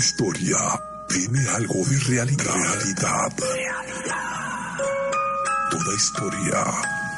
[0.00, 0.56] Toda historia
[1.08, 2.46] tiene algo de realidad.
[2.46, 3.32] Realidad.
[5.70, 6.64] Toda historia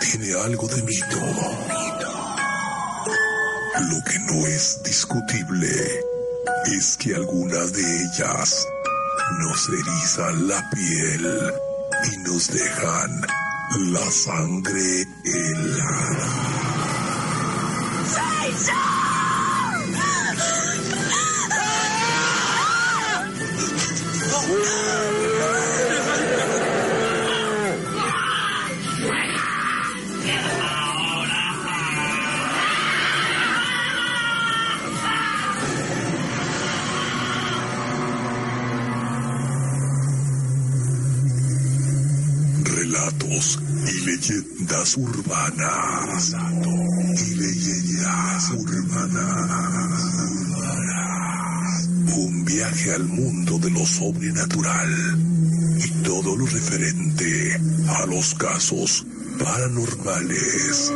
[0.01, 1.21] tiene algo de mito.
[3.89, 5.71] Lo que no es discutible
[6.77, 8.67] es que algunas de ellas
[9.39, 11.55] nos erizan la piel
[12.13, 13.21] y nos dejan
[13.93, 16.42] la sangre helada.
[44.63, 46.35] Leyendas urbanas.
[47.17, 49.91] Y leyendas urbanas.
[52.17, 55.19] Un viaje al mundo de lo sobrenatural
[55.79, 59.05] y todo lo referente a los casos
[59.43, 60.93] paranormales.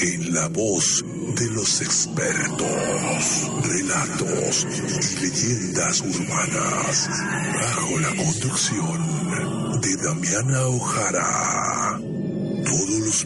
[0.00, 1.04] En la voz
[1.36, 7.08] de los expertos, relatos y leyendas urbanas,
[7.54, 11.67] bajo la conducción de Damiana Ojara.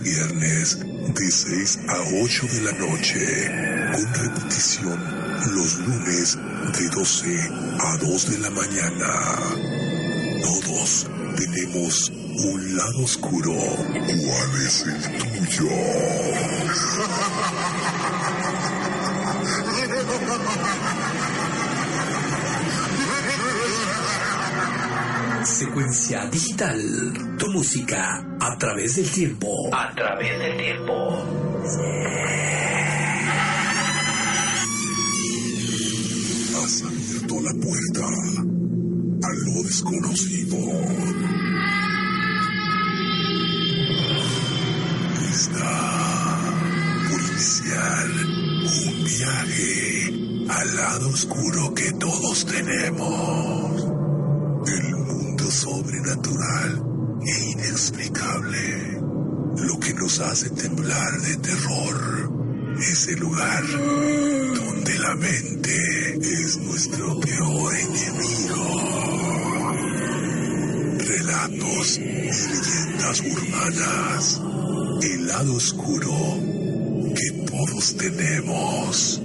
[0.02, 3.20] Viernes de 6 a 8 de la noche,
[3.92, 4.98] con repetición
[5.54, 6.38] los lunes
[6.76, 9.08] de 12 a 2 de la mañana.
[10.42, 13.52] Todos tenemos un lado oscuro.
[13.52, 15.70] ¿Cuál es el tuyo?
[25.52, 26.80] Secuencia digital.
[27.38, 29.68] Tu música a través del tiempo.
[29.74, 31.22] A través del tiempo.
[36.56, 38.06] Has abierto la puerta
[39.22, 40.56] a lo desconocido.
[45.30, 46.40] Está
[47.10, 48.08] por iniciar
[48.86, 53.71] un viaje al lado oscuro que todos tenemos.
[56.42, 56.82] El
[57.24, 59.00] e inexplicable.
[59.56, 62.76] Lo que nos hace temblar de terror.
[62.78, 68.64] Ese lugar donde la mente es nuestro peor enemigo.
[70.98, 74.40] Relatos y leyendas urbanas.
[75.02, 76.12] El lado oscuro
[77.14, 79.22] que todos tenemos.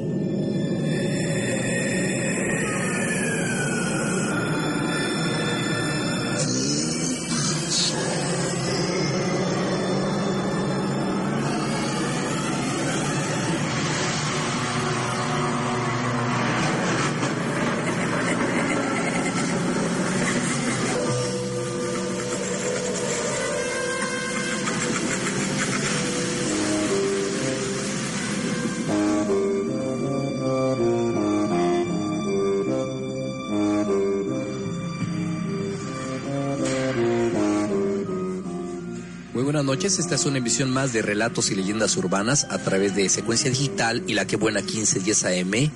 [39.57, 43.09] Buenas noches, esta es una emisión más de Relatos y Leyendas Urbanas a través de
[43.09, 45.71] Secuencia Digital y La Que Buena 1510 AM.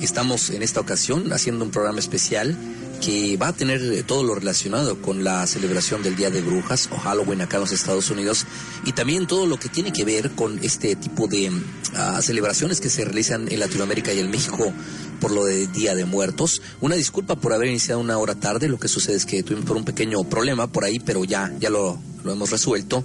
[0.00, 2.56] Estamos en esta ocasión haciendo un programa especial
[3.00, 6.88] que va a tener eh, todo lo relacionado con la celebración del Día de Brujas
[6.90, 8.46] o Halloween acá en los Estados Unidos
[8.84, 11.52] y también todo lo que tiene que ver con este tipo de
[11.94, 14.72] ah, celebraciones que se realizan en Latinoamérica y en México
[15.20, 16.62] por lo de Día de Muertos.
[16.80, 19.84] Una disculpa por haber iniciado una hora tarde, lo que sucede es que tuvimos un
[19.84, 23.04] pequeño problema por ahí, pero ya, ya lo, lo hemos resuelto.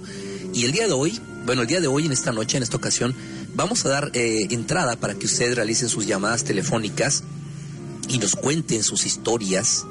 [0.52, 2.76] Y el día de hoy, bueno, el día de hoy, en esta noche, en esta
[2.76, 3.14] ocasión,
[3.54, 7.22] vamos a dar eh, entrada para que ustedes realicen sus llamadas telefónicas
[8.08, 9.86] y nos cuenten sus historias,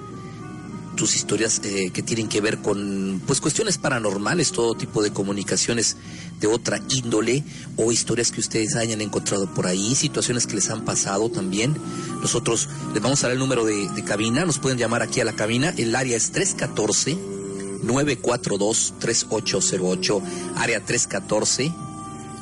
[0.98, 5.96] sus historias eh, que tienen que ver con pues cuestiones paranormales, todo tipo de comunicaciones
[6.42, 7.44] de otra índole
[7.78, 11.76] o historias que ustedes hayan encontrado por ahí, situaciones que les han pasado también.
[12.22, 15.26] Nosotros les vamos a dar el número de, de cabina, nos pueden llamar aquí a
[15.26, 17.29] la cabina, el área es 314
[17.84, 20.22] 942 3808,
[20.56, 21.72] área 314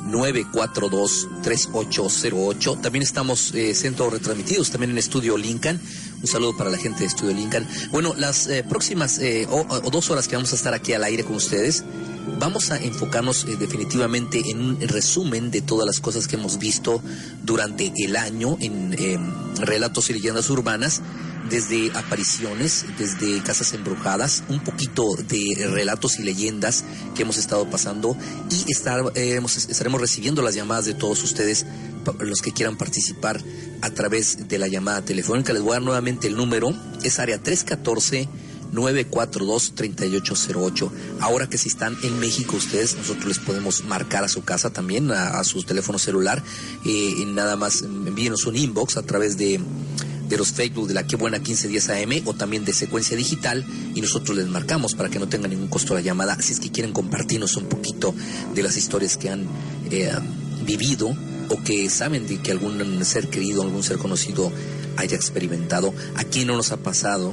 [0.08, 2.80] 942-3808.
[2.80, 5.80] También estamos eh, centro retransmitidos, también en Estudio Lincoln.
[6.20, 7.66] Un saludo para la gente de Estudio Lincoln.
[7.90, 11.24] Bueno, las eh, próximas eh, o, dos horas que vamos a estar aquí al aire
[11.24, 11.84] con ustedes,
[12.38, 17.02] vamos a enfocarnos eh, definitivamente en un resumen de todas las cosas que hemos visto
[17.42, 19.18] durante el año en eh,
[19.60, 21.02] relatos y leyendas urbanas
[21.48, 28.16] desde apariciones, desde casas embrujadas, un poquito de relatos y leyendas que hemos estado pasando
[28.50, 28.72] y
[29.14, 31.64] eh, estaremos recibiendo las llamadas de todos ustedes,
[32.20, 33.42] los que quieran participar
[33.80, 35.52] a través de la llamada telefónica.
[35.52, 36.70] Les voy a dar nuevamente el número.
[37.02, 38.28] Es área 314
[38.72, 40.90] 942-3808.
[41.20, 45.10] Ahora que si están en México ustedes, nosotros les podemos marcar a su casa también,
[45.10, 46.42] a, su teléfono celular.
[46.84, 49.60] Eh, nada más envíenos un inbox a través de,
[50.28, 53.64] de los Facebook de la Que Buena 1510 AM o también de Secuencia Digital
[53.94, 56.40] y nosotros les marcamos para que no tenga ningún costo la llamada.
[56.40, 58.14] Si es que quieren compartirnos un poquito
[58.54, 59.46] de las historias que han
[59.90, 60.12] eh,
[60.64, 61.16] vivido
[61.48, 64.52] o que saben de que algún ser querido, algún ser conocido
[64.96, 65.94] haya experimentado.
[66.16, 67.32] Aquí no nos ha pasado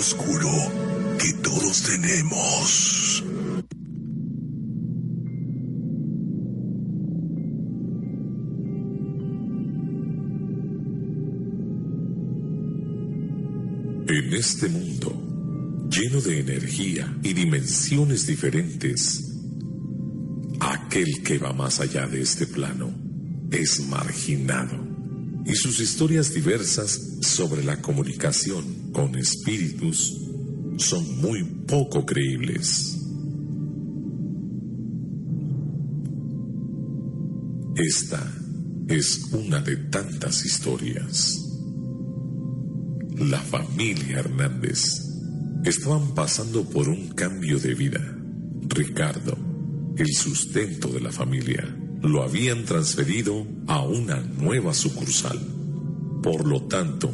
[0.01, 0.49] Oscuro
[1.19, 3.23] que todos tenemos.
[14.07, 19.35] En este mundo lleno de energía y dimensiones diferentes,
[20.59, 22.91] aquel que va más allá de este plano
[23.51, 24.90] es marginado
[25.45, 30.17] y sus historias diversas sobre la comunicación con espíritus
[30.77, 32.97] son muy poco creíbles.
[37.75, 38.31] Esta
[38.87, 41.37] es una de tantas historias.
[43.17, 45.11] La familia Hernández
[45.63, 47.99] Estaban pasando por un cambio de vida.
[48.67, 49.37] Ricardo,
[49.95, 51.63] el sustento de la familia,
[52.01, 55.39] lo habían transferido a una nueva sucursal.
[56.23, 57.11] Por lo tanto,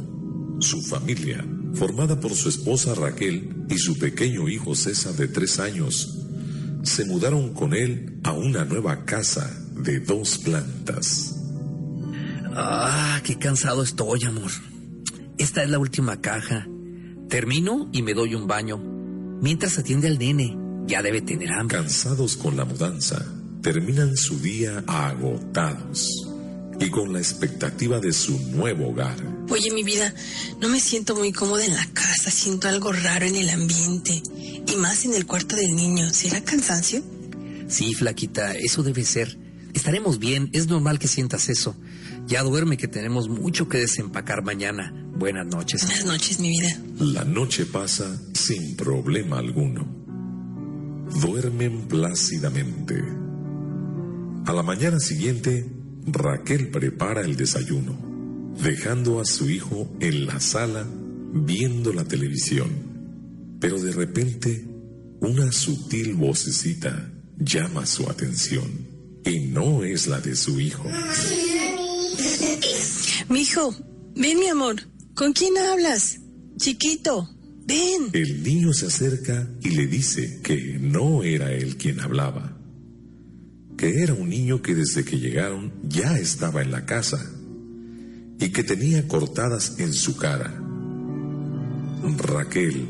[0.60, 6.18] su familia, formada por su esposa Raquel y su pequeño hijo César de tres años,
[6.84, 11.36] se mudaron con él a una nueva casa de dos plantas.
[12.56, 14.52] Ah, qué cansado estoy, amor.
[15.38, 16.68] Esta es la última caja.
[17.30, 18.78] Termino y me doy un baño.
[19.42, 21.78] Mientras atiende al nene, ya debe tener hambre.
[21.78, 23.24] Cansados con la mudanza,
[23.62, 26.28] terminan su día agotados
[26.80, 29.16] y con la expectativa de su nuevo hogar.
[29.50, 30.14] Oye, mi vida,
[30.62, 34.22] no me siento muy cómoda en la casa, siento algo raro en el ambiente
[34.68, 36.10] y más en el cuarto del niño.
[36.14, 37.04] ¿Será cansancio?
[37.68, 39.38] Sí, flaquita, eso debe ser.
[39.74, 41.76] Estaremos bien, es normal que sientas eso.
[42.26, 44.94] Ya duerme que tenemos mucho que desempacar mañana.
[45.16, 45.84] Buenas noches.
[45.86, 46.78] Buenas noches, mi vida.
[47.00, 49.88] La noche pasa sin problema alguno.
[51.22, 53.27] Duermen plácidamente.
[54.48, 55.66] A la mañana siguiente,
[56.06, 58.00] Raquel prepara el desayuno,
[58.64, 60.88] dejando a su hijo en la sala
[61.34, 62.70] viendo la televisión.
[63.60, 64.66] Pero de repente,
[65.20, 68.72] una sutil vocecita llama su atención
[69.26, 70.90] y no es la de su hijo.
[73.28, 73.76] Mi hijo,
[74.16, 74.78] ven mi amor.
[75.14, 76.20] ¿Con quién hablas?
[76.56, 77.28] Chiquito,
[77.66, 78.12] ven.
[78.14, 82.57] El niño se acerca y le dice que no era él quien hablaba,
[83.78, 87.24] que era un niño que desde que llegaron ya estaba en la casa
[88.40, 90.54] y que tenía cortadas en su cara.
[92.18, 92.88] Raquel,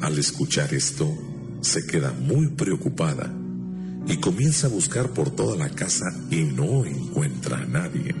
[0.00, 1.12] al escuchar esto,
[1.60, 3.32] se queda muy preocupada
[4.06, 8.14] y comienza a buscar por toda la casa y no encuentra a nadie.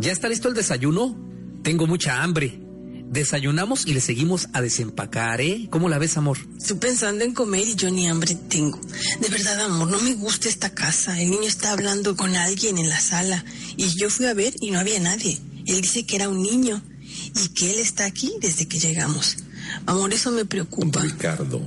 [0.00, 1.16] ¿Ya está listo el desayuno?
[1.62, 2.69] Tengo mucha hambre.
[3.10, 5.66] Desayunamos y le seguimos a desempacar, ¿eh?
[5.68, 6.38] ¿Cómo la ves, amor?
[6.56, 8.80] Estoy pensando en comer y yo ni hambre tengo.
[9.20, 11.20] De verdad, amor, no me gusta esta casa.
[11.20, 13.44] El niño está hablando con alguien en la sala
[13.76, 15.40] y yo fui a ver y no había nadie.
[15.66, 19.38] Él dice que era un niño y que él está aquí desde que llegamos.
[19.86, 21.02] Amor, eso me preocupa.
[21.02, 21.60] Ricardo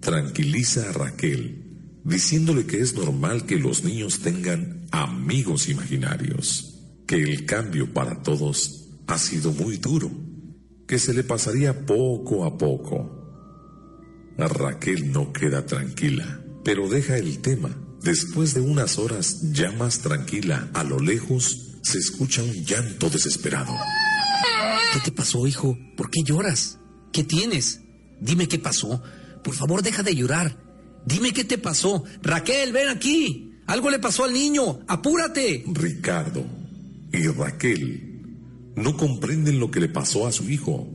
[0.00, 1.68] tranquiliza a Raquel
[2.02, 6.76] diciéndole que es normal que los niños tengan amigos imaginarios,
[7.06, 10.10] que el cambio para todos ha sido muy duro,
[10.88, 13.14] que se le pasaría poco a poco.
[14.38, 17.70] A Raquel no queda tranquila, pero deja el tema.
[18.02, 23.74] Después de unas horas ya más tranquila, a lo lejos se escucha un llanto desesperado.
[24.94, 25.78] ¿Qué te pasó, hijo?
[25.96, 26.78] ¿Por qué lloras?
[27.12, 27.82] ¿Qué tienes?
[28.20, 29.02] Dime qué pasó.
[29.44, 30.56] Por favor, deja de llorar.
[31.04, 32.04] Dime qué te pasó.
[32.22, 33.52] Raquel, ven aquí.
[33.66, 34.80] Algo le pasó al niño.
[34.88, 35.64] Apúrate.
[35.66, 36.46] Ricardo
[37.12, 38.07] y Raquel
[38.78, 40.88] no comprenden lo que le pasó a su hijo.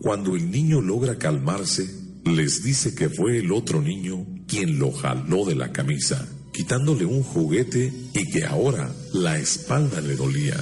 [0.00, 1.88] Cuando el niño logra calmarse,
[2.24, 7.22] les dice que fue el otro niño quien lo jaló de la camisa, quitándole un
[7.22, 10.58] juguete y que ahora la espalda le dolía.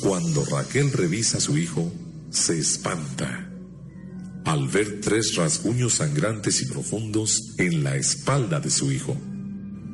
[0.00, 1.92] Cuando Raquel revisa a su hijo,
[2.30, 3.50] se espanta
[4.44, 9.16] al ver tres rasguños sangrantes y profundos en la espalda de su hijo.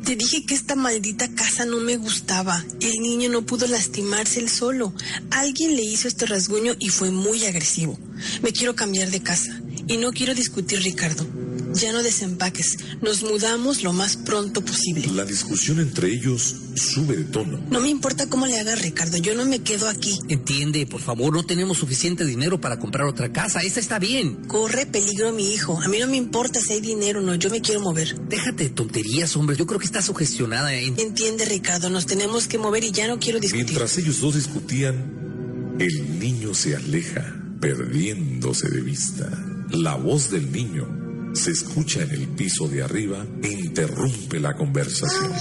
[0.05, 2.65] Te dije que esta maldita casa no me gustaba.
[2.81, 4.93] El niño no pudo lastimarse él solo.
[5.31, 7.99] Alguien le hizo este rasguño y fue muy agresivo.
[8.43, 9.61] Me quiero cambiar de casa.
[9.87, 11.27] Y no quiero discutir, Ricardo.
[11.75, 12.79] Ya no desempaques.
[13.01, 15.07] Nos mudamos lo más pronto posible.
[15.15, 17.61] La discusión entre ellos sube de tono.
[17.71, 19.17] No me importa cómo le hagas, Ricardo.
[19.17, 20.19] Yo no me quedo aquí.
[20.29, 23.61] Entiende, por favor, no tenemos suficiente dinero para comprar otra casa.
[23.61, 24.45] Esta está bien.
[24.47, 25.81] Corre peligro mi hijo.
[25.81, 27.35] A mí no me importa si hay dinero o no.
[27.37, 28.21] Yo me quiero mover.
[28.29, 29.57] Déjate de tonterías, hombre.
[29.57, 30.75] Yo creo que está sugestionada.
[30.75, 30.99] En...
[30.99, 31.89] Entiende, Ricardo.
[31.91, 33.65] Nos tenemos que mover y ya no quiero discutir.
[33.67, 39.31] Mientras ellos dos discutían, el niño se aleja, perdiéndose de vista.
[39.71, 41.02] La voz del niño
[41.33, 45.33] se escucha en el piso de arriba e interrumpe la conversación.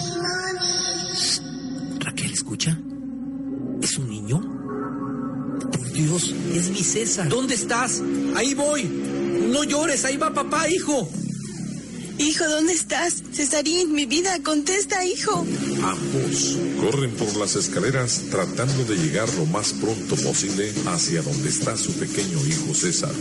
[1.99, 2.79] Raquel, ¿escucha?
[3.81, 4.39] ¿Es un niño?
[5.71, 7.29] Por Dios, es mi César.
[7.29, 8.01] ¿Dónde estás?
[8.35, 8.83] Ahí voy.
[8.83, 11.09] No llores, ahí va papá, hijo.
[12.17, 13.23] Hijo, ¿dónde estás?
[13.33, 15.45] Cesarín, mi vida, contesta, hijo.
[15.83, 21.75] Ambos corren por las escaleras tratando de llegar lo más pronto posible hacia donde está
[21.77, 23.11] su pequeño hijo César.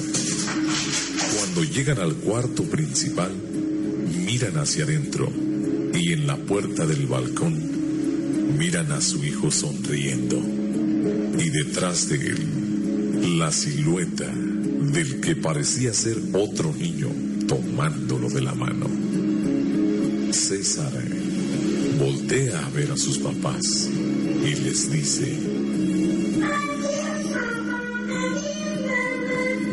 [1.52, 3.32] Cuando llegan al cuarto principal,
[4.24, 5.28] miran hacia adentro
[5.92, 10.40] y en la puerta del balcón miran a su hijo sonriendo.
[11.36, 17.08] Y detrás de él, la silueta del que parecía ser otro niño
[17.48, 18.86] tomándolo de la mano.
[20.30, 20.92] César
[21.98, 23.90] voltea a ver a sus papás
[24.44, 25.36] y les dice,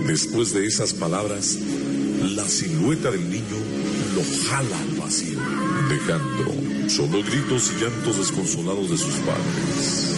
[0.08, 1.60] Después de esas palabras,
[2.34, 3.58] la silueta del niño
[4.16, 5.38] lo jala al vacío,
[5.90, 10.14] dejando solo gritos y llantos desconsolados de sus padres.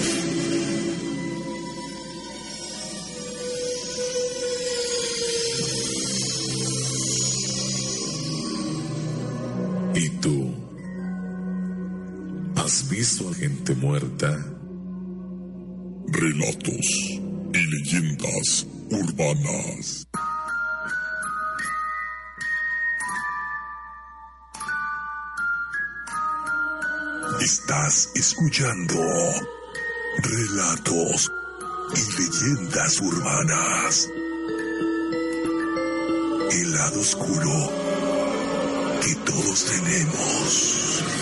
[9.96, 10.53] ¿Y tú?
[12.58, 14.46] ¿Has visto a gente muerta?
[16.10, 16.86] Relatos
[17.53, 20.08] y leyendas urbanas.
[27.41, 28.96] Estás escuchando
[30.17, 31.31] relatos
[31.96, 34.10] y leyendas urbanas.
[36.51, 37.72] El lado oscuro
[39.01, 41.18] que todos tenemos.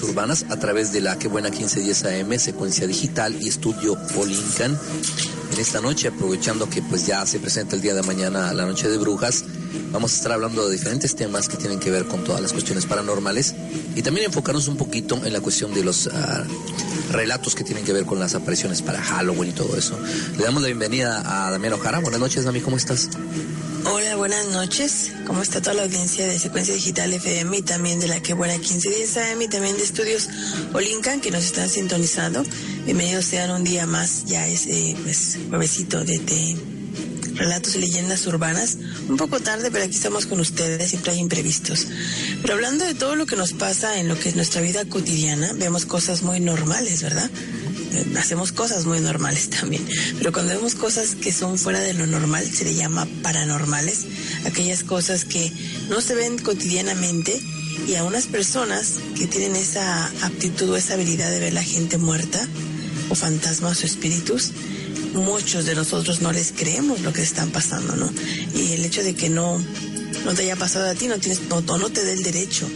[0.00, 4.78] Urbanas a través de la Que Buena 1510 AM, secuencia digital y estudio Polincan.
[5.52, 8.88] En esta noche, aprovechando que pues ya se presenta el día de mañana la Noche
[8.88, 9.44] de Brujas,
[9.92, 12.86] vamos a estar hablando de diferentes temas que tienen que ver con todas las cuestiones
[12.86, 13.54] paranormales
[13.94, 16.44] y también enfocarnos un poquito en la cuestión de los ah,
[17.10, 19.98] relatos que tienen que ver con las apariciones para Halloween y todo eso.
[20.38, 21.98] Le damos la bienvenida a Damián Ojara.
[21.98, 23.10] Buenas noches, Dami, ¿cómo estás?
[24.22, 25.10] Buenas noches.
[25.26, 28.56] ¿Cómo está toda la audiencia de Secuencia Digital FM y también de la que buena
[28.56, 30.28] 1510 AM y también de Estudios
[30.72, 32.44] Olincan que nos están sintonizando?
[32.84, 36.56] Bienvenidos sean un día más, ya es eh, pues juevesito de, de
[37.34, 38.78] relatos y leyendas urbanas.
[39.08, 41.88] Un poco tarde, pero aquí estamos con ustedes, siempre hay imprevistos.
[42.42, 45.52] Pero hablando de todo lo que nos pasa en lo que es nuestra vida cotidiana,
[45.54, 47.28] vemos cosas muy normales, ¿verdad?
[47.94, 49.86] Eh, hacemos cosas muy normales también,
[50.18, 54.06] pero cuando vemos cosas que son fuera de lo normal, se le llama paranormales,
[54.46, 55.52] aquellas cosas que
[55.88, 57.40] no se ven cotidianamente
[57.86, 61.98] y a unas personas que tienen esa aptitud o esa habilidad de ver la gente
[61.98, 62.46] muerta
[63.08, 64.52] o fantasmas o espíritus,
[65.14, 68.10] muchos de nosotros no les creemos lo que están pasando, ¿no?
[68.54, 69.62] Y el hecho de que no,
[70.24, 72.68] no te haya pasado a ti no tienes, no, no te dé el derecho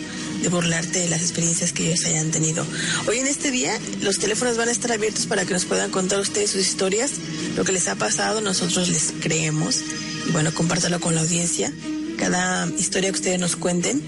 [0.47, 2.65] de burlarte de las experiencias que ellos hayan tenido.
[3.09, 6.21] Hoy en este día los teléfonos van a estar abiertos para que nos puedan contar
[6.21, 7.15] ustedes sus historias,
[7.57, 9.83] lo que les ha pasado, nosotros les creemos
[10.29, 11.73] y bueno, compártalo con la audiencia.
[12.17, 14.01] Cada historia que ustedes nos cuenten,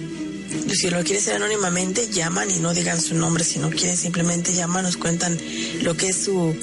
[0.72, 4.52] si lo quieren hacer anónimamente, llaman y no digan su nombre, si no quieren simplemente
[4.52, 5.36] llaman, nos cuentan
[5.82, 6.54] lo que es su,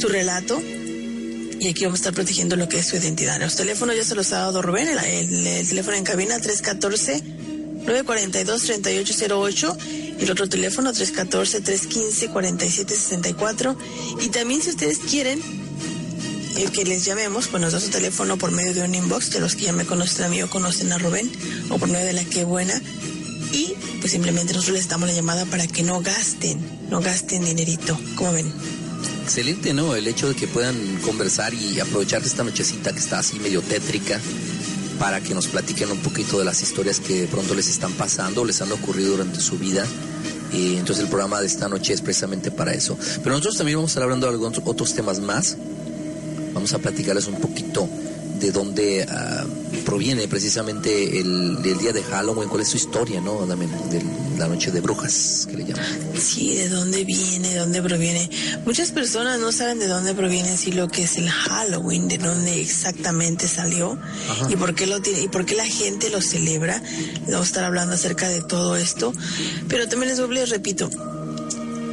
[0.00, 0.60] su relato
[1.60, 3.40] y aquí vamos a estar protegiendo lo que es su identidad.
[3.40, 7.43] Los teléfonos ya se los ha dado Rubén, el, el teléfono en cabina 314
[7.86, 9.76] 942-3808
[10.18, 13.76] y el otro teléfono 314-315-4764.
[14.22, 15.42] Y también si ustedes quieren
[16.56, 19.40] el que les llamemos, pues nos da su teléfono por medio de un inbox, de
[19.40, 21.28] los que ya me conocen a mí o conocen a Rubén,
[21.70, 22.80] o por medio de la que buena.
[23.52, 27.98] Y pues simplemente nosotros les damos la llamada para que no gasten, no gasten dinerito.
[28.14, 28.52] ¿Cómo ven?
[29.22, 29.94] Excelente, ¿no?
[29.94, 34.20] El hecho de que puedan conversar y aprovechar esta nochecita que está así medio tétrica
[34.98, 38.44] para que nos platiquen un poquito de las historias que de pronto les están pasando,
[38.44, 39.86] les han ocurrido durante su vida.
[40.52, 42.96] Y entonces el programa de esta noche es precisamente para eso.
[43.22, 45.56] Pero nosotros también vamos a estar hablando de algunos otros temas más.
[46.52, 47.88] Vamos a platicarles un poquito
[48.38, 49.44] de dónde ah,
[49.84, 53.46] proviene precisamente el, día de Halloween, cuál es su historia, ¿no?
[53.46, 54.02] De,
[54.38, 55.84] la noche de brujas, que le llaman.
[56.18, 58.28] Sí, de dónde viene, de dónde proviene.
[58.64, 62.60] Muchas personas no saben de dónde proviene sí lo que es el Halloween, de dónde
[62.60, 63.96] exactamente salió
[64.48, 66.82] y por qué lo tiene y por qué la gente lo celebra.
[67.26, 69.12] Vamos a estar hablando acerca de todo esto,
[69.68, 70.90] pero también les, les repito,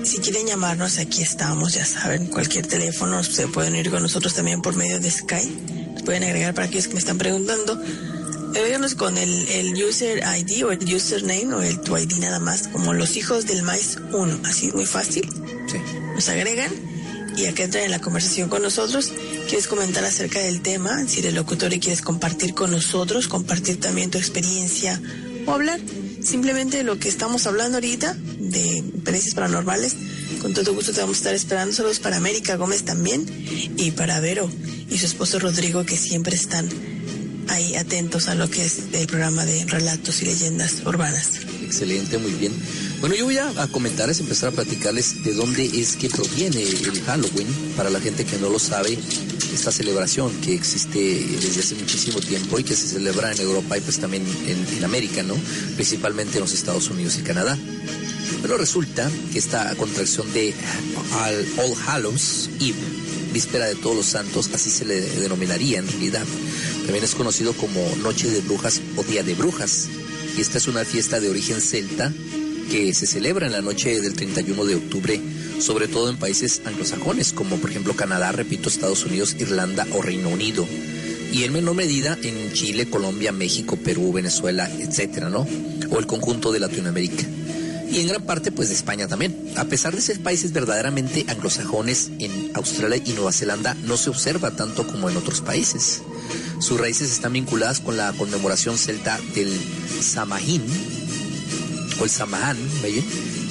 [0.04, 4.62] si quieren llamarnos, aquí estamos, ya saben, cualquier teléfono, se pueden ir con nosotros también
[4.62, 7.82] por medio de Skype pueden agregar para aquellos que me están preguntando.
[8.54, 12.68] Véganos con el, el, user ID o el username o el tu ID nada más,
[12.68, 15.28] como los hijos del maíz 1, así muy fácil.
[15.68, 15.78] Sí.
[16.14, 16.72] Nos agregan
[17.38, 19.12] y acá entran en la conversación con nosotros.
[19.48, 21.08] ¿Quieres comentar acerca del tema?
[21.08, 25.02] Si eres locutor y quieres compartir con nosotros, compartir también tu experiencia
[25.46, 25.80] o hablar
[26.22, 29.96] simplemente de lo que estamos hablando ahorita, de experiencias paranormales,
[30.42, 31.74] con todo gusto te vamos a estar esperando.
[31.74, 33.26] Saludos para América Gómez también
[33.78, 34.50] y para Vero
[34.91, 36.69] y su esposo Rodrigo que siempre están
[37.47, 41.39] ahí atentos a lo que es el programa de relatos y leyendas urbanas.
[41.63, 42.54] Excelente, muy bien.
[42.99, 47.01] Bueno, yo voy a, a comentarles, empezar a platicarles de dónde es que proviene el
[47.06, 48.97] Halloween, para la gente que no lo sabe,
[49.54, 53.82] esta celebración que existe desde hace muchísimo tiempo y que se celebra en Europa y
[53.82, 55.36] pues también en, en América, ¿no?
[55.75, 57.58] Principalmente en los Estados Unidos y Canadá.
[58.41, 60.54] Pero resulta que esta contracción de
[61.58, 66.26] All Hallows Eve víspera de todos los santos, así se le denominaría en realidad.
[66.86, 69.88] También es conocido como Noche de Brujas o Día de Brujas.
[70.38, 72.13] Y esta es una fiesta de origen celta
[72.70, 75.22] que se celebra en la noche del 31 de octubre,
[75.60, 80.30] sobre todo en países anglosajones, como por ejemplo Canadá, repito, Estados Unidos, Irlanda o Reino
[80.30, 80.65] Unido.
[81.34, 85.48] Y en menor medida en Chile, Colombia, México, Perú, Venezuela, etcétera, ¿no?
[85.89, 87.26] O el conjunto de Latinoamérica
[87.91, 89.54] y en gran parte pues de España también.
[89.58, 94.51] A pesar de ser países verdaderamente anglosajones, en Australia y Nueva Zelanda no se observa
[94.51, 96.01] tanto como en otros países.
[96.60, 99.51] Sus raíces están vinculadas con la conmemoración celta del
[100.01, 100.63] Samhain,
[101.99, 102.58] o el Samhain,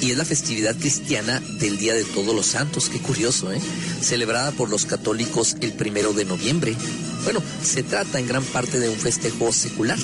[0.01, 3.61] y es la festividad cristiana del Día de Todos los Santos, qué curioso, ¿eh?
[4.01, 6.75] Celebrada por los católicos el primero de noviembre.
[7.23, 9.99] Bueno, se trata en gran parte de un festejo secular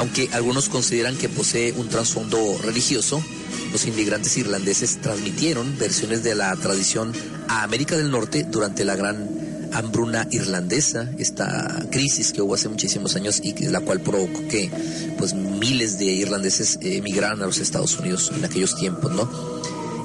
[0.00, 3.22] aunque algunos consideran que posee un trasfondo religioso,
[3.70, 7.12] los inmigrantes irlandeses transmitieron versiones de la tradición
[7.48, 13.14] a América del Norte durante la gran hambruna irlandesa, esta crisis que hubo hace muchísimos
[13.14, 14.70] años y la cual provocó que
[15.18, 19.30] pues miles de irlandeses emigraran a los Estados Unidos en aquellos tiempos, ¿no?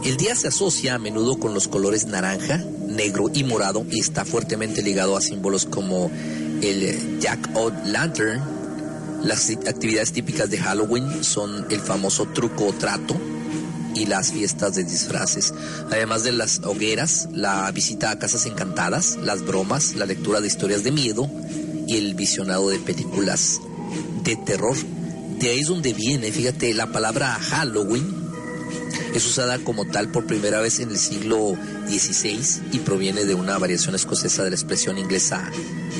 [0.03, 4.25] El día se asocia a menudo con los colores naranja, negro y morado y está
[4.25, 6.12] fuertemente ligado a símbolos como
[6.62, 8.54] el Jack O' Lantern,
[9.25, 13.19] las actividades típicas de Halloween son el famoso truco o trato
[13.95, 15.53] y las fiestas de disfraces,
[15.89, 20.83] además de las hogueras, la visita a casas encantadas, las bromas, la lectura de historias
[20.83, 21.29] de miedo
[21.88, 23.61] y el visionado de películas
[24.23, 24.75] de terror.
[25.39, 28.23] De ahí es donde viene, fíjate, la palabra Halloween
[29.13, 31.57] Es usada como tal por primera vez en el siglo
[31.88, 35.49] XVI y proviene de una variación escocesa de la expresión inglesa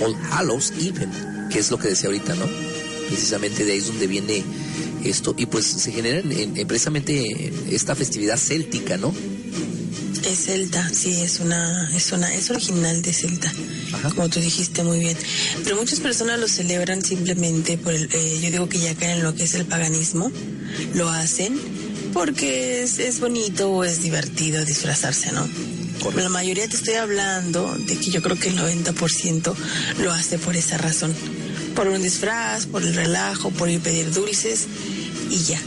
[0.02, 2.75] All Hallows Even, que es lo que decía ahorita, ¿no?
[3.08, 4.44] Precisamente de ahí es donde viene
[5.04, 9.14] esto y pues se genera en, precisamente esta festividad céltica, ¿no?
[10.26, 13.54] Es celta, sí, es una, es una, es original de celta,
[14.16, 15.18] como tú dijiste muy bien.
[15.64, 19.24] Pero muchas personas lo celebran simplemente por el, eh, yo digo que ya caen en
[19.24, 20.32] lo que es el paganismo,
[20.96, 21.60] lo hacen
[22.12, 25.48] porque es, es bonito o es divertido disfrazarse, ¿no?
[26.16, 29.54] La mayoría te estoy hablando de que yo creo que el 90%
[30.00, 31.14] lo hace por esa razón.
[31.76, 34.66] Por un disfraz, por el relajo, por ir a pedir dulces
[35.30, 35.62] y ya.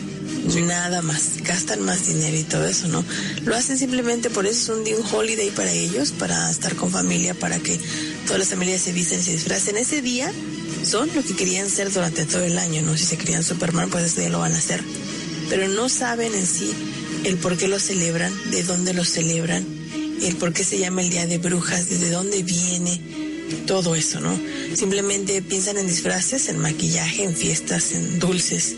[0.57, 1.43] Nada más.
[1.43, 3.05] Gastan más dinero y todo eso, ¿no?
[3.45, 4.73] Lo hacen simplemente por eso.
[4.73, 7.79] Es un día, un holiday para ellos, para estar con familia, para que
[8.25, 9.77] todas las familias se visten se disfracen.
[9.77, 10.33] Ese día
[10.85, 12.97] son lo que querían ser durante todo el año, ¿no?
[12.97, 14.83] Si se querían Superman, pues ese día lo van a hacer.
[15.51, 16.73] Pero no saben en sí
[17.25, 19.67] el por qué lo celebran, de dónde lo celebran,
[20.23, 23.01] el por qué se llama el Día de Brujas, desde dónde viene,
[23.67, 24.39] todo eso, ¿no?
[24.75, 28.75] Simplemente piensan en disfraces, en maquillaje, en fiestas, en dulces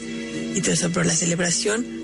[0.54, 2.00] y todo eso, pero la celebración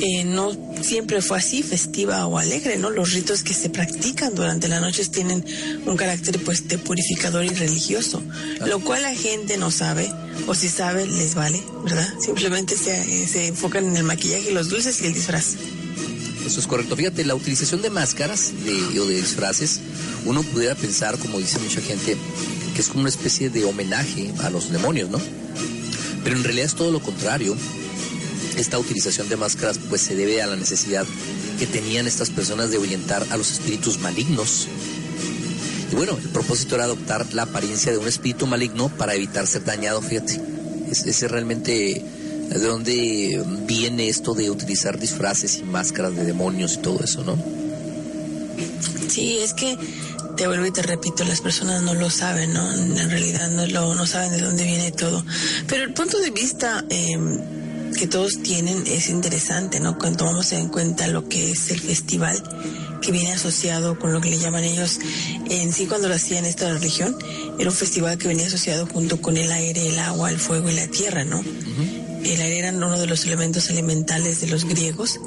[0.00, 0.52] eh, no
[0.82, 2.90] siempre fue así, festiva o alegre, ¿no?
[2.90, 5.44] Los ritos que se practican durante las noches tienen
[5.86, 8.22] un carácter pues de purificador y religioso,
[8.66, 10.10] lo cual la gente no sabe,
[10.46, 12.12] o si sabe, les vale, ¿verdad?
[12.20, 15.54] Simplemente se, eh, se enfocan en el maquillaje, los dulces y el disfraz.
[16.44, 16.94] Eso es correcto.
[16.96, 19.80] Fíjate, la utilización de máscaras de, o de disfraces,
[20.24, 22.16] uno pudiera pensar, como dice mucha gente,
[22.74, 25.20] que es como una especie de homenaje a los demonios, ¿no?
[26.22, 27.56] Pero en realidad es todo lo contrario.
[28.56, 31.04] Esta utilización de máscaras pues se debe a la necesidad
[31.58, 34.68] que tenían estas personas de ahuyentar a los espíritus malignos.
[35.92, 39.64] Y bueno, el propósito era adoptar la apariencia de un espíritu maligno para evitar ser
[39.64, 40.40] dañado, fíjate.
[40.90, 42.04] Es, ese realmente
[42.50, 47.36] de dónde viene esto de utilizar disfraces y máscaras de demonios y todo eso, ¿no?
[49.08, 49.76] Sí, es que
[50.36, 52.72] te vuelvo y te repito, las personas no lo saben, ¿no?
[52.72, 55.24] En realidad no, lo, no saben de dónde viene todo.
[55.66, 57.38] Pero el punto de vista em,
[57.94, 59.98] que todos tienen es interesante, ¿no?
[59.98, 62.42] Cuando tomamos en cuenta lo que es el festival,
[63.00, 64.98] que viene asociado con lo que le llaman ellos,
[65.50, 67.16] en sí cuando lo hacían esta religión,
[67.58, 70.74] era un festival que venía asociado junto con el aire, el agua, el fuego y
[70.74, 71.42] la tierra, ¿no?
[72.24, 75.20] El aire era uno de los elementos elementales de los griegos,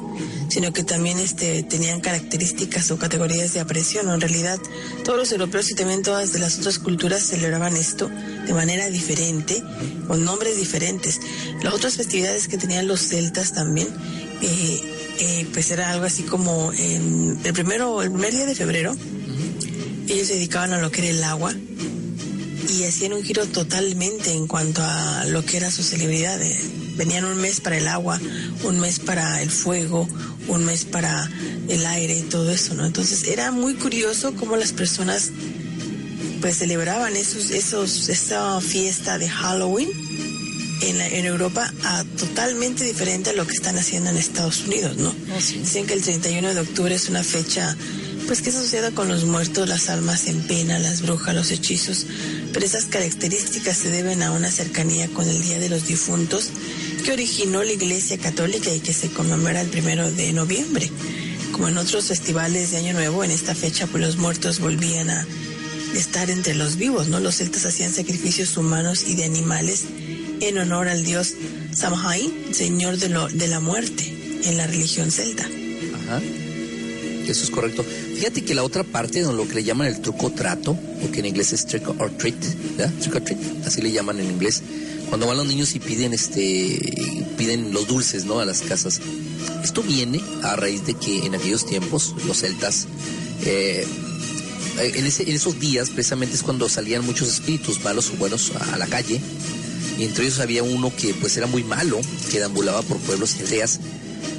[0.48, 4.10] sino que también este, tenían características o categorías de apreciación.
[4.10, 4.58] En realidad,
[5.04, 9.62] todos los europeos y también todas de las otras culturas celebraban esto de manera diferente,
[10.06, 11.20] con nombres diferentes.
[11.62, 13.88] Las otras festividades que tenían los celtas también,
[14.42, 14.80] eh,
[15.20, 18.96] eh, pues era algo así como el primero, el primer día de febrero,
[20.08, 21.54] ellos se dedicaban a lo que era el agua
[22.68, 26.38] y hacían un giro totalmente en cuanto a lo que era su celebridad.
[26.96, 28.20] Venían un mes para el agua,
[28.64, 30.08] un mes para el fuego,
[30.48, 31.30] un mes para
[31.68, 32.84] el aire y todo eso, ¿no?
[32.84, 35.30] Entonces era muy curioso cómo las personas
[36.40, 39.90] pues celebraban esos, esos, esa fiesta de Halloween
[40.82, 45.08] en, en Europa a totalmente diferente a lo que están haciendo en Estados Unidos, ¿no?
[45.08, 47.76] Oh, Dicen que el 31 de octubre es una fecha
[48.28, 52.06] pues es asociada con los muertos, las almas en pena, las brujas, los hechizos,
[52.52, 56.50] pero esas características se deben a una cercanía con el Día de los Difuntos
[57.02, 60.90] que originó la Iglesia Católica y que se conmemora el primero de noviembre.
[61.52, 65.26] Como en otros festivales de Año Nuevo, en esta fecha pues los muertos volvían a
[65.94, 67.20] estar entre los vivos, ¿no?
[67.20, 69.84] Los celtas hacían sacrificios humanos y de animales
[70.40, 71.32] en honor al dios
[71.74, 74.04] Samhain, señor de, de la muerte
[74.44, 75.48] en la religión celta.
[76.04, 76.20] Ajá.
[77.26, 77.84] Eso es correcto.
[78.18, 81.26] Fíjate que la otra parte, lo que le llaman el truco trato, o que en
[81.26, 82.34] inglés es trick or treat,
[82.76, 82.92] ¿verdad?
[83.00, 84.60] Trick or treat, así le llaman en inglés.
[85.08, 88.40] Cuando van los niños y piden este, piden los dulces, ¿no?
[88.40, 89.00] A las casas.
[89.62, 92.88] Esto viene a raíz de que en aquellos tiempos los celtas
[93.44, 93.86] eh,
[94.80, 98.86] en, ese, esos días precisamente es cuando salían muchos espíritus malos o buenos a, la
[98.86, 99.20] calle
[99.96, 102.00] y entre ellos había uno que pues era muy malo
[102.30, 103.80] que deambulaba por pueblos y aldeas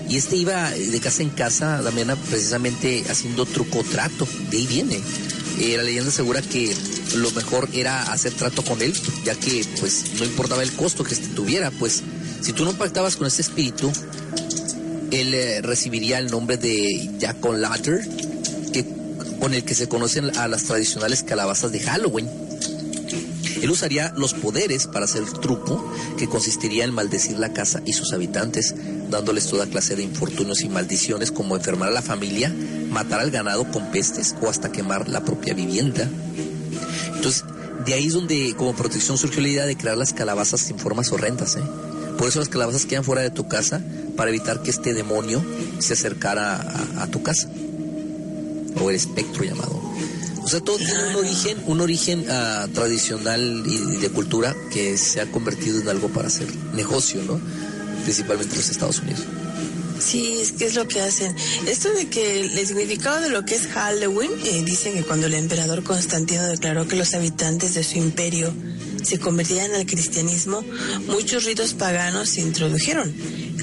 [0.09, 4.27] y este iba de casa en casa, Damiana, precisamente haciendo truco trato.
[4.49, 4.99] De ahí viene.
[5.59, 6.75] Eh, la leyenda asegura que
[7.15, 8.93] lo mejor era hacer trato con él,
[9.23, 12.01] ya que pues no importaba el costo que este tuviera, pues
[12.41, 13.91] si tú no pactabas con este espíritu,
[15.11, 18.07] él eh, recibiría el nombre de Jackon Latter,
[19.39, 22.48] con el que se conocen a las tradicionales calabazas de Halloween.
[23.61, 28.13] Él usaría los poderes para hacer truco, que consistiría en maldecir la casa y sus
[28.13, 28.75] habitantes,
[29.09, 32.53] dándoles toda clase de infortunios y maldiciones como enfermar a la familia,
[32.89, 36.09] matar al ganado con pestes o hasta quemar la propia vivienda.
[37.15, 37.43] Entonces,
[37.85, 41.11] de ahí es donde como protección surgió la idea de crear las calabazas sin formas
[41.11, 41.63] horrendas, ¿eh?
[42.17, 43.81] Por eso las calabazas quedan fuera de tu casa
[44.17, 45.41] para evitar que este demonio
[45.79, 46.59] se acercara
[46.97, 47.49] a tu casa.
[48.81, 49.81] O el espectro llamado.
[50.49, 55.21] O sea, todo tiene un origen, un origen uh, tradicional y de cultura que se
[55.21, 57.39] ha convertido en algo para hacer negocio, ¿no?
[58.03, 59.21] Principalmente en los Estados Unidos.
[59.99, 61.35] Sí, es que es lo que hacen.
[61.67, 65.35] Esto de que el significado de lo que es Halloween, eh, dicen que cuando el
[65.35, 68.51] emperador Constantino declaró que los habitantes de su imperio
[69.03, 70.65] se convertían al cristianismo,
[71.05, 73.13] muchos ritos paganos se introdujeron.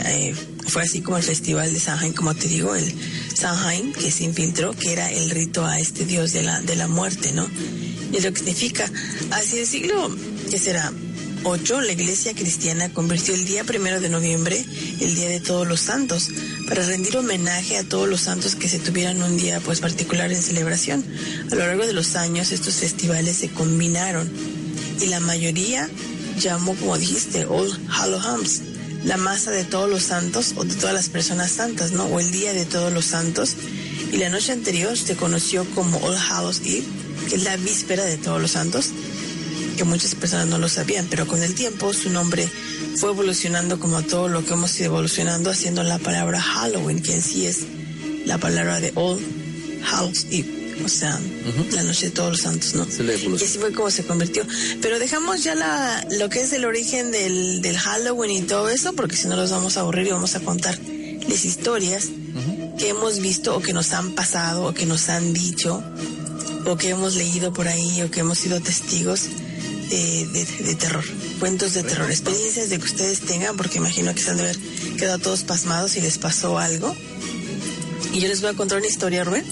[0.05, 0.37] Eh,
[0.69, 2.95] fue así como el festival de Samhain, como te digo, el
[3.37, 6.89] Samhain, que se infiltró, que era el rito a este dios de la, de la
[6.89, 7.47] muerte, ¿no?
[8.13, 8.91] Y lo que significa,
[9.31, 10.17] hacia el siglo,
[10.51, 10.93] ¿qué será?
[11.45, 14.65] 8, la iglesia cristiana convirtió el día primero de noviembre,
[15.01, 16.29] el día de todos los santos,
[16.69, 20.43] para rendir homenaje a todos los santos que se tuvieran un día pues particular en
[20.43, 21.05] celebración.
[21.53, 24.29] A lo largo de los años estos festivales se combinaron
[25.01, 25.89] y la mayoría
[26.41, 28.63] llamó, como dijiste, All Hallows,
[29.07, 32.05] la masa de todos los santos o de todas las personas santas, ¿no?
[32.05, 33.57] O el día de todos los santos.
[34.13, 36.85] Y la noche anterior se conoció como All Hallows Eve,
[37.29, 38.91] que es la víspera de todos los santos
[39.77, 42.49] que muchas personas no lo sabían, pero con el tiempo su nombre
[42.97, 47.23] fue evolucionando como todo lo que hemos ido evolucionando, haciendo la palabra Halloween, que en
[47.23, 47.67] sí es
[48.25, 49.21] la palabra de All
[49.85, 50.66] Hallows Eve.
[50.85, 51.19] O sea,
[51.73, 52.87] la noche de todos los santos, ¿no?
[52.87, 54.47] y así fue como se convirtió.
[54.83, 58.93] Pero dejamos ya la, lo que es el origen del, del Halloween y todo eso,
[58.93, 60.79] porque si no los vamos a aburrir y vamos a contar
[61.29, 62.09] las historias
[62.79, 65.83] que hemos visto o que nos han pasado o que nos han dicho
[66.67, 69.29] o que hemos leído por ahí o que hemos sido testigos
[69.89, 71.05] de, terror,
[71.39, 74.59] cuentos de terror, experiencias de que ustedes tengan, porque imagino que se han de haber
[74.99, 76.95] quedado todos pasmados y les pasó algo.
[78.13, 79.45] Y yo les voy a contar una historia, Rubén,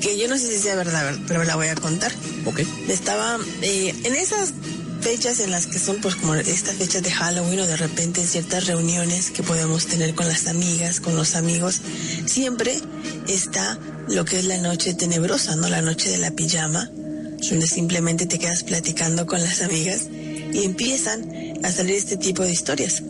[0.00, 2.12] que yo no sé si sea verdad, pero me la voy a contar.
[2.44, 2.60] Ok.
[2.88, 4.52] Estaba eh, en esas
[5.00, 8.26] fechas en las que son pues como estas fechas de Halloween o de repente en
[8.26, 11.80] ciertas reuniones que podemos tener con las amigas, con los amigos,
[12.24, 12.80] siempre
[13.28, 13.78] está
[14.08, 15.68] lo que es la noche tenebrosa, ¿no?
[15.68, 20.08] La noche de la pijama, donde simplemente te quedas platicando con las amigas
[20.52, 21.30] y empiezan
[21.62, 23.02] a salir este tipo de historias.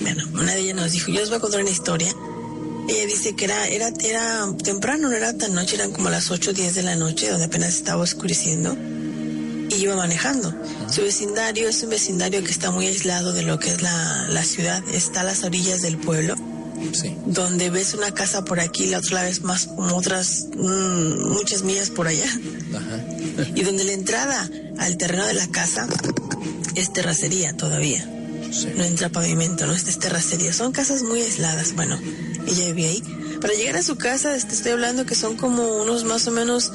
[0.00, 2.12] Bueno, una de ellas nos dijo, yo les voy a contar una historia.
[2.88, 6.50] Ella dice que era, era, era temprano, no era tan noche, eran como las 8
[6.50, 8.76] o 10 de la noche, donde apenas estaba oscureciendo,
[9.70, 10.54] y iba manejando.
[10.90, 14.42] Su vecindario es un vecindario que está muy aislado de lo que es la, la
[14.44, 16.34] ciudad, está a las orillas del pueblo.
[16.94, 17.16] Sí.
[17.26, 21.90] donde ves una casa por aquí, la otra vez más como otras mmm, muchas millas
[21.90, 22.26] por allá.
[22.26, 23.52] Ajá.
[23.54, 25.86] y donde la entrada al terreno de la casa
[26.74, 28.04] es terracería todavía.
[28.50, 28.68] Sí.
[28.76, 30.52] No entra pavimento, no, es terracería.
[30.52, 31.74] Son casas muy aisladas.
[31.74, 31.98] Bueno,
[32.46, 33.02] ella vivía ahí.
[33.40, 36.72] Para llegar a su casa, te estoy hablando que son como unos más o menos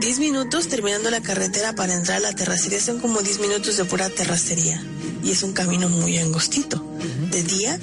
[0.00, 2.80] 10 minutos terminando la carretera para entrar a la terracería.
[2.80, 4.82] Son como 10 minutos de pura terracería.
[5.24, 6.84] Y es un camino muy angostito.
[7.30, 7.78] De día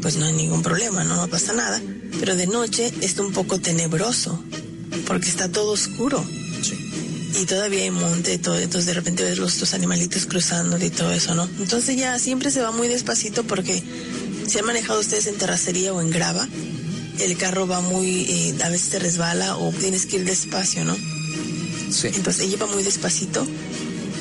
[0.00, 1.80] pues no hay ningún problema, no, pasa nada.
[2.18, 4.42] Pero de noche está un poco tenebroso,
[5.06, 6.24] porque está todo oscuro.
[7.40, 11.12] Y todavía hay monte, todo, entonces de repente ves los, los animalitos cruzando y todo
[11.12, 11.48] eso, ¿no?
[11.60, 13.82] Entonces ya siempre se va muy despacito porque
[14.50, 16.48] si han manejado ustedes en terracería o en grava,
[17.20, 20.96] el carro va muy, eh, a veces te resbala o tienes que ir despacio, ¿no?
[20.96, 22.08] Sí.
[22.14, 23.46] Entonces ella iba muy despacito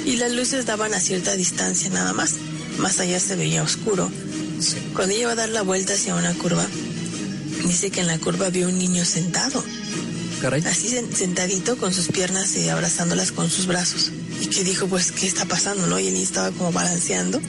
[0.06, 2.36] y las luces daban a cierta distancia nada más.
[2.78, 4.10] Más allá se veía oscuro.
[4.60, 4.76] Sí.
[4.94, 6.66] Cuando ella va a dar la vuelta hacia una curva,
[7.66, 9.64] dice que en la curva vio un niño sentado.
[10.42, 10.64] Caray.
[10.66, 14.12] Así sentadito con sus piernas y abrazándolas con sus brazos.
[14.42, 15.88] Y que dijo, pues, ¿qué está pasando?
[15.88, 16.00] ¿No?
[16.00, 17.42] Y el niño estaba como balanceando.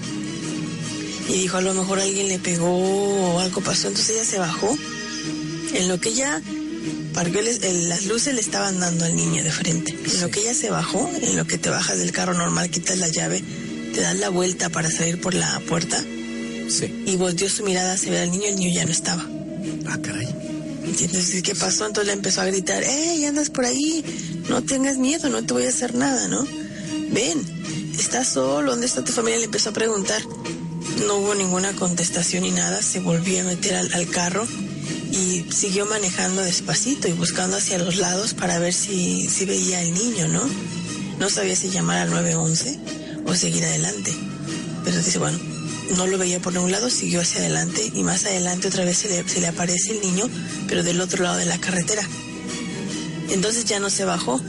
[1.30, 3.88] Y dijo, a lo mejor alguien le pegó o algo pasó.
[3.88, 4.76] Entonces ella se bajó.
[5.74, 6.42] En lo que ella
[7.14, 9.96] parqueó, las luces le estaban dando al niño de frente.
[10.12, 12.98] En lo que ella se bajó, en lo que te bajas del carro normal, quitas
[12.98, 13.42] la llave,
[13.94, 16.02] te das la vuelta para salir por la puerta
[16.68, 17.04] Sí.
[17.06, 19.24] y volteó su mirada hacia ver al niño, el niño ya no estaba.
[19.86, 20.28] Ah, caray.
[20.84, 21.86] Entonces, ¿qué pasó?
[21.86, 24.04] Entonces le empezó a gritar, ¡Ey, andas por ahí!
[24.48, 26.44] No tengas miedo, no te voy a hacer nada, ¿no?
[27.12, 27.40] Ven,
[27.98, 29.38] estás solo, ¿dónde está tu familia?
[29.38, 30.22] Le empezó a preguntar.
[31.06, 34.46] No hubo ninguna contestación ni nada, se volvió a meter al, carro
[35.12, 39.92] y siguió manejando despacito y buscando hacia los lados para ver si, si veía al
[39.92, 40.42] niño, ¿no?
[41.18, 42.78] No sabía si llamar al 911
[43.26, 44.14] o seguir adelante.
[44.84, 45.38] Pero dice, bueno,
[45.96, 49.40] no lo veía por un lado, siguió hacia adelante y más adelante otra vez se
[49.40, 50.28] le aparece el niño,
[50.68, 52.02] pero del otro lado de la carretera.
[53.30, 54.40] Entonces ya no se bajó.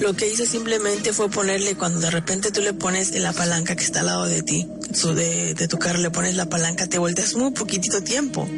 [0.00, 3.76] Lo que hizo simplemente fue ponerle, cuando de repente tú le pones en la palanca
[3.76, 6.86] que está al lado de ti, su de, de tu carro, le pones la palanca,
[6.86, 8.48] te volteas muy poquitito tiempo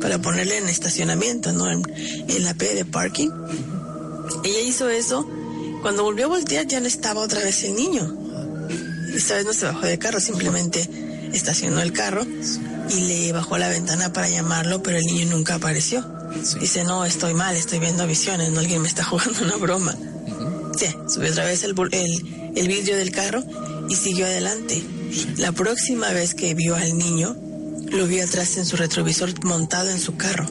[0.00, 1.70] para ponerle en estacionamiento, ¿no?
[1.70, 1.82] En,
[2.28, 3.30] en la P de parking.
[4.44, 5.28] Ella hizo eso.
[5.82, 8.16] Cuando volvió a voltear ya no estaba otra vez el niño.
[9.14, 10.88] Esta vez no se bajó de carro, simplemente
[11.32, 12.26] estacionó el carro
[12.90, 16.04] y le bajó a la ventana para llamarlo, pero el niño nunca apareció.
[16.60, 19.94] Dice, no, estoy mal, estoy viendo visiones, no alguien me está jugando una broma.
[21.08, 23.42] Subió otra vez el, el, el vidrio del carro
[23.88, 24.82] y siguió adelante.
[25.36, 27.36] La próxima vez que vio al niño,
[27.90, 30.46] lo vio atrás en su retrovisor montado en su carro.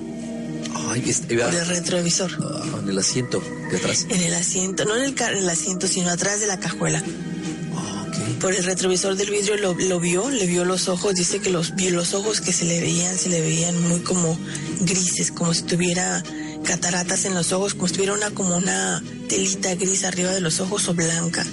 [0.89, 2.31] Ay, Por el retrovisor.
[2.41, 4.07] Ah, en el asiento de atrás.
[4.09, 7.03] En el asiento, no en el, en el asiento, sino atrás de la cajuela.
[8.41, 11.75] Por el retrovisor del vidrio lo, lo, vio, le vio los ojos, dice que los,
[11.75, 14.37] vio los ojos que se le veían, se le veían muy como
[14.81, 16.23] grises, como si tuviera
[16.67, 20.59] cataratas en los ojos, como si tuviera una, como una telita gris arriba de los
[20.59, 21.45] ojos o blanca.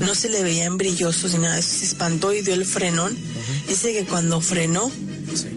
[0.00, 3.16] no se le veían brillosos ni nada, se espantó y dio el frenón.
[3.68, 4.90] Dice que cuando frenó,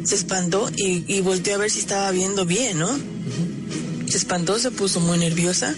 [0.03, 2.89] se espantó y, y, volteó a ver si estaba viendo bien, ¿no?
[4.07, 5.73] Se espantó, se puso muy nerviosa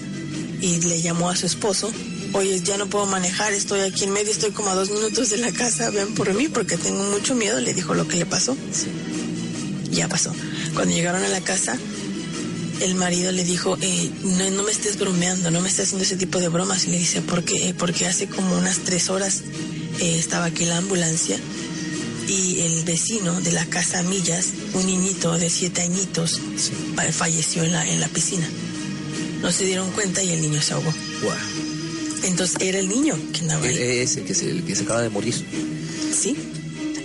[0.60, 1.90] y le llamó a su esposo.
[2.34, 5.38] Oye, ya no puedo manejar, estoy aquí en medio, estoy como a dos minutos de
[5.38, 8.58] la casa, ven por mí porque tengo mucho miedo, le dijo lo que le pasó.
[9.90, 10.34] Ya pasó.
[10.74, 11.80] Cuando llegaron a la casa,
[12.82, 16.18] el marido le dijo, eh, no, no, me estés bromeando, no me estés haciendo ese
[16.18, 16.86] tipo de bromas.
[16.86, 17.70] Y le dice, ¿por qué?
[17.70, 19.42] Eh, porque hace como unas tres horas
[20.00, 21.38] eh, estaba aquí la ambulancia
[22.28, 26.42] y el vecino de la casa Millas, un niñito de siete añitos,
[27.12, 28.48] falleció en la, en la piscina.
[29.42, 30.92] No se dieron cuenta y el niño se ahogó.
[32.24, 33.78] Entonces era el niño que andaba ahí.
[33.78, 35.36] Ese que se, que se acaba de morir.
[36.14, 36.36] Sí.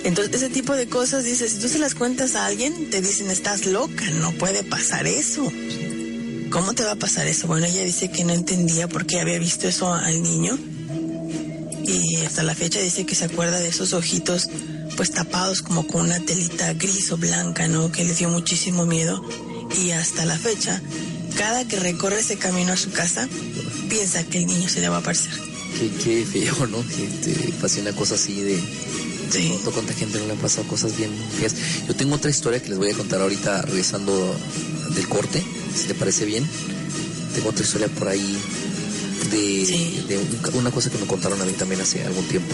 [0.04, 3.30] Entonces ese tipo de cosas, dices, si tú se las cuentas a alguien, te dicen,
[3.30, 5.50] estás loca, no puede pasar eso.
[6.50, 7.46] ¿Cómo te va a pasar eso?
[7.46, 10.58] Bueno, ella dice que no entendía por qué había visto eso al niño.
[11.84, 14.48] Y hasta la fecha dice que se acuerda de esos ojitos
[14.96, 17.92] pues tapados como con una telita gris o blanca, ¿no?
[17.92, 19.24] Que le dio muchísimo miedo.
[19.82, 20.82] Y hasta la fecha,
[21.36, 23.28] cada que recorre ese camino a su casa,
[23.88, 25.32] piensa que el niño se le va a aparecer.
[26.02, 26.84] Qué, feo, ¿no?
[26.86, 28.60] Que te pase una cosa así de...
[29.30, 29.58] Sí.
[29.64, 31.54] No cuánta gente no le han pasado cosas bien feas.
[31.86, 34.34] Yo tengo otra historia que les voy a contar ahorita regresando
[34.94, 35.42] del corte,
[35.74, 36.44] si te parece bien.
[37.34, 38.38] Tengo otra historia por ahí
[39.30, 40.18] de, de
[40.58, 42.52] una cosa que me contaron a mí también hace algún tiempo.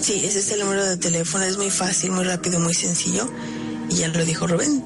[0.01, 3.29] Sí, ese es el número de teléfono, es muy fácil, muy rápido, muy sencillo.
[3.89, 4.83] Y ya lo dijo Rubén,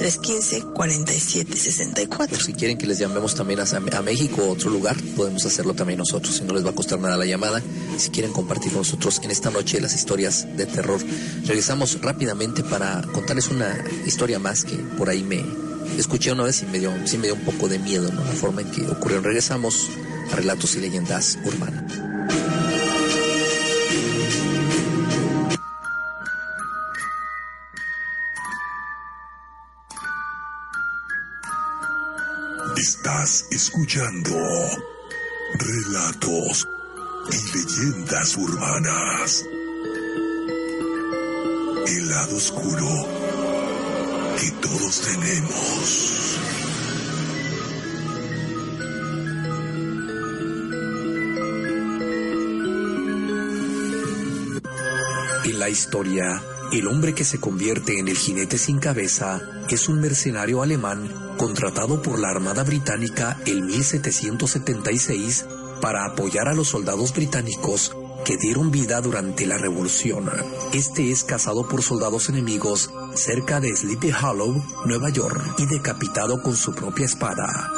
[0.00, 2.40] 314-315-4764.
[2.40, 5.98] Si quieren que les llamemos también a, a, México o otro lugar, podemos hacerlo también
[5.98, 7.62] nosotros, si no les va a costar nada la llamada.
[7.98, 10.98] Si quieren compartir con nosotros en esta noche las historias de terror.
[11.44, 15.44] Regresamos rápidamente para contarles una historia más que por ahí me
[15.98, 18.24] escuché una vez y me dio, sí me dio un poco de miedo, ¿no?
[18.24, 19.20] La forma en que ocurrió.
[19.20, 19.90] Regresamos
[20.32, 22.89] a Relatos y Leyendas Urbanas.
[33.20, 34.34] Escuchando
[35.52, 36.66] relatos
[37.30, 39.44] y leyendas urbanas.
[41.86, 42.88] El lado oscuro
[44.40, 46.38] que todos tenemos.
[55.44, 56.42] En la historia,
[56.72, 62.00] el hombre que se convierte en el jinete sin cabeza es un mercenario alemán contratado
[62.00, 65.46] por la Armada Británica en 1776
[65.80, 70.30] para apoyar a los soldados británicos que dieron vida durante la revolución.
[70.72, 76.54] Este es cazado por soldados enemigos cerca de Sleepy Hollow, Nueva York, y decapitado con
[76.54, 77.70] su propia espada.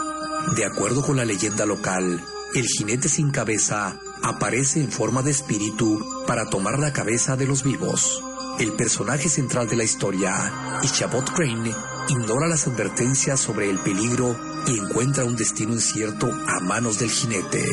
[0.57, 2.23] De acuerdo con la leyenda local,
[2.55, 7.63] el jinete sin cabeza aparece en forma de espíritu para tomar la cabeza de los
[7.63, 8.23] vivos.
[8.59, 11.75] El personaje central de la historia, Ichabod Crane,
[12.09, 17.65] ignora las advertencias sobre el peligro y encuentra un destino incierto a manos del jinete.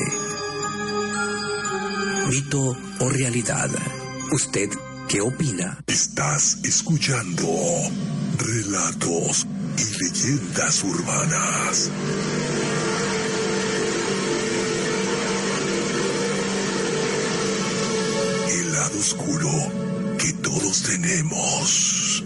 [2.29, 3.69] Mito o realidad.
[4.31, 4.69] ¿Usted
[5.07, 5.79] qué opina?
[5.87, 7.47] Estás escuchando
[8.37, 9.45] relatos
[9.77, 11.91] y leyendas urbanas.
[18.49, 19.88] El lado oscuro
[20.49, 22.23] todos tenemos.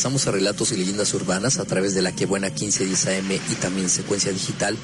[0.00, 3.54] Regresamos a Relatos y Leyendas Urbanas a través de la que buena 1510 AM y
[3.56, 4.74] también secuencia digital.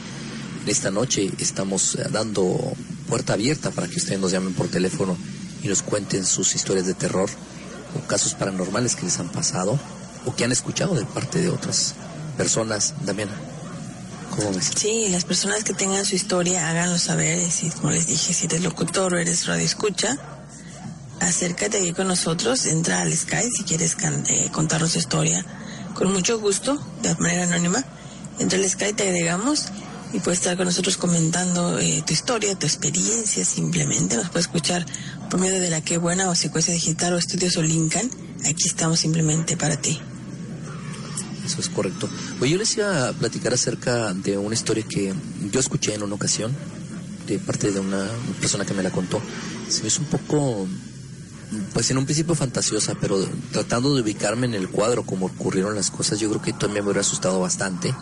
[0.67, 2.75] Esta noche estamos eh, dando
[3.09, 5.17] puerta abierta para que ustedes nos llamen por teléfono
[5.63, 7.31] y nos cuenten sus historias de terror
[7.97, 9.81] o casos paranormales que les han pasado
[10.27, 11.95] o que han escuchado de parte de otras
[12.37, 12.93] personas.
[13.07, 13.33] Damiana,
[14.37, 14.71] ¿cómo ves?
[14.77, 17.51] Sí, las personas que tengan su historia, háganlo saber.
[17.51, 20.19] Si, como les dije, si eres locutor o eres radio escucha,
[21.37, 23.95] acércate aquí con nosotros, entra al Sky si quieres
[24.31, 25.45] eh, contarnos tu historia.
[25.93, 27.85] Con mucho gusto, de manera anónima.
[28.39, 29.67] Entra al Sky, te agregamos
[30.15, 34.17] y puedes estar con nosotros comentando eh, tu historia, tu experiencia, simplemente.
[34.17, 34.87] Nos puedes escuchar
[35.29, 38.11] por medio de la que buena o secuencia digital o estudios o Lincoln.
[38.47, 40.01] Aquí estamos simplemente para ti.
[41.45, 42.09] Eso es correcto.
[42.41, 45.13] Oye, yo les iba a platicar acerca de una historia que
[45.53, 46.57] yo escuché en una ocasión
[47.27, 48.09] de parte de una
[48.41, 49.21] persona que me la contó.
[49.69, 50.67] Se me hizo un poco
[51.73, 53.19] pues en un principio fantasiosa, pero
[53.53, 56.91] tratando de ubicarme en el cuadro como ocurrieron las cosas, yo creo que también me
[56.91, 57.95] hubiera asustado bastante.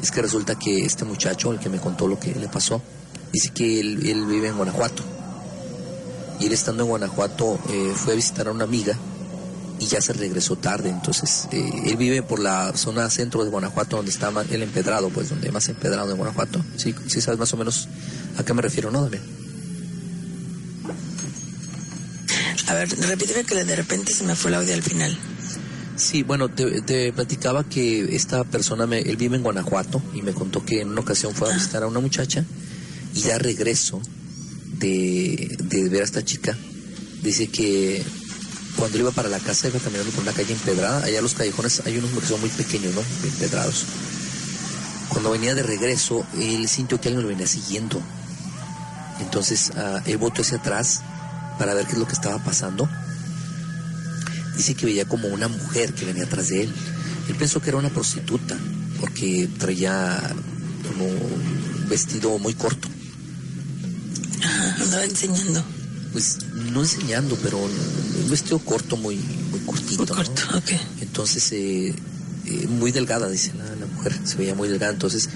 [0.00, 2.82] Es que resulta que este muchacho, el que me contó lo que le pasó,
[3.32, 5.02] dice que él, vive en Guanajuato.
[6.40, 8.96] Y él estando en Guanajuato eh, fue a visitar a una amiga
[9.78, 10.88] y ya se regresó tarde.
[10.88, 15.28] Entonces, eh, él vive por la zona centro de Guanajuato, donde está el empedrado, pues
[15.28, 16.64] donde más empedrado de Guanajuato.
[16.76, 17.88] Sí, sí sabes más o menos
[18.38, 19.41] a qué me refiero, ¿no, Damián?
[22.66, 25.18] A ver, repíteme que de repente se me fue el audio al final.
[25.96, 30.64] Sí, bueno, te, platicaba que esta persona, me, él vive en Guanajuato y me contó
[30.64, 32.44] que en una ocasión fue a visitar a una muchacha
[33.14, 34.00] y ya regreso
[34.78, 35.56] de,
[35.90, 36.56] ver a esta chica.
[37.22, 38.02] Dice que
[38.76, 41.04] cuando iba para la casa iba caminando por una calle empedrada.
[41.04, 43.02] Allá los callejones hay unos que son muy pequeños, ¿no?
[43.22, 43.84] Empedrados.
[45.08, 48.00] Cuando venía de regreso, él sintió que alguien lo venía siguiendo.
[49.20, 51.02] Entonces, uh, él volteó hacia atrás
[51.62, 52.88] para ver qué es lo que estaba pasando.
[54.56, 56.72] Dice que veía como una mujer que venía atrás de él.
[57.28, 58.58] Él pensó que era una prostituta
[58.98, 60.20] porque traía
[60.88, 62.88] como un vestido muy corto.
[64.80, 65.62] andaba enseñando.
[66.10, 66.38] Pues
[66.72, 69.14] no enseñando, pero un vestido corto, muy,
[69.52, 70.04] muy cortito.
[70.04, 70.42] corto,
[71.00, 71.94] Entonces, eh,
[72.46, 74.92] eh, muy delgada, dice la, la, mujer, se veía muy delgada.
[74.92, 75.28] Entonces,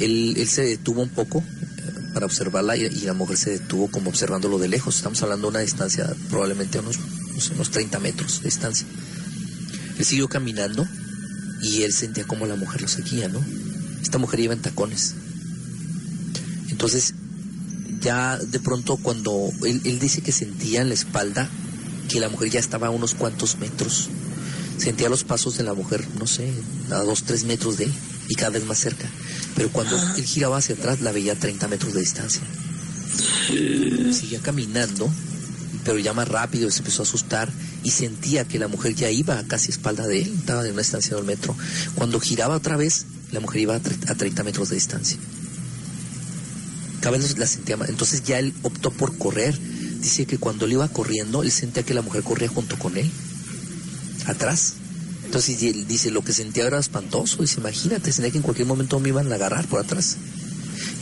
[0.00, 1.44] él, él se detuvo un poco
[2.14, 4.96] para observarla y, la mujer se detuvo como observándolo de lejos.
[4.96, 6.98] Estamos hablando de una distancia probablemente unos,
[7.54, 8.86] unos 30 metros de distancia.
[9.98, 10.86] Él siguió caminando
[11.60, 13.44] y él sentía como la mujer lo seguía, ¿no?
[14.00, 15.14] Esta mujer iba en tacones.
[16.70, 17.14] Entonces,
[18.00, 21.48] ya de pronto cuando él, dice que sentía en la espalda
[22.08, 24.08] que la mujer ya estaba a unos cuantos metros.
[24.78, 26.52] Sentía los pasos de la mujer, no sé,
[26.90, 27.92] a dos, tres metros de él
[28.28, 29.08] y cada vez más cerca.
[29.54, 32.42] Pero cuando él giraba hacia atrás la veía a 30 metros de distancia.
[34.12, 35.10] Seguía caminando,
[35.84, 37.50] pero ya más rápido se empezó a asustar
[37.82, 40.80] y sentía que la mujer ya iba a casi espalda de él, estaba de una
[40.80, 41.54] distancia del metro.
[41.94, 45.18] Cuando giraba otra vez, la mujer iba a, 30 metros de distancia.
[47.00, 47.90] Cada vez la sentía más.
[47.90, 49.58] Entonces ya él optó por correr.
[50.00, 53.10] Dice que cuando él iba corriendo, él sentía que la mujer corría junto con él,
[54.26, 54.74] atrás.
[55.24, 55.58] Entonces
[55.88, 57.42] dice, lo que sentía era espantoso.
[57.42, 60.16] Dice, imagínate, sentía que en cualquier momento me iban a agarrar por atrás.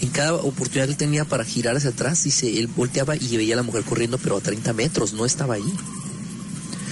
[0.00, 3.54] En cada oportunidad que él tenía para girar hacia atrás, dice, él volteaba y veía
[3.54, 5.74] a la mujer corriendo, pero a 30 metros, no estaba ahí.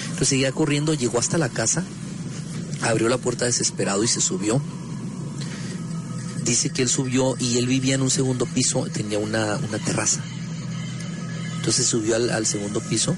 [0.02, 1.84] Entonces seguía corriendo, llegó hasta la casa,
[2.82, 4.60] abrió la puerta desesperado y se subió.
[6.44, 10.20] Dice que él subió y él vivía en un segundo piso, tenía una, terraza.
[11.56, 13.16] Entonces subió al, al segundo piso,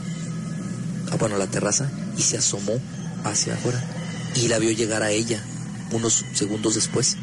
[1.11, 2.81] ah, bueno, a la terraza, y se asomó
[3.25, 4.02] hacia afuera
[4.35, 5.43] y la vio llegar a ella
[5.91, 7.17] unos segundos después.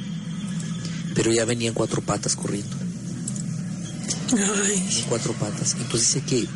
[1.16, 2.76] Pero ya venía en cuatro patas corriendo.
[4.32, 5.76] En cuatro patas.
[5.80, 6.48] Entonces dice que,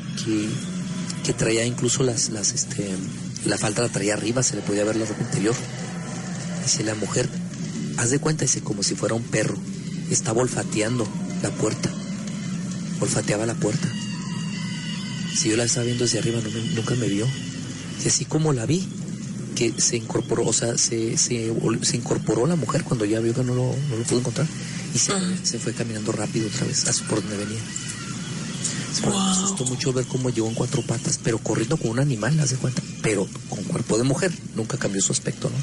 [1.23, 2.87] que, traía incluso las, las, este,
[3.45, 5.55] la falda la traía arriba, se le podía ver la ropa interior.
[6.63, 7.27] Dice la mujer,
[7.97, 9.57] haz de cuenta, dice, como si fuera un perro.
[10.09, 11.07] Estaba olfateando
[11.41, 11.89] la puerta.
[12.99, 13.87] Olfateaba la puerta.
[15.35, 16.39] Si yo la estaba viendo desde arriba,
[16.75, 17.27] nunca me vio.
[18.03, 18.87] Y así como la vi,
[19.53, 21.51] que se incorporó, o sea, se, se,
[21.81, 24.47] se, incorporó la mujer cuando ya vio que no lo, no lo pudo encontrar
[24.93, 27.61] y se, se, fue caminando rápido otra vez, por donde venía.
[29.01, 32.55] Me asustó mucho ver cómo llegó en cuatro patas, pero corriendo con un animal, hace
[32.57, 35.55] cuenta, pero con cuerpo de mujer, nunca cambió su aspecto, ¿no?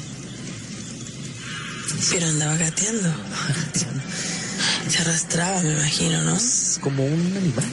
[2.09, 3.09] Pero andaba gateando.
[4.89, 6.35] Se arrastraba, me imagino, ¿no?
[6.35, 7.63] Es como un animal,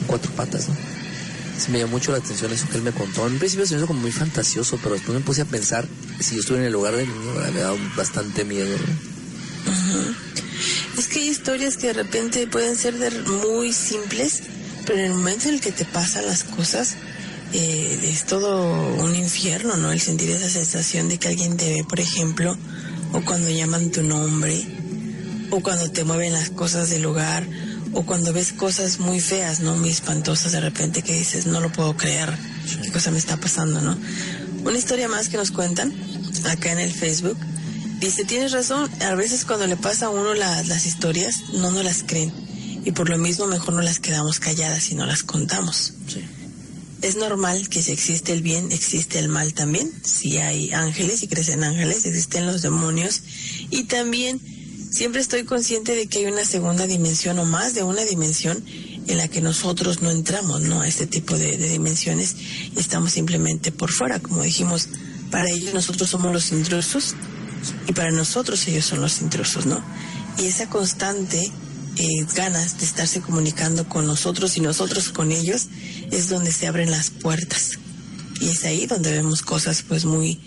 [0.00, 0.93] en cuatro patas, ¿no?
[1.70, 3.26] Me llamó mucho la atención eso que él me contó.
[3.26, 5.86] En principio se me hizo como muy fantasioso, pero después me puse a pensar,
[6.20, 8.76] si yo estuviera en el lugar del niño, me dado bastante miedo.
[10.98, 12.94] Es que hay historias que de repente pueden ser
[13.26, 14.42] muy simples,
[14.86, 16.96] pero en el momento en el que te pasan las cosas,
[17.52, 19.92] eh, es todo un infierno, ¿no?
[19.92, 22.56] El sentir esa sensación de que alguien te ve, por ejemplo,
[23.12, 24.66] o cuando llaman tu nombre,
[25.50, 27.46] o cuando te mueven las cosas del lugar,
[27.94, 29.76] o cuando ves cosas muy feas, ¿no?
[29.76, 32.36] Muy espantosas de repente que dices, no lo puedo creer,
[32.82, 33.96] qué cosa me está pasando, ¿no?
[34.64, 35.94] Una historia más que nos cuentan
[36.50, 37.38] acá en el Facebook.
[38.00, 42.02] Dice, tienes razón, a veces cuando le pasa a uno las historias, no nos las
[42.02, 42.32] creen.
[42.84, 45.94] Y por lo mismo mejor no las quedamos calladas y no las contamos.
[47.00, 49.90] Es normal que si existe el bien, existe el mal también.
[50.02, 53.22] Si hay ángeles y crecen ángeles, existen los demonios.
[53.70, 54.40] Y también
[54.94, 58.64] siempre estoy consciente de que hay una segunda dimensión o más de una dimensión
[59.08, 60.82] en la que nosotros no entramos, ¿no?
[60.82, 62.36] A este tipo de, dimensiones
[62.74, 64.20] y estamos simplemente por fuera.
[64.20, 64.88] Como dijimos,
[65.32, 67.16] para ellos nosotros somos los intrusos
[67.88, 69.82] y para nosotros ellos son los intrusos, ¿no?
[70.38, 71.42] Y esa constante
[71.96, 75.66] eh, ganas de estarse comunicando con nosotros y nosotros con ellos
[76.12, 77.78] es donde se abren las puertas.
[78.40, 80.40] Y es ahí donde vemos cosas pues muy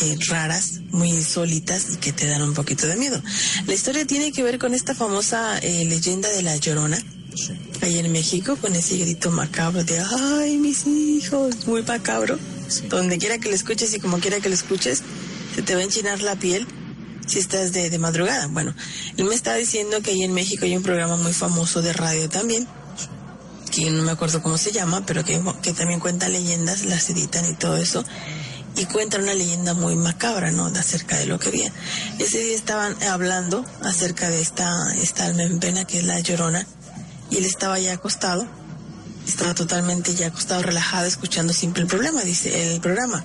[0.00, 3.20] eh, raras, muy insólitas y que te dan un poquito de miedo.
[3.66, 6.98] La historia tiene que ver con esta famosa eh, leyenda de la Llorona.
[7.82, 11.66] Ahí en México, con ese grito macabro de ¡ay, mis hijos!
[11.66, 12.38] Muy macabro.
[12.88, 15.02] Donde quiera que lo escuches y como quiera que lo escuches,
[15.54, 16.66] se te va a enchinar la piel
[17.26, 18.46] si estás de, de madrugada.
[18.48, 18.74] Bueno,
[19.16, 22.28] él me estaba diciendo que ahí en México hay un programa muy famoso de radio
[22.28, 22.66] también,
[23.70, 27.48] que no me acuerdo cómo se llama, pero que, que también cuenta leyendas, las editan
[27.48, 28.04] y todo eso.
[28.78, 30.70] Y cuenta una leyenda muy macabra, ¿no?
[30.70, 31.72] De acerca de lo que había.
[32.18, 36.66] Ese día estaban hablando acerca de esta, esta alma en pena que es la llorona.
[37.30, 38.46] Y él estaba ya acostado.
[39.26, 43.24] Estaba totalmente ya acostado, relajado, escuchando siempre el problema, dice el programa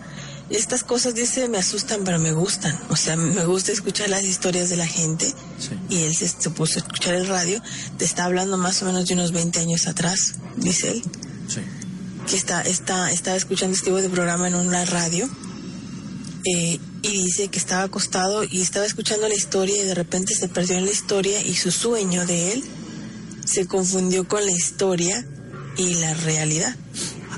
[0.50, 2.78] estas cosas, dice, me asustan, pero me gustan.
[2.90, 5.34] O sea, me gusta escuchar las historias de la gente.
[5.90, 7.62] Y él se, puso a escuchar el radio.
[7.98, 11.04] Te está hablando más o menos de unos 20 años atrás, dice él.
[11.48, 11.62] Sí.
[12.28, 15.30] Que está, está, estaba escuchando este tipo de programa en una radio.
[16.46, 20.48] Eh, y dice que estaba acostado y estaba escuchando la historia y de repente se
[20.48, 22.64] perdió en la historia y su sueño de él
[23.46, 25.26] se confundió con la historia
[25.78, 26.76] y la realidad.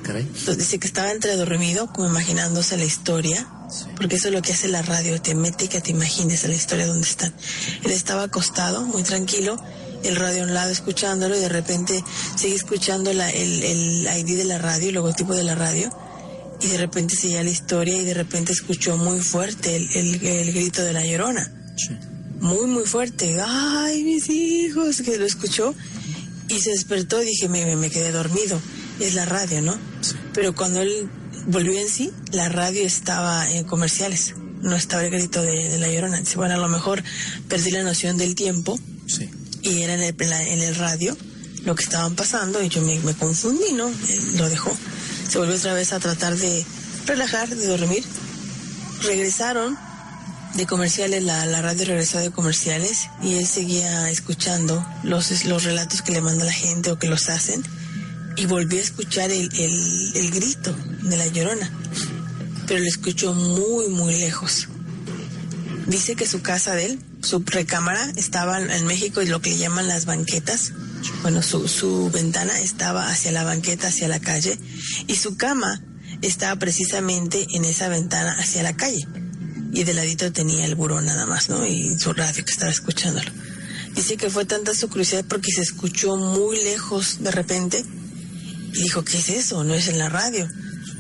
[0.07, 3.47] Entonces dice que estaba entre dormido, como imaginándose la historia,
[3.97, 6.53] porque eso es lo que hace la radio, te mete y que te imagines la
[6.53, 7.33] historia donde están.
[7.83, 9.57] Él estaba acostado, muy tranquilo,
[10.07, 12.03] el radio a un lado escuchándolo y de repente
[12.35, 15.89] sigue escuchando la, el, el ID de la radio, el logotipo de la radio,
[16.61, 19.89] y de repente seguía la historia y de repente escuchó muy fuerte el,
[20.25, 21.51] el, grito de la llorona.
[22.39, 23.37] Muy, muy fuerte.
[23.45, 25.01] ¡Ay, mis hijos!
[25.01, 25.73] Que lo escuchó
[26.47, 28.59] y se despertó y dije, me, me quedé dormido
[28.99, 29.77] es la radio, ¿no?
[30.33, 31.09] Pero cuando él
[31.47, 36.19] volvió en sí, la radio estaba en comerciales, no estaba el grito de, la llorona.
[36.19, 37.03] Dice, bueno, a lo mejor
[37.47, 39.29] perdí la noción del tiempo sí.
[39.65, 41.17] Y era en el, en el radio
[41.65, 43.91] lo que estaban pasando y yo me, confundí, ¿no?
[44.35, 44.71] lo dejó.
[45.27, 46.63] Se volvió otra vez a tratar de
[47.07, 48.03] relajar, de dormir.
[49.01, 49.75] Regresaron
[50.53, 56.03] de comerciales, la, la, radio regresó de comerciales y él seguía escuchando los, los relatos
[56.03, 57.63] que le manda la gente o que los hacen
[58.37, 61.71] y volvió a escuchar el, el, grito de la llorona,
[62.67, 64.67] pero lo escuchó muy, muy lejos.
[65.87, 69.87] Dice que su casa de él, su recámara, estaba en México y lo que llaman
[69.87, 70.71] las banquetas.
[71.21, 74.57] Bueno, su, su ventana estaba hacia la banqueta, hacia la calle,
[75.07, 75.81] y su cama
[76.21, 79.07] estaba precisamente en esa ventana hacia la calle.
[79.73, 81.65] Y de ladito tenía el buró nada más, ¿no?
[81.65, 83.29] Y su radio que estaba escuchándolo.
[83.95, 87.83] Dice que fue tanta su curiosidad porque se escuchó muy lejos de repente
[88.73, 89.63] y dijo, ¿qué es eso?
[89.63, 90.49] No es en la radio.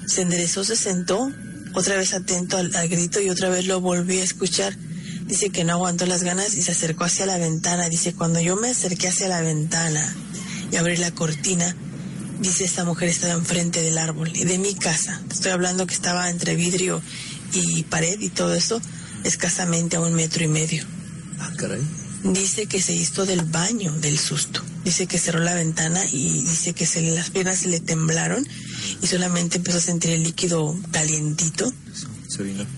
[0.07, 1.29] Se enderezó, se sentó,
[1.73, 4.77] otra vez atento al, grito y otra vez lo volví a escuchar.
[5.25, 7.89] Dice que no aguantó las ganas y se acercó hacia la ventana.
[7.89, 10.15] Dice, cuando yo me acerqué hacia la ventana
[10.71, 11.75] y abrí la cortina,
[12.39, 15.21] dice, esta mujer estaba enfrente del árbol y de mi casa.
[15.31, 17.01] Estoy hablando que estaba entre vidrio
[17.53, 18.79] y pared y todo eso,
[19.23, 20.85] escasamente a un metro y medio.
[21.39, 21.81] Ah, caray.
[22.23, 24.63] Dice que se hizo del baño del susto.
[24.83, 28.47] Dice que cerró la ventana y dice que se, las piernas se le temblaron
[29.01, 31.71] y solamente empezó a sentir el líquido calientito.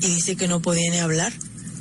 [0.01, 1.33] Y dice que no podía ni hablar.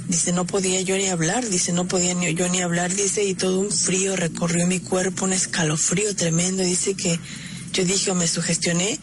[0.09, 1.49] Dice, no podía yo ni hablar.
[1.49, 2.95] Dice, no podía ni, yo ni hablar.
[2.95, 6.63] Dice, y todo un frío recorrió mi cuerpo, un escalofrío tremendo.
[6.63, 7.19] Dice que
[7.73, 8.99] yo dije, o me sugestioné,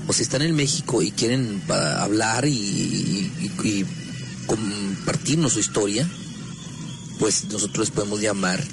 [0.08, 3.32] O si están en México y quieren ah, hablar y,
[4.46, 6.08] compartirnos su historia,
[7.20, 8.64] pues nosotros les podemos llamar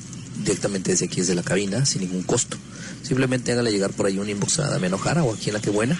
[0.44, 2.58] directamente desde aquí, desde la cabina, sin ningún costo.
[3.02, 5.70] Simplemente háganle llegar por ahí un inbox a Damián Ojara o aquí en La Que
[5.70, 5.98] Buena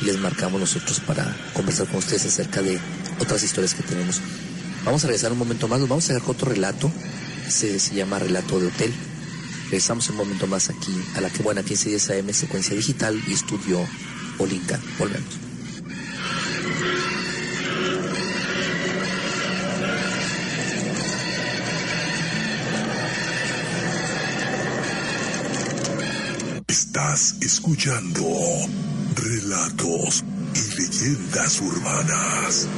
[0.00, 2.78] y les marcamos nosotros para conversar con ustedes acerca de
[3.18, 4.20] otras historias que tenemos.
[4.84, 6.90] Vamos a regresar un momento más, nos vamos a dejar con otro relato,
[7.48, 8.92] se, se llama Relato de Hotel.
[9.64, 13.86] Regresamos un momento más aquí a La Que Buena, 1510 AM, secuencia digital y estudio
[14.38, 14.80] Olinka.
[14.98, 15.38] Volvemos.
[26.66, 28.24] Estás escuchando
[29.20, 32.68] relatos y leyendas urbanas.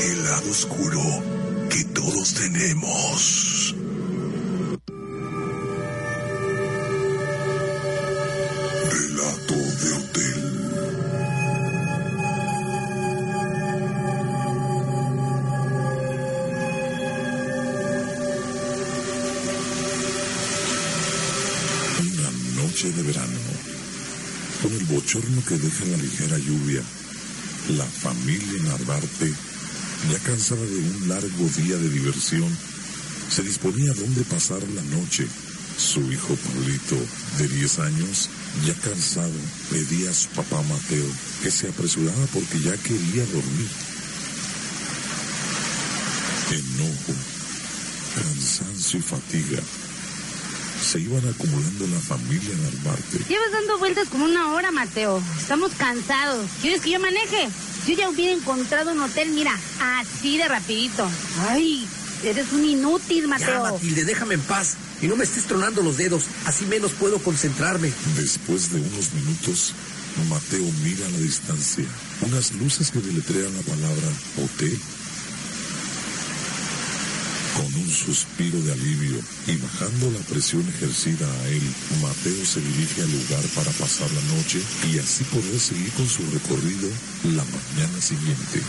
[0.00, 1.00] El lado oscuro
[1.70, 3.33] que todos tenemos.
[25.48, 26.82] Que deja la ligera lluvia,
[27.76, 29.32] la familia Narvarte,
[30.10, 32.48] ya cansada de un largo día de diversión,
[33.28, 35.26] se disponía a dónde pasar la noche.
[35.76, 36.96] Su hijo Pablito,
[37.38, 38.30] de 10 años,
[38.64, 39.32] ya cansado,
[39.70, 41.06] pedía a su papá Mateo
[41.42, 43.68] que se apresurara porque ya quería dormir.
[46.52, 47.14] Enojo,
[48.14, 49.62] cansancio y fatiga
[50.84, 53.18] se iban acumulando en la familia Narvarte.
[53.28, 55.22] Llevas dando vueltas como una hora, Mateo.
[55.38, 56.46] Estamos cansados.
[56.60, 57.48] ¿Quieres que yo maneje?
[57.86, 61.08] Yo ya hubiera encontrado un hotel, mira, así de rapidito.
[61.48, 61.86] Ay,
[62.22, 63.62] eres un inútil, Ya, Mateo.
[63.62, 66.24] Matilde, déjame en paz y no me estés tronando los dedos.
[66.46, 67.92] Así menos puedo concentrarme.
[68.16, 69.74] Después de unos minutos,
[70.28, 71.84] Mateo mira a la distancia
[72.20, 74.08] unas luces que deletrean la palabra
[74.42, 74.78] hotel.
[77.54, 81.62] Con un suspiro de alivio y bajando la presión ejercida a él,
[82.02, 84.60] Mateo se dirige al lugar para pasar la noche
[84.92, 86.88] y así poder seguir con su recorrido
[87.24, 88.60] la mañana siguiente.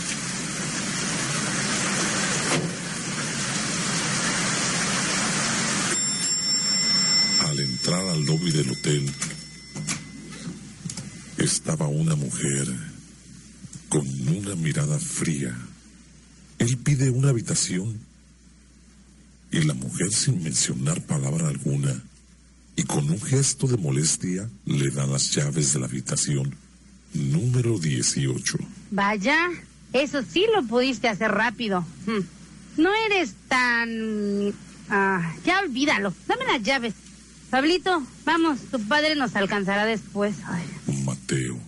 [7.40, 9.10] Al entrar al lobby del hotel,
[11.38, 12.68] estaba una mujer
[13.88, 15.56] con una mirada fría.
[16.58, 17.98] Él pide una habitación
[19.50, 22.02] y la mujer sin mencionar palabra alguna
[22.76, 26.54] y con un gesto de molestia le da las llaves de la habitación
[27.14, 28.58] número 18.
[28.90, 29.48] Vaya,
[29.92, 31.86] eso sí lo pudiste hacer rápido.
[32.06, 32.20] Hmm.
[32.76, 34.54] No eres tan...
[34.90, 36.12] Ah, ya olvídalo.
[36.28, 36.94] Dame las llaves.
[37.50, 40.36] Pablito, vamos, tu padre nos alcanzará después.
[40.44, 40.64] Ay.
[41.04, 41.58] Mateo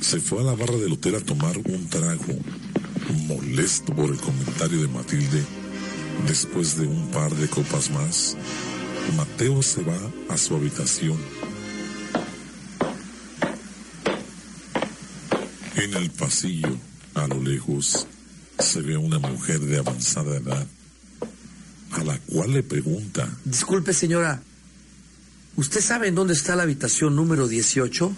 [0.00, 2.38] se fue a la barra del hotel a tomar un trago,
[3.26, 5.44] molesto por el comentario de Matilde.
[6.26, 8.36] Después de un par de copas más,
[9.16, 9.98] Mateo se va
[10.28, 11.18] a su habitación.
[15.76, 16.76] En el pasillo,
[17.14, 18.06] a lo lejos,
[18.58, 20.66] se ve una mujer de avanzada edad,
[21.92, 24.42] a la cual le pregunta, Disculpe, señora.
[25.56, 28.12] ¿Usted sabe en dónde está la habitación número 18?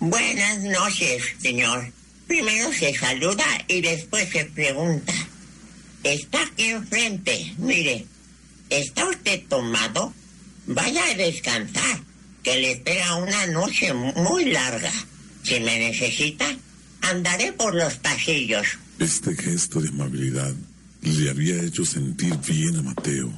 [0.00, 1.92] Buenas noches, señor.
[2.26, 5.12] Primero se saluda y después se pregunta.
[6.04, 7.54] Está aquí enfrente.
[7.58, 8.06] Mire,
[8.70, 10.12] ¿está usted tomado?
[10.66, 12.00] Vaya a descansar,
[12.42, 14.92] que le espera una noche muy larga.
[15.42, 16.46] Si me necesita,
[17.02, 18.66] andaré por los pasillos.
[18.98, 20.54] Este gesto de amabilidad
[21.02, 23.32] le había hecho sentir bien a Mateo.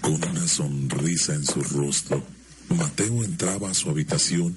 [0.00, 2.24] Con una sonrisa en su rostro,
[2.68, 4.56] Mateo entraba a su habitación.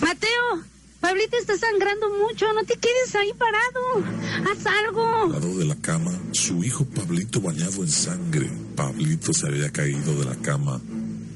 [0.00, 0.64] Mateo,
[1.06, 2.52] Pablito está sangrando mucho.
[2.52, 4.50] No te quedes ahí parado.
[4.50, 5.06] Haz algo.
[5.22, 8.50] Al lado de la cama, su hijo Pablito bañado en sangre.
[8.74, 10.80] Pablito se había caído de la cama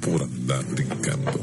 [0.00, 1.38] por andar brincando.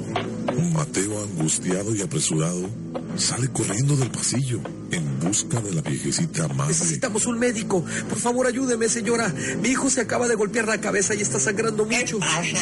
[0.73, 2.69] Mateo, angustiado y apresurado,
[3.15, 4.59] sale corriendo del pasillo
[4.91, 6.73] en busca de la viejecita amable.
[6.73, 7.85] Necesitamos un médico.
[8.09, 9.33] Por favor, ayúdeme, señora.
[9.61, 12.19] Mi hijo se acaba de golpear la cabeza y está sangrando ¿Qué mucho.
[12.19, 12.57] pasa?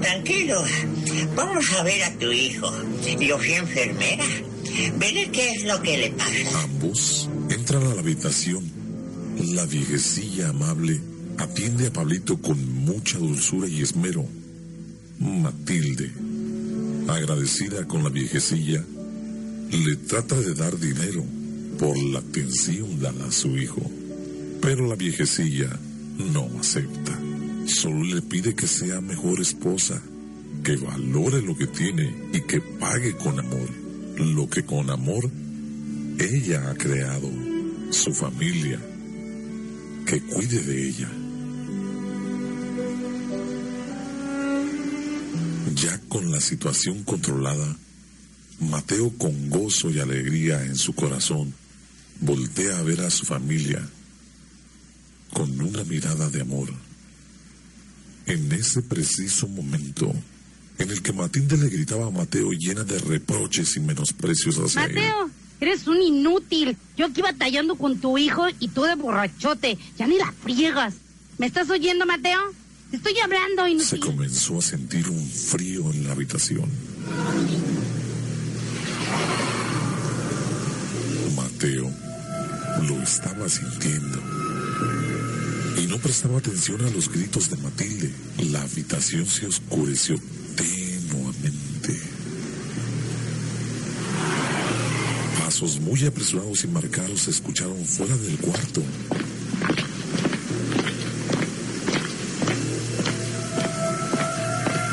[0.00, 0.64] Tranquilo.
[1.36, 2.72] Vamos a ver a tu hijo.
[3.20, 4.24] Yo fui enfermera.
[4.98, 6.62] Veré qué es lo que le pasa.
[6.62, 8.64] Ambos entran a la habitación.
[9.38, 11.00] La viejecilla amable
[11.38, 14.26] atiende a Pablito con mucha dulzura y esmero.
[15.18, 16.10] Matilde,
[17.08, 18.84] agradecida con la viejecilla,
[19.70, 21.24] le trata de dar dinero
[21.78, 23.82] por la atención dada a su hijo.
[24.60, 25.78] Pero la viejecilla
[26.18, 27.18] no acepta.
[27.66, 30.02] Solo le pide que sea mejor esposa,
[30.64, 33.81] que valore lo que tiene y que pague con amor
[34.16, 35.30] lo que con amor
[36.18, 37.30] ella ha creado,
[37.90, 38.78] su familia,
[40.06, 41.10] que cuide de ella.
[45.74, 47.76] Ya con la situación controlada,
[48.60, 51.52] Mateo con gozo y alegría en su corazón
[52.20, 53.88] voltea a ver a su familia
[55.32, 56.68] con una mirada de amor.
[58.26, 60.14] En ese preciso momento
[60.78, 64.94] en el que Matilde le gritaba a Mateo llena de reproches y menosprecios hacia él.
[64.94, 66.76] Mateo, eres un inútil.
[66.96, 69.78] Yo aquí batallando con tu hijo y tú de borrachote.
[69.98, 70.94] Ya ni la friegas.
[71.38, 72.40] ¿Me estás oyendo, Mateo?
[72.90, 74.00] Te estoy hablando, Se inútil.
[74.00, 76.68] comenzó a sentir un frío en la habitación.
[81.36, 81.90] Mateo
[82.88, 84.18] lo estaba sintiendo
[85.82, 88.12] y no prestaba atención a los gritos de Matilde.
[88.50, 90.16] La habitación se oscureció
[95.52, 98.82] Pasos muy apresurados y marcados se escucharon fuera del cuarto.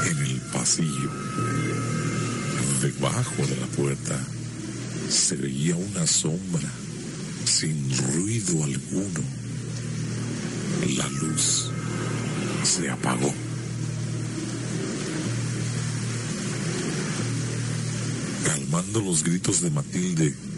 [0.06, 1.12] En el pasillo,
[2.82, 4.20] debajo de la puerta,
[5.08, 6.70] se veía una sombra
[7.46, 9.22] sin ruido alguno.
[10.98, 11.72] La luz
[12.66, 13.34] se apagó.
[18.44, 20.49] Calmando los gritos de Matilde,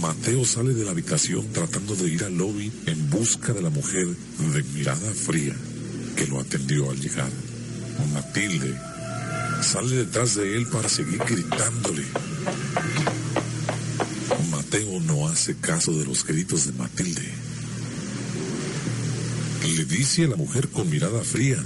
[0.00, 4.06] Mateo sale de la habitación tratando de ir al lobby en busca de la mujer
[4.06, 5.54] de mirada fría
[6.16, 7.30] que lo atendió al llegar.
[8.12, 8.74] Matilde
[9.62, 12.04] sale detrás de él para seguir gritándole.
[14.50, 17.28] Mateo no hace caso de los gritos de Matilde.
[19.76, 21.62] Le dice a la mujer con mirada fría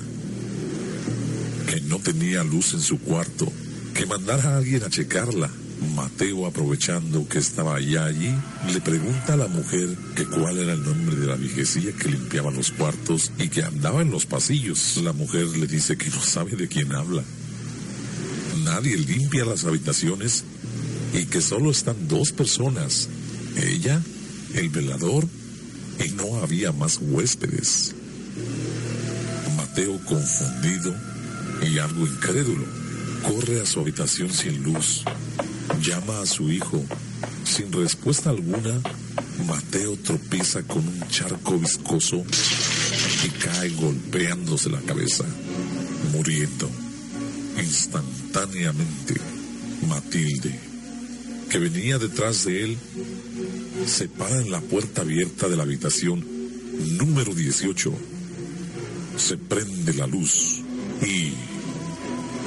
[1.66, 3.52] que no tenía luz en su cuarto,
[3.94, 5.50] que mandara a alguien a checarla.
[5.94, 8.34] Mateo, aprovechando que estaba ya allí,
[8.72, 12.50] le pregunta a la mujer que cuál era el nombre de la viejecilla que limpiaba
[12.50, 14.96] los cuartos y que andaba en los pasillos.
[14.98, 17.22] La mujer le dice que no sabe de quién habla.
[18.64, 20.44] Nadie limpia las habitaciones
[21.12, 23.08] y que solo están dos personas,
[23.56, 24.02] ella,
[24.54, 25.26] el velador,
[26.04, 27.94] y no había más huéspedes.
[29.56, 30.94] Mateo, confundido
[31.62, 32.64] y algo incrédulo,
[33.22, 35.04] corre a su habitación sin luz,
[35.82, 36.82] llama a su hijo.
[37.44, 38.80] Sin respuesta alguna,
[39.46, 42.24] Mateo tropieza con un charco viscoso
[43.24, 45.24] y cae golpeándose la cabeza,
[46.12, 46.68] muriendo
[47.58, 49.14] instantáneamente.
[49.88, 50.58] Matilde,
[51.48, 52.78] que venía detrás de él,
[53.86, 56.24] se para en la puerta abierta de la habitación
[56.96, 57.92] número 18.
[59.16, 60.62] Se prende la luz
[61.02, 61.32] y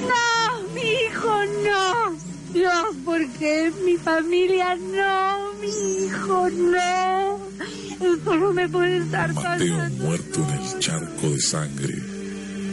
[0.02, 2.31] No, mi hijo, no.
[2.54, 5.54] Dios, ¿por qué mi familia no?
[5.62, 7.40] Mi hijo, no.
[8.14, 10.04] Esto no me puede estar Mateo pasando.
[10.04, 12.02] muerto en el charco de sangre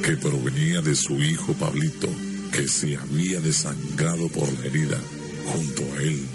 [0.03, 2.09] que provenía de su hijo Pablito,
[2.53, 4.99] que se había desangrado por la herida
[5.47, 6.26] junto a él.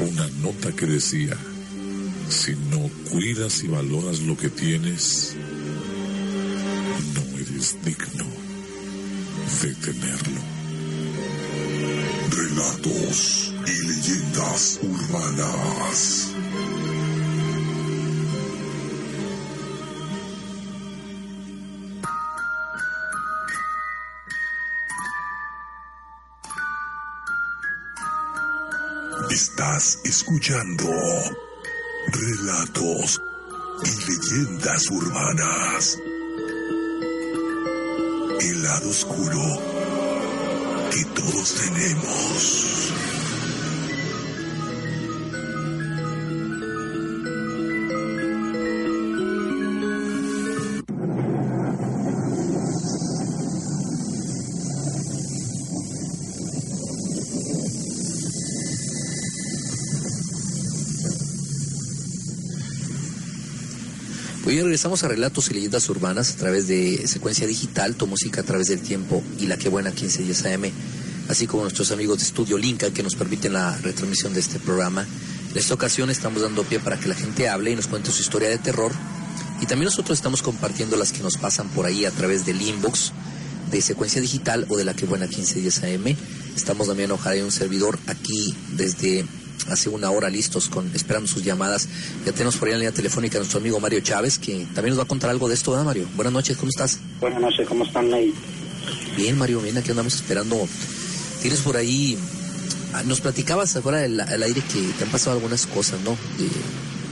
[0.00, 1.36] Una nota que decía,
[2.28, 5.36] si no cuidas y valoras lo que tienes,
[7.14, 8.26] no eres digno
[9.62, 10.49] de tenerlo.
[12.30, 16.28] Relatos y leyendas urbanas.
[29.30, 30.86] Estás escuchando
[32.12, 33.20] Relatos
[33.84, 35.98] y leyendas urbanas.
[38.40, 39.69] El lado oscuro
[40.90, 42.89] que todos tenemos.
[64.50, 68.44] Hoy regresamos a Relatos y Leyendas Urbanas a través de Secuencia Digital, tu música a
[68.44, 70.72] través del tiempo y la que buena 15 10 AM,
[71.28, 75.06] así como nuestros amigos de Estudio Linca que nos permiten la retransmisión de este programa.
[75.52, 78.22] En esta ocasión estamos dando pie para que la gente hable y nos cuente su
[78.22, 78.90] historia de terror.
[79.60, 83.12] Y también nosotros estamos compartiendo las que nos pasan por ahí a través del inbox
[83.70, 86.16] de Secuencia Digital o de la que buena 15 10 AM.
[86.56, 89.24] Estamos también ojalá en un servidor aquí desde
[89.68, 91.88] hace una hora listos con esperando sus llamadas.
[92.24, 94.90] Ya tenemos por ahí en la línea telefónica a nuestro amigo Mario Chávez, que también
[94.90, 96.08] nos va a contar algo de esto, ¿verdad, Mario?
[96.14, 96.98] Buenas noches, ¿cómo estás?
[97.20, 98.34] Buenas noches, ¿cómo están ahí?
[99.16, 100.68] Bien, Mario, bien, aquí andamos esperando.
[101.42, 102.18] Tienes por ahí,
[102.94, 106.16] ah, nos platicabas afuera del aire que te han pasado algunas cosas, ¿no?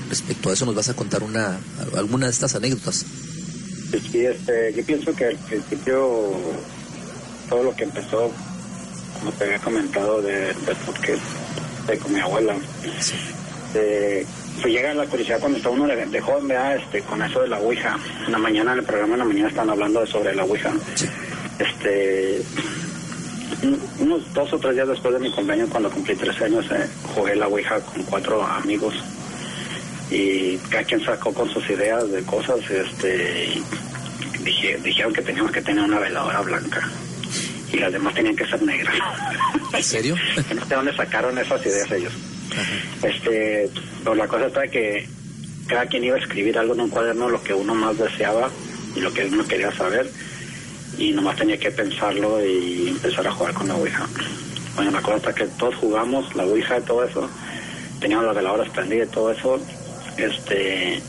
[0.08, 1.58] respecto a eso nos vas a contar una
[1.94, 3.04] alguna de estas anécdotas.
[4.10, 6.32] Sí, este, yo pienso que al principio
[7.48, 8.30] todo lo que empezó,
[9.18, 11.16] como te había comentado, de, de porque
[11.96, 12.54] con mi abuela.
[13.74, 14.26] Eh,
[14.60, 17.96] pues llega la curiosidad cuando está uno de, joven, este, con eso de la Ouija.
[18.26, 20.72] En la mañana, en el programa de la mañana están hablando sobre la Ouija.
[21.58, 22.42] Este,
[24.00, 27.36] unos dos o tres días después de mi cumpleaños, cuando cumplí 13 años, eh, jugué
[27.36, 28.94] la Ouija con cuatro amigos
[30.10, 33.60] y cada quien sacó con sus ideas de cosas, este,
[34.82, 36.88] dijeron que teníamos que tener una veladora blanca
[37.72, 38.94] y las demás tenían que ser negras.
[39.72, 40.16] ¿En serio?
[40.54, 42.12] no sé dónde sacaron esas ideas ellos.
[43.02, 43.70] Este,
[44.02, 45.06] pero la cosa está que
[45.66, 48.50] cada quien iba a escribir algo en un cuaderno, lo que uno más deseaba
[48.96, 50.10] y lo que uno quería saber,
[50.96, 54.06] y nomás tenía que pensarlo y empezar a jugar con la Ouija.
[54.74, 57.28] Bueno, la cosa está que todos jugamos, la Ouija y todo eso,
[58.00, 59.60] teníamos las veladoras prendidas y todo eso,
[60.16, 61.00] este,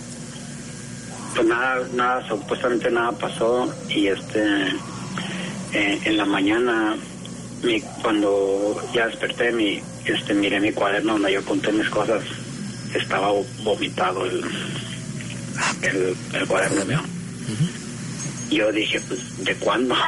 [1.33, 4.73] pues nada, nada, supuestamente nada pasó, y este,
[5.73, 6.95] eh, en la mañana,
[7.63, 12.23] mi, cuando ya desperté, mi, este, miré mi cuaderno donde yo apunté mis cosas,
[12.93, 13.31] estaba
[13.63, 14.43] vomitado el,
[16.33, 17.01] el, cuaderno mío.
[18.49, 19.95] Yo dije, pues, ¿de cuándo?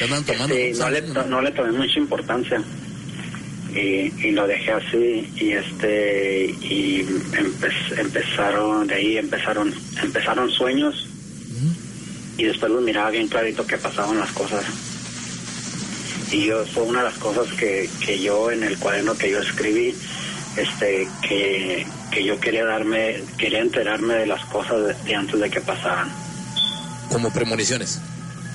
[0.00, 0.36] Este,
[0.78, 2.62] no, le, no le tomé mucha importancia.
[3.74, 7.06] Y, y, lo dejé así y este y
[7.96, 11.09] empezaron de ahí empezaron empezaron sueños
[12.40, 14.64] y después lo miraba bien clarito que pasaban las cosas.
[16.32, 19.40] Y yo, fue una de las cosas que, que yo en el cuaderno que yo
[19.40, 19.94] escribí,
[20.56, 25.60] este, que, que yo quería darme, quería enterarme de las cosas de, antes de que
[25.60, 26.08] pasaran.
[27.10, 28.00] Como premoniciones.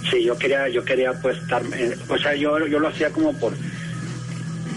[0.09, 1.61] Sí, yo quería, yo quería pues estar,
[2.09, 3.53] o sea, yo, yo lo hacía como por,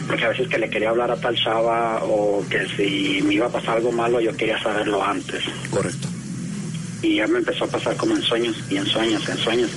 [0.06, 3.46] porque a veces que le quería hablar a tal chava o que si me iba
[3.46, 5.44] a pasar algo malo yo quería saberlo antes.
[5.70, 6.08] Correcto
[7.02, 9.70] y ya me empezó a pasar como en sueños y en sueños, en sueños.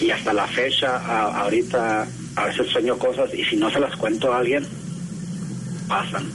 [0.00, 0.96] Y hasta la fecha,
[1.40, 4.66] ahorita a veces sueño cosas y si no se las cuento a alguien,
[5.88, 6.30] pasan.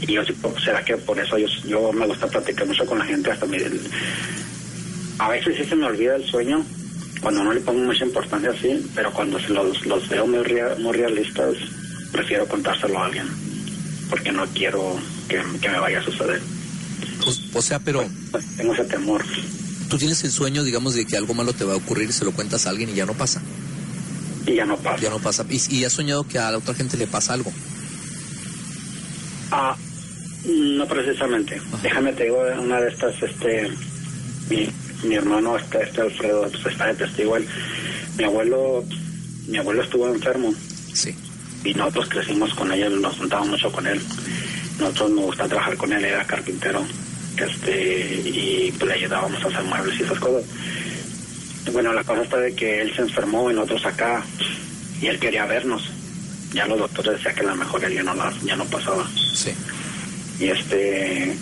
[0.00, 0.22] Y yo,
[0.62, 3.30] ¿será que por eso yo, yo me gusta platicar mucho con la gente?
[3.30, 3.58] hasta mi,
[5.18, 6.64] A veces sí se me olvida el sueño,
[7.20, 10.42] cuando no le pongo mucha importancia así, pero cuando se los, los veo muy,
[10.78, 11.54] muy realistas,
[12.12, 13.26] prefiero contárselo a alguien,
[14.10, 14.98] porque no quiero
[15.28, 16.40] que, que me vaya a suceder.
[17.54, 18.04] O, sea, pero...
[18.56, 19.24] Tengo ese temor.
[19.88, 22.32] Tú tienes el sueño, digamos, de que algo malo te va a ocurrir, se lo
[22.32, 23.42] cuentas a alguien y ya no pasa.
[24.46, 25.02] Y ya no pasa.
[25.02, 25.44] Ya no pasa.
[25.48, 27.52] ¿Y, has soñado que a la otra gente le pasa algo?
[29.50, 29.76] Ah,
[30.46, 31.60] no precisamente.
[31.82, 33.70] Déjame te digo una de estas, este,
[34.48, 34.68] mi,
[35.02, 37.36] mi hermano, este, este Alfredo, pues está de testigo.
[38.16, 38.84] mi abuelo,
[39.48, 40.54] mi abuelo estuvo enfermo.
[40.94, 41.14] Sí.
[41.64, 44.00] Y nosotros crecimos con él, nos juntábamos mucho con él.
[44.78, 46.86] Nosotros nos gusta trabajar con él, era carpintero
[47.40, 50.44] este y pues le ayudábamos a hacer muebles y esas cosas.
[51.72, 54.24] Bueno, la cosa está de que él se enfermó y nosotros acá
[55.00, 55.90] y él quería vernos.
[56.52, 59.08] Ya los doctores decían que la mejor ya no ya no pasaba.
[59.34, 59.52] Sí.
[60.38, 61.36] Y este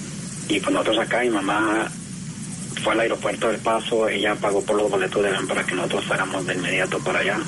[0.49, 1.89] y pues nosotros acá mi mamá
[2.83, 6.05] fue al aeropuerto del Paso, ella pagó por los boletos de avión para que nosotros
[6.05, 7.39] fuéramos de inmediato para allá.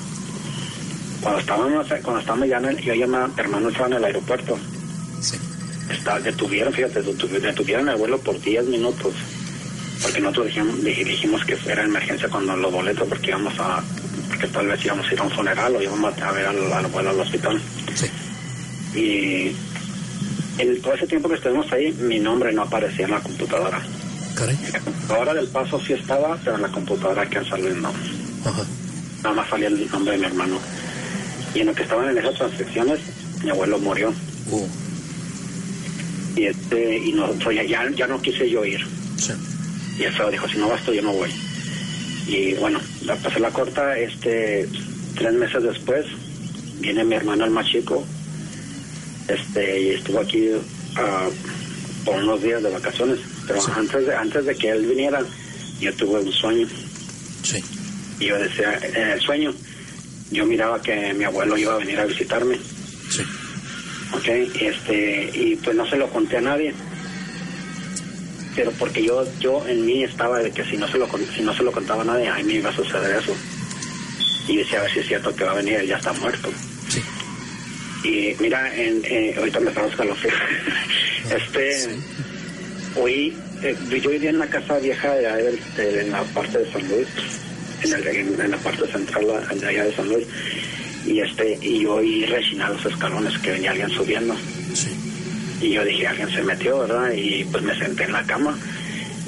[1.21, 4.59] Cuando estábamos cuando estábamos ya en el, yo y mi hermano estaba en el aeropuerto.
[5.21, 5.39] Sí
[5.93, 9.15] está, detuvieron, fíjate, detuvieron el vuelo por 10 minutos,
[10.03, 13.83] porque nosotros dijimos, dijimos que era emergencia cuando los boletos, porque íbamos a,
[14.29, 16.87] porque tal vez íbamos a ir a un funeral o íbamos a ver al, al
[16.87, 17.61] vuelo al hospital.
[18.95, 19.53] Y
[20.59, 23.81] en todo ese tiempo que estuvimos ahí, mi nombre no aparecía en la computadora.
[24.67, 27.45] En la computadora del paso sí estaba, pero en la computadora que han
[27.81, 27.93] no.
[29.23, 30.59] Nada más salía el nombre de mi hermano.
[31.55, 33.01] Y en lo que estaban en esas transacciones,
[33.45, 34.13] mi abuelo murió.
[34.51, 34.67] Uh
[36.37, 38.81] y este y no ya, ya no quise yo ir
[39.99, 41.31] y el feo dijo si no vas tú yo no voy
[42.27, 44.69] y bueno la pasé la corta este
[45.17, 46.07] tres meses después
[46.79, 48.05] viene mi hermano el más chico
[49.29, 54.55] este y estuvo aquí uh, por unos días de vacaciones Pero antes, de, antes de
[54.55, 55.23] que él viniera,
[55.81, 56.69] yo tuve un sueño.
[57.43, 57.63] Sí.
[58.21, 59.53] Y yo decía, en el sueño,
[60.31, 62.59] yo miraba que mi abuelo iba a venir a visitarme.
[64.13, 64.29] Ok,
[64.61, 66.75] este, y pues no se lo conté a nadie.
[68.57, 71.55] Pero porque yo, yo en mí estaba de que si no se lo, si no
[71.55, 73.35] se lo contaba a nadie, a mí iba a suceder eso.
[74.49, 76.51] Y decía, a ver si es cierto que va a venir, él ya está muerto.
[76.89, 77.01] Sí.
[78.03, 80.37] Y mira, en, eh, ahorita me estamos escalofríos.
[81.31, 81.97] este,
[82.97, 86.89] hoy, eh, yo vivía en la casa vieja de, de, en la parte de San
[86.89, 87.07] Luis,
[87.85, 88.07] en, el,
[88.41, 89.27] en, la parte central
[89.61, 90.27] de allá de San Luis.
[91.07, 94.35] Y este, y yo oí rechinar los escalones que venía alguien subiendo.
[94.75, 94.91] Sí.
[95.61, 97.13] Y yo dije, alguien se metió, ¿verdad?
[97.13, 98.59] Y pues me senté en la cama.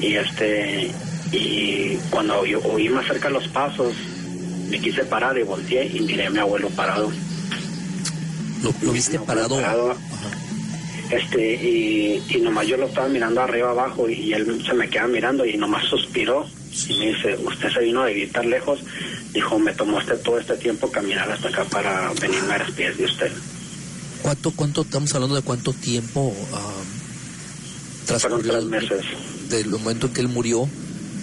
[0.00, 0.90] Y este,
[1.32, 3.94] y cuando yo oí más cerca los pasos,
[4.68, 7.10] me quise parar y volteé y miré a mi abuelo parado.
[8.62, 9.60] ¿Lo, viste parado?
[11.10, 15.06] Este, y, y nomás yo lo estaba mirando arriba abajo y, él se me queda
[15.06, 16.46] mirando y nomás suspiró
[16.88, 18.80] y me dice, usted se vino a vivir tan lejos.
[19.32, 22.96] Dijo, me tomó este, todo este tiempo caminar hasta acá para venirme a los pies
[22.98, 23.32] de usted.
[24.22, 26.34] ¿Cuánto, cuánto, estamos hablando de cuánto tiempo
[28.06, 29.04] tras Fueron tres meses.
[29.48, 30.68] Del momento en que él murió?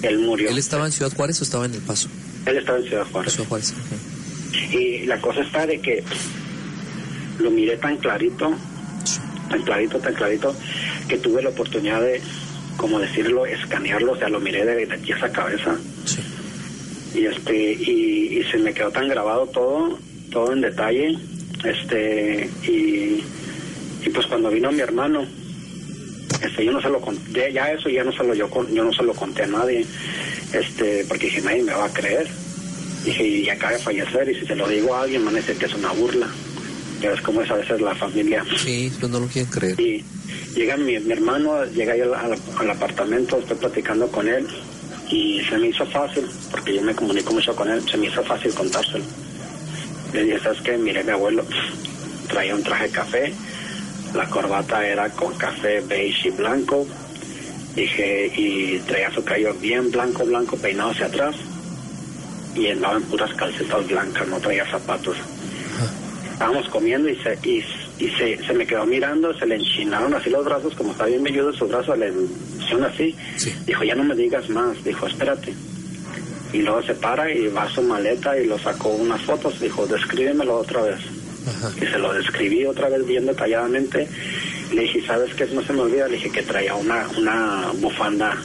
[0.02, 0.50] Él murió.
[0.50, 2.10] ¿Él estaba en Ciudad Juárez o estaba en El Paso?
[2.46, 3.34] Él estaba en Ciudad Juárez.
[3.34, 3.74] Ciudad Juárez.
[4.72, 6.04] Y la cosa está de que
[7.40, 8.54] lo miré tan clarito,
[9.50, 10.56] tan clarito, tan clarito,
[11.08, 12.22] que tuve la oportunidad de,
[12.80, 15.76] como decirlo, escanearlo, o sea, lo miré de, aquí a esa cabeza.
[16.06, 16.22] Sí.
[17.20, 20.00] Y este, y, se me quedó tan grabado todo,
[20.32, 21.18] todo en detalle,
[21.66, 23.22] este, y,
[24.02, 25.26] y pues cuando vino mi hermano,
[26.42, 28.94] este, yo no se lo conté, ya eso ya no se lo yo, yo no
[28.94, 29.86] se lo conté a nadie,
[30.54, 32.28] este, porque dije nadie me va a creer.
[33.04, 35.58] Dije, y acaba de fallecer, y si se lo digo a alguien, van a decir
[35.58, 36.28] que es una burla.
[37.02, 38.44] Ya ves cómo es a veces la familia.
[38.58, 39.80] Sí, pues no lo quieren creer.
[39.80, 40.04] Y
[40.56, 44.46] llega mi, hermano, llega ahí al, apartamento, estoy platicando con él
[45.10, 48.22] y se me hizo fácil, porque yo me comunico mucho con él, se me hizo
[48.24, 49.06] fácil contárselo.
[50.14, 50.78] Le dije, ¿sabes qué?
[50.78, 51.46] Mire, mi abuelo
[52.28, 53.34] traía un traje café,
[54.14, 56.86] la corbata era con café beige y blanco,
[57.76, 61.36] dije, y traía su cabello bien blanco, blanco, peinado hacia atrás,
[62.56, 65.18] y andaba en puras calcetas blancas, no traía zapatos
[66.40, 67.62] estábamos comiendo y se y,
[68.12, 71.52] se, se, me quedó mirando, se le enchinaron así los brazos, como está bien velludo
[71.52, 72.14] su brazo, le
[72.58, 73.14] hicieron así.
[73.66, 74.82] Dijo, ya no me digas más.
[74.86, 75.54] Dijo, espérate.
[76.54, 79.60] Y luego se para y va a su maleta y lo sacó unas fotos.
[79.60, 81.02] Dijo, descríbemelo otra vez.
[81.76, 84.08] Y se lo describí otra vez bien detalladamente.
[84.74, 85.46] Le dije, ¿sabes qué?
[85.48, 86.08] No se me olvida.
[86.08, 88.38] Le dije que traía una, una bufanda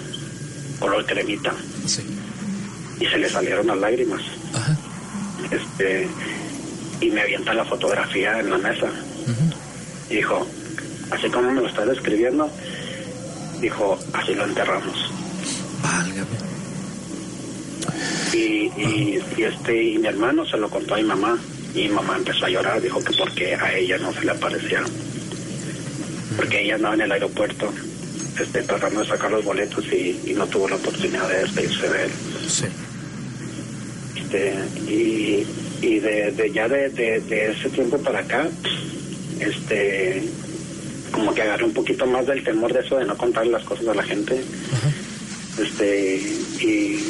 [0.81, 1.55] color cremita.
[2.99, 4.23] Y se le salieron las lágrimas.
[5.53, 6.09] Este
[7.01, 8.87] y me avienta la fotografía en la mesa.
[10.11, 10.47] Y dijo,
[11.11, 12.51] así como me lo estás describiendo,
[13.61, 15.11] dijo, así lo enterramos.
[18.33, 21.39] Y, y, este y mi hermano se lo contó a mi mamá
[21.75, 24.83] y mi mamá empezó a llorar, dijo que porque a ella no se le aparecía.
[26.37, 27.73] Porque ella andaba en el aeropuerto
[28.41, 32.11] este, tratando de sacar los boletos y, no tuvo la oportunidad de despedirse de él.
[32.49, 32.67] Sí.
[34.35, 35.47] Este, y
[35.81, 38.49] y de, ya de, de, ese tiempo para acá,
[39.39, 40.23] este,
[41.13, 43.89] como que agarré un poquito más del temor de eso de no contar las cosas
[43.89, 44.43] a la gente.
[45.61, 46.17] Este,
[46.61, 47.05] y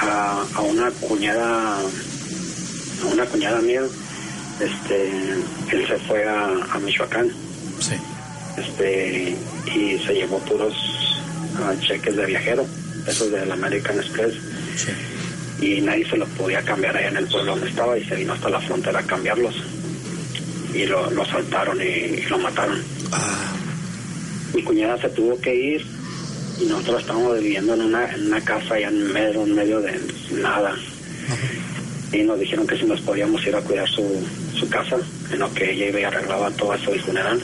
[0.00, 3.80] a, a, una cuñada, a una cuñada mía,
[4.60, 5.08] este,
[5.72, 7.30] él se fue a, a Michoacán.
[7.80, 7.94] Sí.
[8.58, 9.34] Este,
[9.74, 10.74] y se llevó puros
[11.56, 12.66] ah, cheques de viajero,
[13.08, 14.34] esos del American Express.
[14.76, 14.92] Sí
[15.64, 18.34] y nadie se los podía cambiar allá en el pueblo donde estaba y se vino
[18.34, 19.54] hasta la frontera a cambiarlos
[20.74, 22.82] y lo, lo saltaron y, lo mataron.
[23.12, 23.52] Ah.
[24.52, 25.86] Mi cuñada se tuvo que ir
[26.60, 29.98] y nosotros estábamos viviendo en una, en una casa allá en medio, en medio de
[30.32, 30.74] nada.
[32.12, 34.04] Y nos dijeron que si nos podíamos ir a cuidar su,
[34.54, 34.96] su casa,
[35.32, 37.40] en lo que ella iba y arreglaba todo eso del funeral.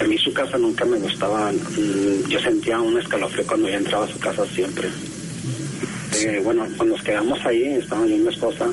[0.00, 4.06] A mí su casa nunca me gustaba, mm, yo sentía un escalofrío cuando yo entraba
[4.06, 4.88] a su casa siempre.
[6.12, 8.66] Este, bueno, cuando nos quedamos ahí, estaba yo y mi esposa,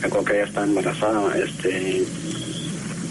[0.00, 2.02] me acuerdo que ella estaba embarazada, este,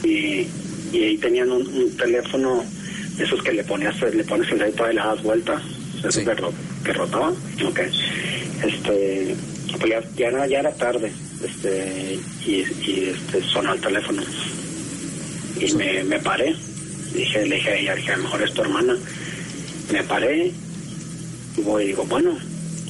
[0.04, 0.48] y,
[0.94, 2.64] ahí tenían un, teléfono,
[3.18, 5.62] esos que le ponías, le pones el dedito y le das vuelta,
[6.00, 6.18] esos
[6.84, 7.34] que, rotaban,
[7.66, 7.80] ok,
[8.66, 9.36] este,
[9.80, 11.12] pues ya, ya, era, ya era tarde,
[11.44, 14.22] este, y, este, sonó el teléfono,
[15.60, 16.54] y me, me paré,
[17.16, 18.98] dije, le dije a ella, dije, a lo mejor es tu hermana,
[19.92, 20.52] me paré,
[21.58, 22.38] y voy y digo, bueno,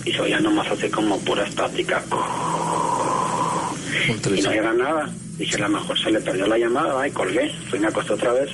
[0.05, 2.03] y se oía nomás así como pura estática.
[4.35, 5.09] Y no era nada.
[5.37, 7.51] Dije, a lo mejor se le perdió la llamada y colgué.
[7.69, 8.49] Fui me acosté otra vez.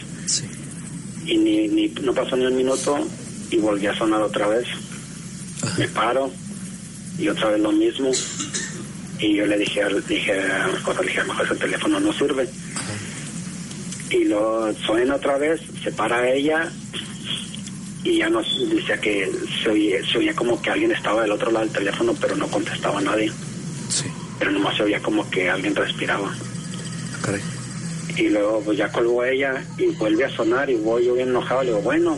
[1.25, 2.97] Y ni, ni, no pasó ni un minuto
[3.51, 4.67] y volví a sonar otra vez.
[5.77, 6.31] Me paro
[7.17, 8.11] y otra vez lo mismo.
[9.19, 11.99] Y yo le dije, dije a mi esposa, le dije, a lo mejor ese teléfono
[11.99, 12.47] no sirve.
[14.09, 16.71] Y lo suena otra vez, se para ella
[18.03, 19.29] y ya nos decía que
[19.63, 22.47] se oía, se oía como que alguien estaba del otro lado del teléfono, pero no
[22.47, 23.31] contestaba a nadie.
[23.89, 24.05] Sí.
[24.39, 26.33] Pero nomás se oía como que alguien respiraba.
[27.21, 27.41] Caray.
[28.15, 31.63] Y luego pues ya colgó ella y vuelve a sonar y voy yo bien enojado.
[31.63, 32.17] Le digo, bueno,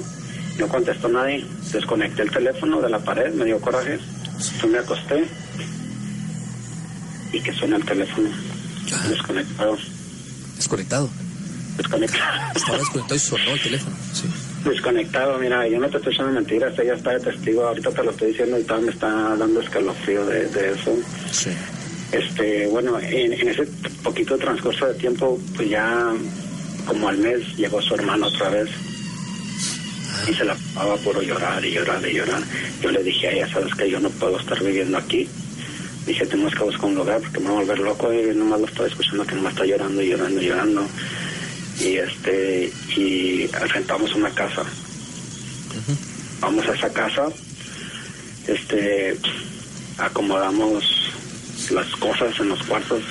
[0.57, 1.45] no contestó nadie.
[1.71, 3.99] Desconecté el teléfono de la pared, me dio coraje.
[4.61, 5.25] Yo me acosté
[7.33, 8.29] y que suena el teléfono.
[9.09, 9.77] Desconectado.
[10.55, 11.09] Desconectado.
[11.77, 12.51] Desconectado.
[12.55, 13.95] Estaba desconectado y sonó el teléfono.
[14.13, 14.27] Sí.
[14.63, 18.11] Desconectado, mira, yo no te estoy echando mentiras, ella está de testigo, ahorita te lo
[18.11, 20.95] estoy diciendo y todavía me está dando escalofrío de, de eso.
[21.31, 21.51] Sí.
[22.11, 23.65] Este, bueno, en, en ese
[24.03, 26.11] poquito transcurso de tiempo, pues ya
[26.85, 28.69] como al mes llegó su hermano otra vez
[30.27, 32.41] y se la pasaba por llorar y llorar y llorar.
[32.81, 35.27] Yo le dije a ella, sabes que yo no puedo estar viviendo aquí.
[36.05, 38.65] Dije, tenemos que buscar un lugar porque me voy a volver loco y nomás lo
[38.65, 40.87] estoy escuchando que nomás está llorando y llorando y llorando.
[41.79, 44.63] Y este, y rentamos una casa.
[46.41, 47.27] Vamos a esa casa,
[48.47, 49.17] este,
[49.97, 51.11] acomodamos
[51.71, 53.01] las cosas en los cuartos,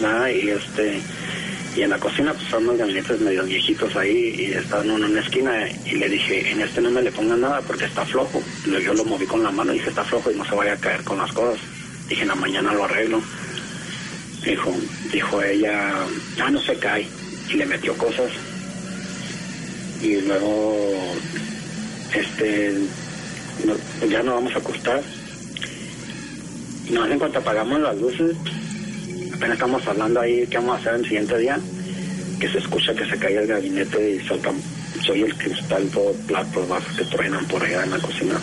[0.00, 1.00] nada, y este,
[1.76, 5.12] y en la cocina pues son unos gabinetes medio viejitos ahí y estaban uno en
[5.12, 8.42] una esquina y le dije, en este no me le pongan nada porque está flojo.
[8.66, 10.72] Lo- Yo lo moví con la mano y dije, está flojo y no se vaya
[10.74, 11.60] a caer con las cosas.
[12.08, 13.20] Dije, en la mañana lo arreglo.
[14.44, 14.76] Dijo,
[15.12, 15.94] dijo ella,
[16.42, 17.06] ah, no se cae.
[17.50, 18.30] Y le metió cosas.
[20.02, 21.14] Y luego,
[22.14, 22.74] este,
[23.64, 25.02] no- ya no vamos a acostar.
[26.88, 28.36] Y nos en cuanto apagamos las luces,
[29.34, 31.58] apenas estamos hablando ahí qué vamos a hacer el siguiente día,
[32.38, 34.50] que se escucha que se cae el gabinete y salta,
[35.04, 38.34] se oye el cristal, todo platos, vasos que truenan por allá en la cocina.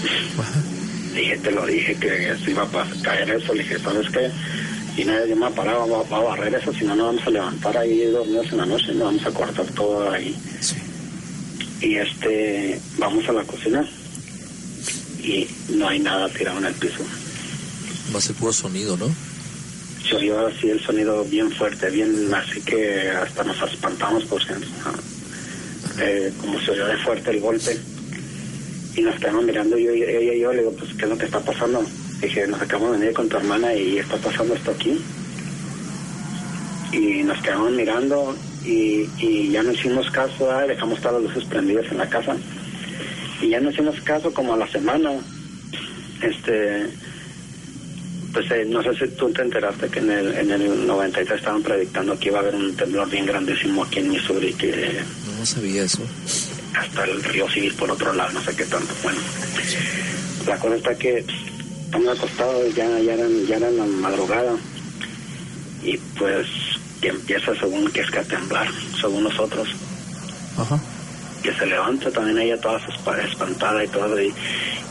[1.13, 4.31] Dije, te lo dije que se iba a caer eso, le dije, ¿sabes qué?
[4.97, 7.27] Y nadie yo me va a va, va a barrer eso, si no nos vamos
[7.27, 10.35] a levantar ahí dormidos en la noche, nos vamos a cortar todo ahí.
[10.59, 10.75] Sí.
[11.81, 13.87] Y este, vamos a la cocina
[15.23, 17.03] y no hay nada tirado en el piso.
[18.11, 19.09] Más el puro sonido, ¿no?
[20.11, 24.23] se oyó así el sonido bien fuerte, bien así que hasta nos espantamos
[24.85, 24.93] ah,
[25.99, 27.77] eh, como se oyó de fuerte el golpe
[28.95, 31.17] y nos quedamos mirando yo y ella y yo le digo pues qué es lo
[31.17, 31.85] que está pasando
[32.21, 34.99] dije nos acabamos de venir con tu hermana y está pasando esto aquí
[36.91, 41.49] y nos quedamos mirando y, y ya no hicimos caso ah, dejamos todas las luces
[41.49, 42.35] prendidas en la casa
[43.41, 45.11] y ya no hicimos caso como a la semana
[46.21, 46.87] este
[48.33, 51.61] pues eh, no sé si tú te enteraste que en el, en el 93 estaban
[51.61, 55.01] predictando que iba a haber un temblor bien grandísimo aquí en Missouri, que
[55.37, 56.03] no sabía eso.
[56.73, 58.93] hasta el río Civil por otro lado, no sé qué tanto.
[59.03, 59.19] Bueno,
[60.47, 61.25] la cosa está que
[61.91, 64.53] estamos acostados, ya, ya, eran, ya era la madrugada,
[65.83, 66.47] y pues
[67.01, 68.67] que empieza según que es que a temblar,
[68.99, 69.67] según nosotros.
[70.57, 70.79] Ajá.
[71.43, 74.31] que se levanta también ella toda espa- espantada y todo y,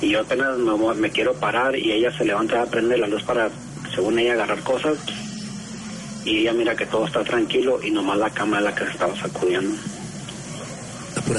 [0.01, 3.51] y yo apenas me, me quiero parar y ella se levanta prende la luz para
[3.95, 4.97] según ella agarrar cosas
[6.25, 8.91] y ella mira que todo está tranquilo y nomás la cama es la que se
[8.91, 9.77] estaba sacudiendo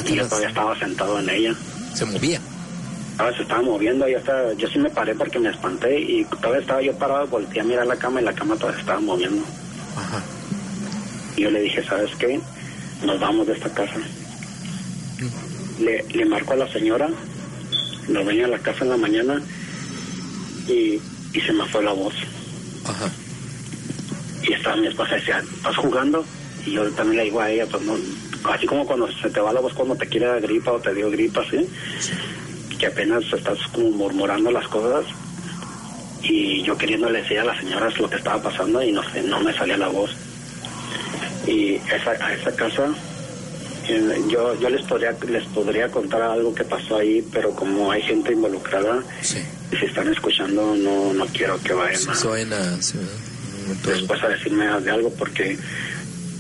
[0.08, 1.56] y yo todavía estaba sentado en ella
[1.94, 2.40] se movía.
[3.22, 6.62] Ahora se estaba moviendo, ya está, yo sí me paré porque me espanté y todavía
[6.62, 9.46] estaba yo parado, volteé a mirar la cama y la cama todavía estaba moviendo.
[9.96, 10.24] Ajá.
[11.38, 12.40] Y yo le dije, ¿sabes qué?
[13.06, 13.94] Nos vamos de esta casa.
[15.80, 17.10] Le, le marco a la señora,
[18.08, 19.40] nos venía a la casa en la mañana
[20.68, 21.00] y,
[21.32, 22.16] y se me fue la voz.
[22.86, 23.08] Ajá.
[24.42, 26.26] Y estaba mi esposa decía, ¿estás jugando?
[26.66, 27.96] Y yo también le digo a ella, pues no,
[28.52, 30.96] así como cuando se te va la voz cuando te quiere dar gripa o te
[30.96, 31.70] dio gripa, ¿sí?
[32.82, 35.06] Que apenas estás como murmurando las cosas
[36.24, 39.40] y yo queriéndole decir a las señoras lo que estaba pasando y no sé, no
[39.40, 40.10] me salía la voz.
[41.46, 42.88] Y esa, a esa casa,
[43.88, 48.02] eh, yo, yo les podría, les podría contar algo que pasó ahí, pero como hay
[48.02, 49.44] gente involucrada, Sí.
[49.80, 52.82] si están escuchando, no, no quiero que vayan a se vayan a...
[52.82, 52.98] sí,
[53.86, 55.56] después a decirme de algo porque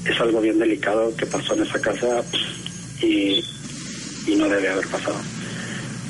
[0.05, 2.23] es algo bien delicado que pasó en esa casa
[2.99, 3.43] y,
[4.25, 5.17] y no debe haber pasado.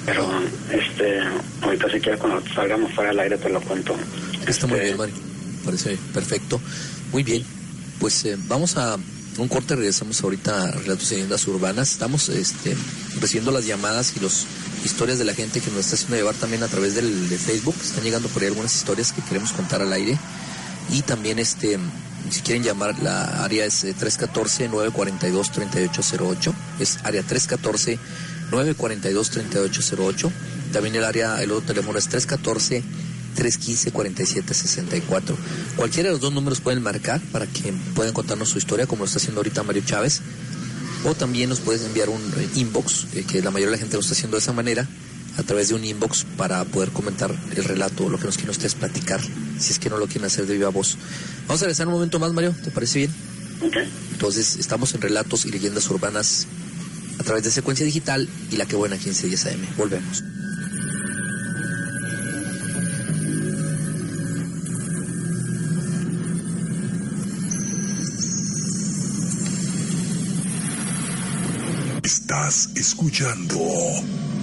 [0.05, 0.27] Pero
[0.71, 1.19] este
[1.61, 3.95] ahorita si quieres cuando salgamos fuera del aire te lo cuento.
[4.47, 5.15] Está muy Este, bien, Mario.
[5.63, 6.59] Parece perfecto.
[7.11, 7.43] Muy bien.
[7.99, 8.97] Pues eh, vamos a
[9.37, 11.91] un corte, regresamos ahorita a Relatos y Leyendas Urbanas.
[11.91, 12.75] Estamos este,
[13.19, 14.45] recibiendo las llamadas y las
[14.83, 17.75] historias de la gente que nos está haciendo llevar también a través del, de Facebook.
[17.81, 20.17] Están llegando por ahí algunas historias que queremos contar al aire.
[20.89, 21.77] Y también, este,
[22.29, 26.53] si quieren llamar, la área es eh, 314-942-3808.
[26.79, 27.21] Es área
[28.51, 30.31] 942-3808.
[30.71, 32.83] También el área, el otro teléfono es 314
[33.35, 35.35] 315-4764.
[35.75, 39.05] Cualquiera de los dos números pueden marcar para que puedan contarnos su historia, como lo
[39.05, 40.21] está haciendo ahorita Mario Chávez.
[41.05, 42.21] O también nos puedes enviar un
[42.55, 44.87] inbox, eh, que la mayoría de la gente lo está haciendo de esa manera,
[45.37, 48.51] a través de un inbox para poder comentar el relato o lo que nos quieren
[48.51, 49.19] ustedes platicar,
[49.59, 50.97] si es que no lo quieren hacer de viva voz.
[51.47, 53.11] Vamos a regresar un momento más, Mario, ¿te parece bien?
[54.11, 56.45] Entonces, estamos en relatos y leyendas urbanas
[57.21, 59.77] a través de secuencia digital y la que buena 1510 AM.
[59.77, 60.23] Volvemos.
[72.03, 73.59] Estás escuchando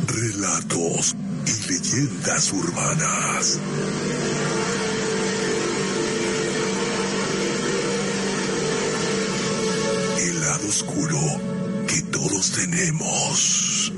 [0.07, 3.59] relatos y leyendas urbanas.
[10.21, 11.48] El lado oscuro
[12.19, 13.93] todos tenemos.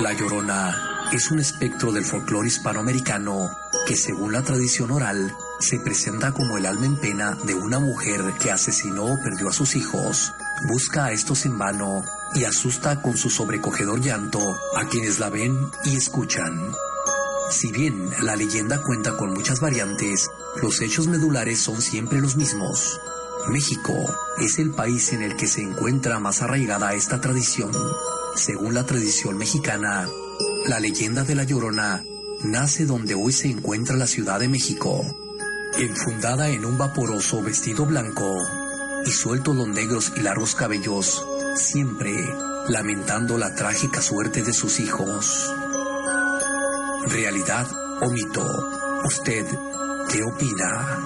[0.00, 0.74] La Llorona
[1.12, 3.50] es un espectro del folclore hispanoamericano
[3.86, 8.20] que según la tradición oral se presenta como el alma en pena de una mujer
[8.40, 10.32] que asesinó o perdió a sus hijos,
[10.62, 12.04] busca a estos en vano
[12.34, 14.40] y asusta con su sobrecogedor llanto
[14.76, 16.72] a quienes la ven y escuchan.
[17.50, 20.30] Si bien la leyenda cuenta con muchas variantes,
[20.62, 23.00] los hechos medulares son siempre los mismos.
[23.48, 23.92] México
[24.38, 27.72] es el país en el que se encuentra más arraigada esta tradición.
[28.34, 30.08] Según la tradición mexicana,
[30.66, 32.02] la leyenda de la Llorona
[32.42, 35.04] nace donde hoy se encuentra la Ciudad de México,
[35.78, 38.38] enfundada en un vaporoso vestido blanco
[39.06, 41.26] y suelto los negros y largos cabellos,
[41.56, 42.12] siempre
[42.68, 45.52] lamentando la trágica suerte de sus hijos.
[47.08, 47.66] ¿Realidad
[48.02, 48.44] o mito?
[49.04, 49.46] ¿Usted
[50.10, 51.00] qué opina?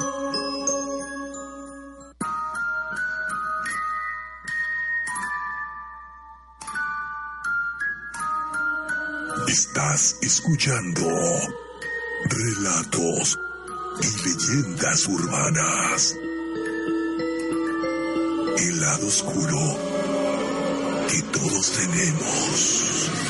[9.49, 11.09] Estás escuchando
[12.29, 13.39] relatos
[14.03, 16.15] y leyendas urbanas.
[19.07, 19.79] Oscuro
[21.09, 23.28] que todos tenemos.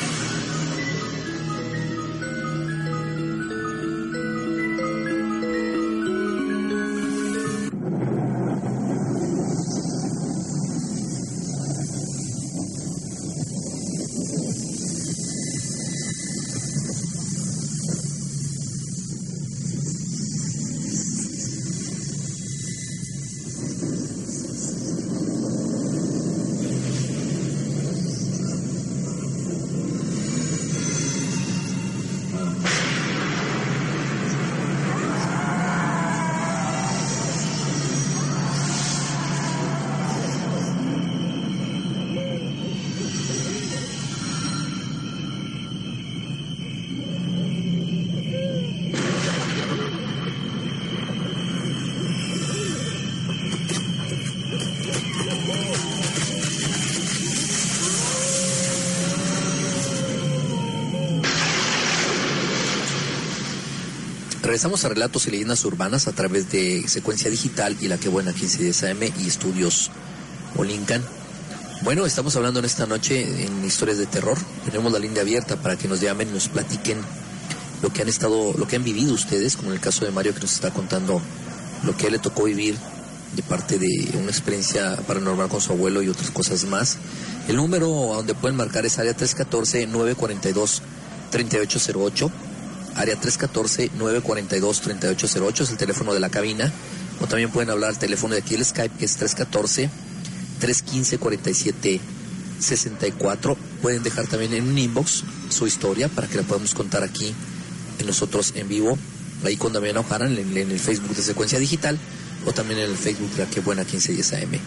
[64.59, 68.33] Regresamos a Relatos y Leyendas Urbanas a través de Secuencia Digital y La Que Buena
[68.33, 69.89] 1510 AM y Estudios
[70.57, 71.01] Olincan.
[71.83, 74.37] Bueno, estamos hablando en esta noche en historias de terror.
[74.65, 76.97] Tenemos la línea abierta para que nos llamen nos platiquen
[77.81, 80.33] lo que han estado, lo que han vivido ustedes, como en el caso de Mario
[80.33, 81.21] que nos está contando
[81.83, 82.75] lo que le tocó vivir
[83.37, 86.97] de parte de una experiencia paranormal con su abuelo y otras cosas más.
[87.47, 90.81] El número a donde pueden marcar es área 314 942
[91.31, 92.29] 3808
[92.99, 96.71] área 314-942-3808 es el teléfono de la cabina.
[97.21, 99.17] O también pueden hablar al teléfono de aquí el Skype, que es
[100.59, 103.55] 314-315-4764.
[103.81, 107.33] Pueden dejar también en un inbox su historia para que la podamos contar aquí
[107.99, 108.97] en nosotros en vivo.
[109.45, 111.97] Ahí con Damián Ojara en, en, el Facebook de Secuencia Digital
[112.45, 114.59] o también en el Facebook de la Que Buena 1510 AM.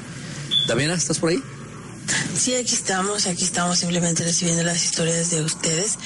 [0.67, 1.43] Damiana, ¿estás por ahí?
[2.43, 5.97] Sí, aquí estamos, aquí estamos simplemente recibiendo las historias de ustedes.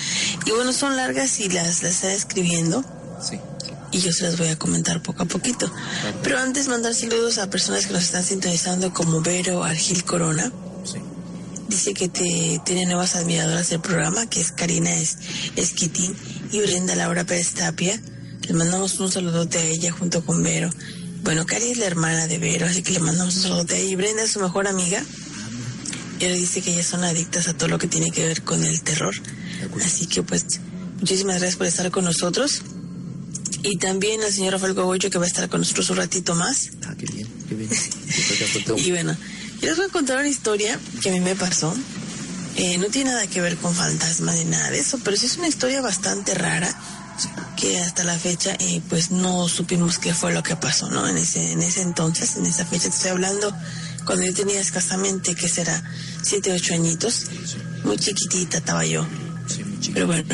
[0.44, 2.84] Y bueno, son largas y las, las está escribiendo.
[3.26, 3.40] Sí.
[3.90, 5.72] Y yo se las voy a comentar poco a poquito.
[6.22, 10.52] Pero antes mandar saludos a personas que nos están sintonizando como Vero Argil Corona.
[10.84, 10.98] Sí.
[11.68, 15.16] Dice que te, tiene nuevas admiradoras del programa, que es Karina es,
[15.56, 16.14] Esquitín
[16.52, 17.98] y Brenda Laura Pérez Tapia.
[18.42, 20.68] Le mandamos un saludote a ella junto con Vero.
[21.22, 23.88] Bueno, Cari es la hermana de Vero, así que le mandamos un saludote a ella.
[23.88, 25.02] Y Brenda es su mejor amiga.
[26.18, 28.82] Ella dice que ellas son adictas a todo lo que tiene que ver con el
[28.82, 29.14] terror.
[29.84, 30.60] Así que pues
[31.00, 32.62] Muchísimas gracias por estar con nosotros.
[33.62, 36.70] Y también al señor Rafael Cogollo que va a estar con nosotros un ratito más.
[36.86, 37.70] Ah, qué bien, qué bien.
[38.76, 39.16] y bueno,
[39.60, 41.74] yo les voy a contar una historia que a mí me pasó.
[42.56, 45.36] Eh, no tiene nada que ver con fantasmas ni nada de eso, pero sí es
[45.36, 46.74] una historia bastante rara
[47.56, 51.06] que hasta la fecha eh, pues no supimos qué fue lo que pasó, ¿no?
[51.06, 53.54] En ese, en ese entonces, en esa fecha te estoy hablando,
[54.06, 55.82] cuando yo tenía escasamente, que será,
[56.22, 57.26] siete, ocho añitos,
[57.84, 59.06] muy chiquitita estaba yo.
[59.92, 60.24] Pero bueno,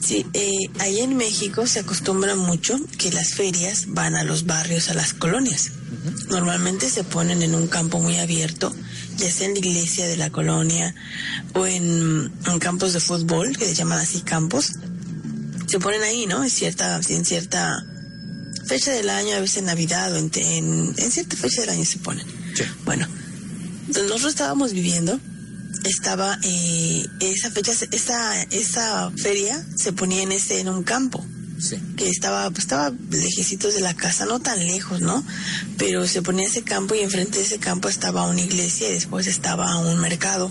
[0.00, 4.88] sí, eh, ahí en México se acostumbra mucho que las ferias van a los barrios,
[4.88, 5.72] a las colonias.
[6.28, 8.74] Normalmente se ponen en un campo muy abierto,
[9.16, 10.94] ya sea en la iglesia de la colonia
[11.54, 14.72] o en, en campos de fútbol, que se llaman así campos,
[15.66, 16.42] se ponen ahí, ¿no?
[16.42, 17.84] En cierta, en cierta
[18.66, 21.98] fecha del año, a veces en Navidad o en, en, cierta fecha del año se
[21.98, 22.26] ponen.
[22.84, 23.06] Bueno,
[23.88, 25.18] nosotros estábamos viviendo,
[25.84, 31.24] estaba eh, esa fecha, esa, esa feria se ponía en ese, en un campo.
[31.96, 35.24] que estaba pues, estaba lejecitos de la casa, no tan lejos, ¿no?
[35.78, 39.26] Pero se ponía ese campo y enfrente de ese campo estaba una iglesia y después
[39.26, 40.50] estaba un mercado.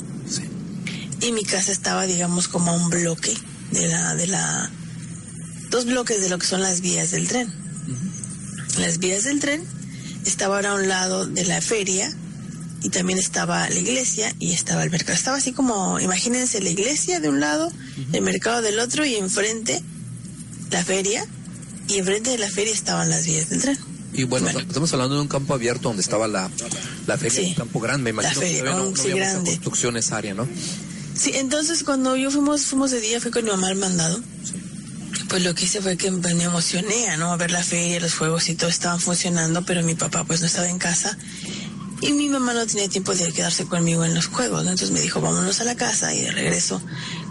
[1.21, 3.33] Y mi casa estaba, digamos, como a un bloque
[3.71, 4.69] de la, de la,
[5.69, 7.51] dos bloques de lo que son las vías del tren.
[8.77, 9.63] Las vías del tren
[10.25, 12.11] estaban a un lado de la feria
[12.81, 15.13] y también estaba la iglesia y estaba el mercado.
[15.13, 17.71] Estaba así como, imagínense la iglesia de un lado,
[18.11, 19.81] el mercado del otro y enfrente
[20.71, 21.25] la feria
[21.87, 23.77] y enfrente de la feria estaban las vías del tren.
[24.13, 26.49] Y bueno, estamos hablando de un campo abierto donde estaba la,
[27.07, 29.51] la feria, un campo grande, me imagino la feria, que sí, grande.
[29.51, 30.47] construcción esa área, ¿no?
[31.15, 34.19] Sí, entonces cuando yo fuimos, fuimos de día, fui con mi mamá al mandado
[35.29, 37.31] pues lo que hice fue que me emocioné, ¿no?
[37.31, 40.47] A ver la feria, los juegos y todo estaban funcionando, pero mi papá pues no
[40.47, 41.17] estaba en casa
[42.03, 45.21] y mi mamá no tenía tiempo de quedarse conmigo en los juegos, Entonces me dijo,
[45.21, 46.81] vámonos a la casa y de regreso,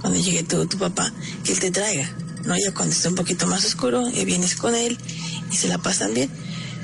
[0.01, 1.13] cuando llegue tu, tu papá,
[1.45, 2.11] que él te traiga,
[2.45, 2.57] ¿no?
[2.57, 4.99] Ya cuando esté un poquito más oscuro, eh, vienes con él
[5.51, 6.31] y se la pasan bien.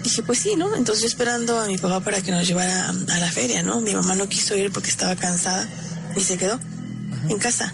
[0.02, 0.74] Dije, pues sí, ¿no?
[0.76, 3.80] Entonces yo esperando a mi papá para que nos llevara a, la feria, ¿no?
[3.80, 5.66] Mi mamá no quiso ir porque estaba cansada
[6.14, 6.60] y se quedó
[7.30, 7.72] en casa.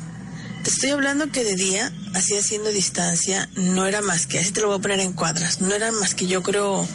[0.64, 4.62] Te estoy hablando que de día, así haciendo distancia, no era más que, así te
[4.62, 6.88] lo voy a poner en cuadras, no eran más que yo creo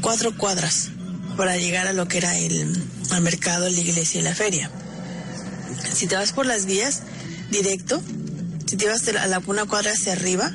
[0.00, 0.90] cuatro cuadras
[1.36, 2.80] para llegar a lo que era el,
[3.20, 4.70] mercado, la iglesia y la feria.
[5.92, 7.02] Si te vas por las vías,
[7.50, 8.00] directo,
[8.66, 10.52] si te vas a la, una cuadra hacia arriba,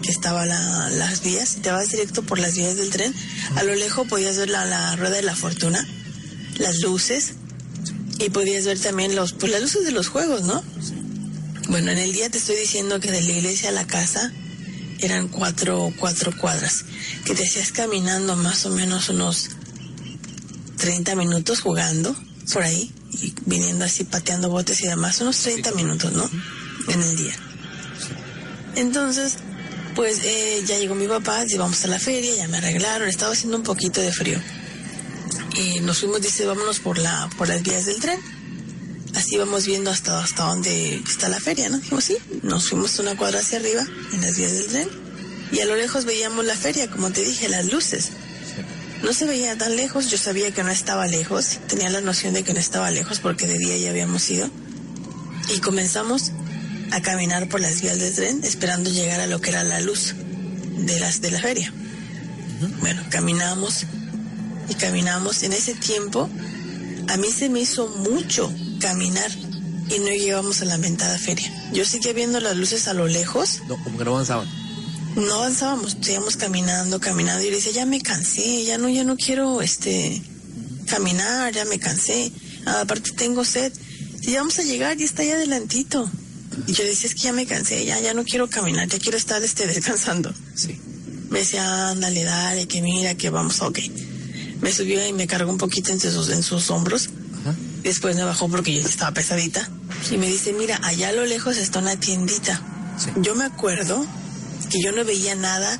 [0.00, 3.12] que estaba las vías, si te vas directo por las vías del tren,
[3.56, 5.84] a lo lejos podías ver la, la rueda de la fortuna,
[6.56, 7.32] las luces,
[8.20, 10.62] y podías ver también los, pues las luces de los juegos, ¿no?
[11.68, 14.32] Bueno, en el día te estoy diciendo que de la iglesia a la casa
[14.98, 16.84] eran cuatro, cuatro cuadras,
[17.24, 19.50] que te hacías caminando más o menos unos
[20.76, 22.14] 30 minutos jugando
[22.52, 26.28] por ahí, y viniendo así pateando botes y demás, unos 30 minutos, ¿no?
[26.88, 27.34] En el día.
[28.76, 29.36] Entonces,
[29.94, 33.56] pues eh, ya llegó mi papá, vamos a la feria, ya me arreglaron, estaba haciendo
[33.56, 34.38] un poquito de frío.
[35.56, 38.33] Y nos fuimos, dice, vámonos por, la, por las vías del tren
[39.14, 41.78] así vamos viendo hasta, hasta dónde está la feria, ¿no?
[41.78, 44.88] Dijimos, sí, nos fuimos una cuadra hacia arriba, en las vías del tren,
[45.52, 48.10] y a lo lejos veíamos la feria, como te dije, las luces.
[49.02, 52.42] No se veía tan lejos, yo sabía que no estaba lejos, tenía la noción de
[52.42, 54.48] que no estaba lejos porque de día ya habíamos ido.
[55.54, 56.32] Y comenzamos
[56.90, 60.14] a caminar por las vías del tren esperando llegar a lo que era la luz
[60.78, 61.72] de las de la feria.
[62.80, 63.84] Bueno, caminamos
[64.68, 65.42] y caminamos.
[65.42, 66.30] En ese tiempo
[67.08, 69.30] a mí se me hizo mucho caminar
[69.88, 71.50] y no llegamos a la mentada feria.
[71.72, 73.60] Yo seguía viendo las luces a lo lejos.
[73.68, 74.48] No, como que no avanzaban.
[75.16, 79.04] No avanzábamos, seguíamos caminando, caminando y yo le decía, ya me cansé, ya no, ya
[79.04, 80.22] no quiero este
[80.86, 82.32] caminar, ya me cansé.
[82.66, 83.72] aparte tengo sed.
[84.22, 86.10] Y vamos a llegar y está ahí adelantito.
[86.66, 89.18] Y yo decía, es que ya me cansé, ya, ya no quiero caminar, ya quiero
[89.18, 90.32] estar este, descansando.
[90.54, 90.80] Sí.
[91.28, 93.80] Me decía, ándale, dale, que mira, que vamos, ok.
[94.60, 97.10] Me subió y me cargó un poquito en sus, en sus hombros
[97.84, 99.68] Después me bajó porque yo estaba pesadita.
[100.10, 102.60] Y me dice, mira, allá a lo lejos está una tiendita.
[103.16, 104.04] Yo me acuerdo
[104.70, 105.78] que yo no veía nada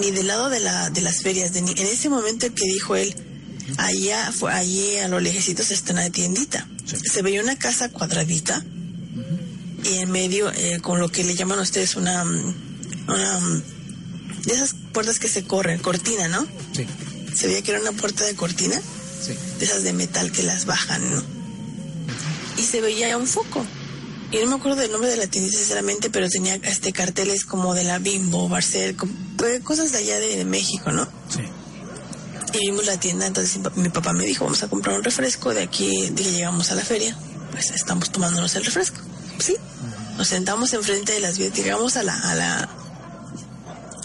[0.00, 1.52] ni del lado de, la, de las ferias.
[1.52, 3.14] De ni, en ese momento que dijo él,
[3.76, 6.66] allá, fue, allí a lo lejecitos está una tiendita.
[6.86, 8.64] Se veía una casa cuadradita
[9.84, 13.40] y en medio, eh, con lo que le llaman ustedes una, una
[14.44, 16.46] de esas puertas que se corren, cortina, ¿no?
[16.72, 16.86] Sí.
[17.34, 18.80] Se veía que era una puerta de cortina.
[19.32, 21.22] De esas de metal que las bajan, ¿no?
[22.56, 23.64] Y se veía un foco.
[24.30, 27.74] Y no me acuerdo del nombre de la tienda, sinceramente, pero tenía este carteles como
[27.74, 28.96] de la Bimbo, Barcel,
[29.36, 31.06] pues, cosas de allá de, México, ¿no?
[31.28, 31.40] Sí.
[32.52, 35.62] Y vimos la tienda, entonces mi papá me dijo, vamos a comprar un refresco de
[35.62, 37.16] aquí, de que llegamos a la feria.
[37.52, 38.98] Pues estamos tomándonos el refresco.
[39.38, 39.56] Sí.
[40.16, 42.68] Nos sentamos enfrente de las vías, llegamos a la, a la,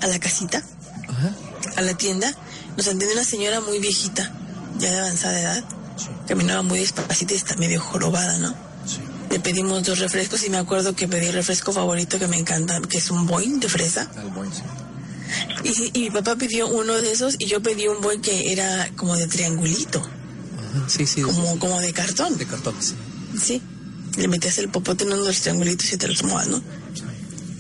[0.02, 0.64] a la casita,
[1.76, 2.36] a la tienda,
[2.78, 4.32] nos atendió una señora muy viejita,
[4.80, 5.64] ya de avanzada edad,
[6.28, 8.56] caminaba muy despacito y está medio jorobada, ¿no?
[9.30, 12.82] Le pedimos dos refrescos y me acuerdo que pedí el refresco favorito que me encanta,
[12.82, 14.10] que es un boing de fresa.
[15.64, 18.90] Y, y, mi papá pidió uno de esos y yo pedí un boing que era
[18.96, 20.02] como de triangulito.
[20.88, 21.22] Sí, sí.
[21.22, 22.38] Como, como de cartón.
[22.38, 22.96] De cartón, sí.
[23.40, 23.62] Sí.
[24.18, 26.62] Le metías el popote en uno de los triangulitos y te lo tomabas, ¿no?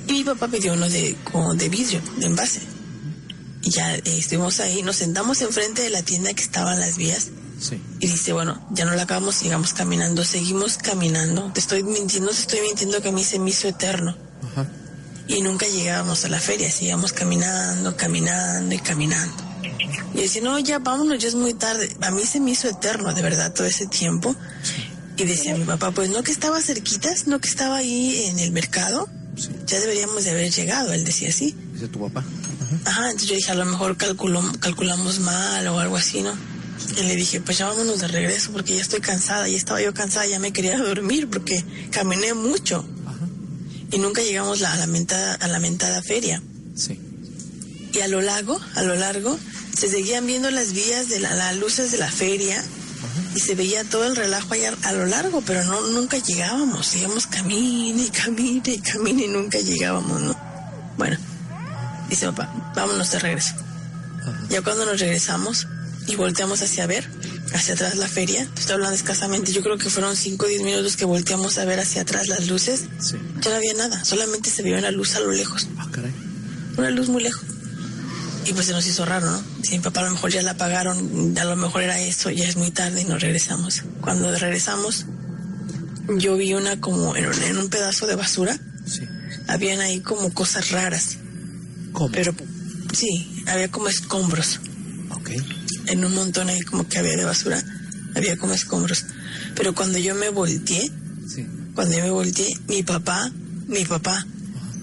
[0.08, 2.62] Y mi papá pidió uno de, como de vidrio, de envase.
[3.62, 6.98] Y ya eh, estuvimos ahí, nos sentamos enfrente de la tienda que estaba en las
[6.98, 7.30] vías.
[7.60, 7.82] Sí.
[8.00, 11.52] Y dice, bueno, ya no la acabamos, sigamos caminando, seguimos caminando.
[11.54, 14.16] Te estoy mintiendo, te estoy mintiendo que a mí se me hizo eterno.
[14.52, 14.68] Ajá.
[15.28, 19.44] Y nunca llegábamos a la feria, seguíamos caminando, caminando y caminando.
[20.14, 21.96] Y decía, no, ya vámonos, ya es muy tarde.
[22.02, 24.36] A mí se me hizo eterno, de verdad, todo ese tiempo.
[25.18, 28.52] Y decía mi papá, pues no que estaba cerquitas, no que estaba ahí en el
[28.52, 29.08] mercado.
[29.36, 29.50] Sí.
[29.68, 31.56] Ya deberíamos de haber llegado, él decía así.
[31.74, 32.24] Dice tu papá.
[32.86, 36.34] Ajá, entonces yo dije, a lo mejor calculó, calculamos mal o algo así, ¿no?
[36.98, 39.94] Y le dije, pues ya vámonos de regreso porque ya estoy cansada, ya estaba yo
[39.94, 42.86] cansada, ya me quería dormir porque caminé mucho.
[43.06, 43.28] Ajá.
[43.92, 46.42] Y nunca llegamos la- a, la mentada, a la mentada feria.
[46.76, 47.00] Sí.
[47.94, 49.38] Y a lo largo, a lo largo,
[49.78, 52.64] se seguían viendo las vías de la- las luces de la feria
[53.36, 56.88] y se veía todo el relajo allá a lo largo, pero no nunca llegábamos.
[56.88, 60.36] Seguíamos camine y camine y camine y nunca llegábamos, ¿no?
[60.98, 61.18] Bueno,
[62.10, 63.54] dice papá, vámonos de regreso.
[64.50, 65.68] Ya cuando nos regresamos
[66.08, 67.08] y volteamos hacia ver,
[67.54, 70.96] hacia atrás la feria, estoy hablando escasamente, yo creo que fueron 5 o 10 minutos
[70.98, 73.16] que volteamos a ver hacia atrás las luces, Sí.
[73.42, 76.14] ya no había nada, solamente se veía una luz a lo lejos Ah, caray.
[76.78, 77.44] una luz muy lejos.
[78.46, 79.44] Y pues se nos hizo raro, ¿no?
[79.64, 82.48] Si mi papá a lo mejor ya la apagaron, a lo mejor era eso, ya
[82.48, 83.84] es muy tarde y nos regresamos.
[84.02, 85.06] Cuando regresamos,
[86.18, 89.08] yo vi una como en un, en un pedazo de basura, Sí.
[89.48, 91.18] habían ahí como cosas raras,
[91.94, 92.12] ¿Cómo?
[92.12, 92.34] pero
[92.94, 94.60] sí, había como escombros.
[95.12, 95.32] Ok.
[95.88, 97.62] En un montón ahí como que había de basura,
[98.16, 99.06] había como escombros.
[99.56, 100.92] Pero cuando yo me volteé,
[101.28, 101.46] Sí.
[101.76, 103.32] cuando yo me volteé, mi papá,
[103.68, 104.26] mi papá,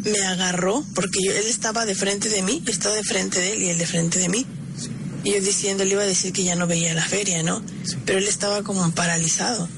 [0.05, 3.53] me agarró, porque yo, él estaba de frente de mí, yo estaba de frente de
[3.55, 4.47] él y él de frente de mí.
[4.79, 4.91] Sí.
[5.25, 7.61] Y yo diciendo, le iba a decir que ya no veía la feria, ¿no?
[7.85, 7.97] Sí.
[8.05, 9.69] Pero él estaba como paralizado.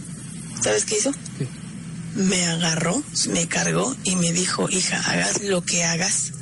[0.63, 1.13] ¿Sabes qué hizo?
[2.15, 3.03] Me agarró,
[3.33, 6.33] me cargó y me dijo, hija, hagas lo que hagas,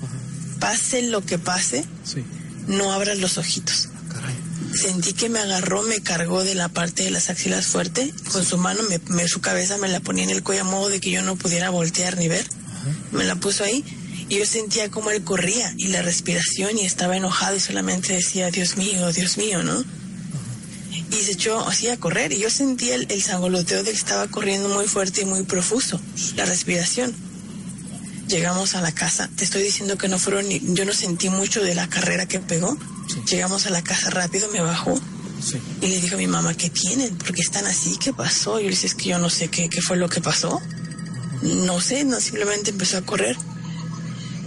[0.60, 2.24] pase lo que pase, Sí.
[2.66, 3.88] no abras los ojitos.
[3.94, 4.34] Ah, caray.
[4.74, 8.58] Sentí que me agarró, me cargó de la parte de las axilas fuerte, con su
[8.58, 11.10] mano, me, me- su cabeza me la ponía en el cuello a modo de que
[11.10, 12.46] yo no pudiera voltear ni ver.
[13.12, 13.84] Me la puso ahí
[14.28, 18.50] y yo sentía como él corría y la respiración y estaba enojado y solamente decía,
[18.50, 19.82] Dios mío, Dios mío, ¿no?
[21.10, 24.26] Y se echó así a correr y yo sentía el, el sangoloteo de que estaba
[24.28, 26.00] corriendo muy fuerte y muy profuso,
[26.36, 27.14] la respiración.
[28.28, 31.62] Llegamos a la casa, te estoy diciendo que no fueron ni, yo no sentí mucho
[31.62, 32.76] de la carrera que pegó.
[33.08, 33.22] Sí.
[33.30, 35.00] Llegamos a la casa rápido, me bajó
[35.40, 35.60] Sí.
[35.80, 37.16] y le dijo a mi mamá, ¿qué tienen?
[37.16, 37.96] ¿Por qué están así?
[37.98, 38.58] ¿Qué pasó?
[38.58, 40.60] Y yo le dije, es que yo no sé qué, qué fue lo que pasó.
[41.42, 43.36] No sé, no, simplemente empezó a correr.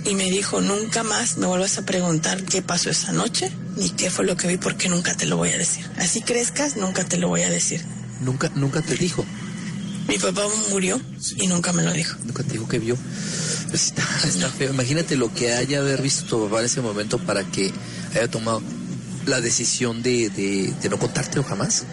[0.06, 4.10] Y me dijo, nunca más me vuelvas a preguntar qué pasó esa noche, ni qué
[4.10, 5.86] fue lo que vi, porque nunca te lo voy a decir.
[5.98, 7.82] Así crezcas, nunca te lo voy a decir.
[8.22, 9.26] Nunca, nunca te dijo.
[10.10, 10.42] Mi papá
[10.72, 11.00] murió
[11.38, 12.18] y nunca me lo dijo.
[12.26, 12.98] Nunca te dijo que vio.
[13.70, 14.72] Pues está, está feo.
[14.72, 17.72] Imagínate lo que haya haber visto tu papá en ese momento para que
[18.16, 18.64] haya tomado
[19.28, 21.84] la decisión de, de, de no contártelo jamás.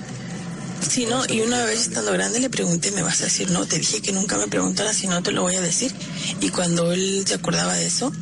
[0.88, 3.50] Sí, no, y una vez estando grande le pregunté, ¿me vas a decir?
[3.50, 5.92] No, te dije que nunca me preguntaras si no te lo voy a decir.
[6.40, 8.12] Y cuando él se acordaba de eso,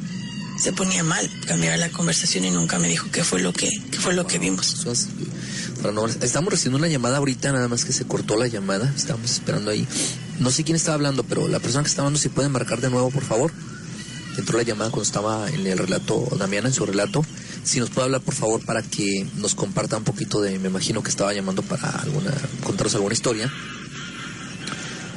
[0.64, 3.98] se ponía mal, cambiaba la conversación y nunca me dijo qué fue lo que, qué
[3.98, 4.86] fue lo que vimos.
[6.22, 8.90] Estamos recibiendo una llamada ahorita, nada más que se cortó la llamada.
[8.96, 9.86] Estamos esperando ahí.
[10.40, 12.88] No sé quién estaba hablando, pero la persona que estaba hablando, si puede marcar de
[12.88, 13.52] nuevo, por favor.
[14.38, 17.22] Entró la llamada cuando estaba en el relato, Damiana, en su relato.
[17.62, 20.58] Si nos puede hablar, por favor, para que nos comparta un poquito de.
[20.58, 22.32] Me imagino que estaba llamando para alguna
[22.64, 23.52] contarnos alguna historia.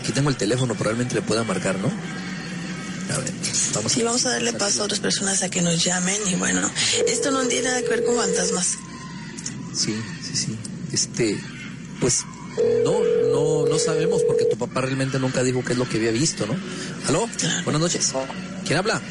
[0.01, 1.89] Aquí tengo el teléfono, probablemente le pueda marcar, ¿no?
[3.13, 3.31] A ver,
[3.73, 6.69] vamos Sí, vamos a darle paso a otras personas a que nos llamen y bueno,
[7.07, 8.77] esto no tiene nada que ver con fantasmas.
[9.73, 10.57] Sí, sí, sí.
[10.91, 11.39] Este,
[12.01, 12.23] pues
[12.83, 12.99] no,
[13.31, 16.45] no, no sabemos porque tu papá realmente nunca dijo qué es lo que había visto,
[16.45, 16.55] ¿no?
[17.07, 17.29] ¿Aló?
[17.63, 18.13] Buenas noches.
[18.65, 19.01] ¿Quién habla?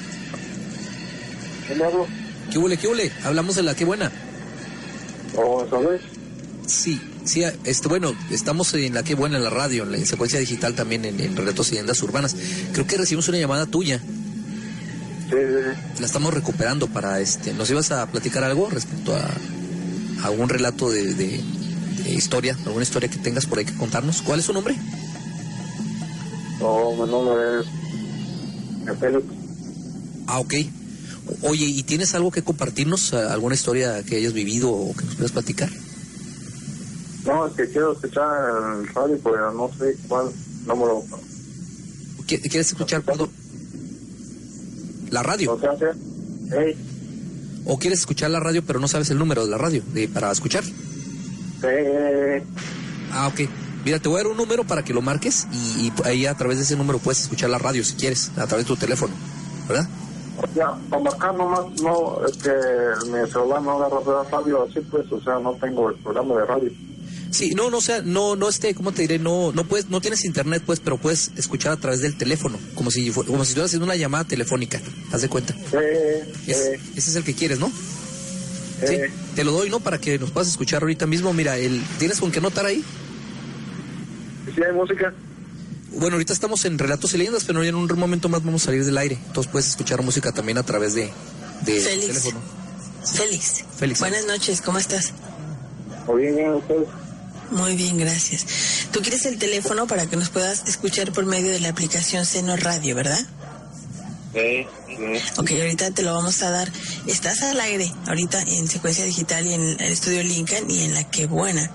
[1.66, 2.06] ¿Quién hablo?
[2.50, 3.12] ¿Qué huele, qué huele?
[3.24, 4.10] Hablamos de la qué buena.
[5.36, 6.00] ¿O sabes?
[6.66, 10.06] Sí, sí, este, bueno, estamos en la qué buena en la radio, en la en
[10.06, 12.34] secuencia digital también en, en Relatos y Urbanas.
[12.72, 13.98] Creo que recibimos una llamada tuya.
[13.98, 16.00] Sí, sí, sí.
[16.00, 17.52] La estamos recuperando para este.
[17.52, 19.28] ¿Nos ibas a platicar algo respecto a,
[20.22, 21.40] a algún relato de, de-
[22.04, 24.22] de historia, alguna historia que tengas por ahí que contarnos?
[24.22, 24.76] ¿Cuál es su nombre?
[26.60, 29.24] No, mi nombre es Félix.
[30.26, 30.54] Ah, ok.
[31.42, 33.12] Oye, ¿y tienes algo que compartirnos?
[33.12, 35.70] ¿Alguna historia que hayas vivido o que nos puedas platicar?
[37.36, 38.24] No, es que quiero escuchar
[38.78, 40.30] el radio, pero no sé cuál
[40.64, 41.04] número.
[42.26, 43.28] ¿Quieres escuchar cuándo?
[45.10, 45.52] ¿La radio?
[45.52, 45.72] O sea,
[46.50, 46.74] hey.
[47.66, 50.32] ¿O quieres escuchar la radio pero no sabes el número de la radio de, para
[50.32, 50.64] escuchar?
[51.62, 52.42] Eh.
[53.12, 53.50] Ah, ok.
[53.84, 56.34] Mira, te voy a dar un número para que lo marques y, y, ahí a
[56.34, 59.12] través de ese número puedes escuchar la radio si quieres, a través de tu teléfono,
[59.68, 59.86] ¿verdad?
[60.42, 62.50] O sea, para marcar nomás, no, es que
[63.10, 66.85] mi celular no agarra radio así pues, o sea, no tengo el programa de radio.
[67.36, 69.18] Sí, no, no, o sea, no, no, este, ¿cómo te diré?
[69.18, 72.90] No, no puedes, no tienes internet, pues, pero puedes escuchar a través del teléfono, como
[72.90, 74.80] si, como si estuvieras haciendo una llamada telefónica,
[75.12, 75.54] haz de cuenta.
[75.72, 77.66] Eh, es, eh, ese es el que quieres, ¿no?
[78.80, 79.80] eh, Sí, te lo doy, ¿no?
[79.80, 81.32] Para que nos puedas escuchar ahorita mismo.
[81.34, 82.82] Mira, el, ¿tienes con qué anotar ahí?
[84.54, 85.12] ¿Sí hay música?
[85.92, 88.84] Bueno, ahorita estamos en Relatos y Leyendas, pero en un momento más vamos a salir
[88.84, 89.18] del aire.
[89.26, 91.10] Entonces puedes escuchar música también a través de,
[91.66, 92.06] de Félix.
[92.06, 92.40] teléfono.
[93.04, 93.64] Félix.
[93.76, 94.00] Félix.
[94.00, 95.12] Buenas noches, ¿cómo estás?
[96.06, 96.86] ¿O bien, bien, ustedes?
[97.50, 98.44] Muy bien, gracias.
[98.92, 102.56] Tú quieres el teléfono para que nos puedas escuchar por medio de la aplicación Seno
[102.56, 103.24] Radio, ¿verdad?
[104.34, 104.94] Sí, sí.
[105.38, 106.70] Ok, ahorita te lo vamos a dar.
[107.06, 111.04] Estás al aire, ahorita en secuencia digital y en el estudio Lincoln y en la
[111.08, 111.70] que buena.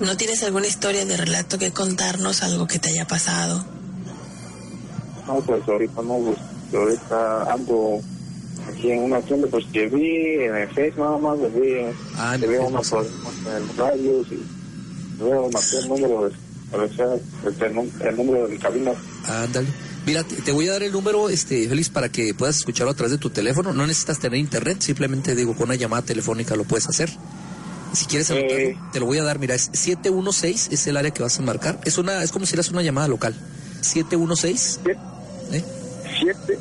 [0.00, 3.64] ¿No tienes alguna historia de relato que contarnos, algo que te haya pasado?
[5.26, 6.38] No, pues ahorita no, pues
[6.72, 8.00] ahorita ando
[8.70, 11.74] aquí en una tienda, pues que vi en el Face nada más, vi,
[12.16, 14.55] Ah, en le el vi unos no problemas en el radio y
[15.18, 16.36] luego marqué el número, de-
[18.08, 18.92] el, número de cabina.
[19.26, 19.68] Ándale.
[20.06, 23.10] Mira, te, voy a dar el número, este, Félix, para que puedas escucharlo a través
[23.12, 23.72] de tu teléfono.
[23.72, 27.10] No necesitas tener internet, simplemente digo, con una llamada telefónica lo puedes hacer.
[27.92, 28.78] Si quieres anotarlo, Eh.
[28.92, 29.38] te lo voy a dar.
[29.38, 31.80] Mira, es 716 es el área que vas a marcar.
[31.84, 33.34] Es una, es como si eras una llamada local.
[33.80, 34.98] 716, Siete,
[35.52, 35.64] ¿eh?
[36.20, 36.58] siete,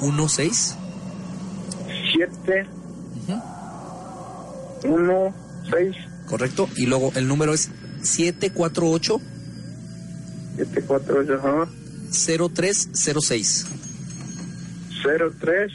[0.00, 0.74] 16,
[2.12, 2.66] siete,
[3.28, 5.34] ujú, uno,
[5.70, 5.94] seis,
[6.26, 6.68] correcto.
[6.76, 7.70] Y luego el número es
[8.02, 9.20] 748
[10.56, 11.68] siete, cuatro, ocho, ajá,
[12.10, 13.66] 0306.
[15.02, 15.70] cero, tres,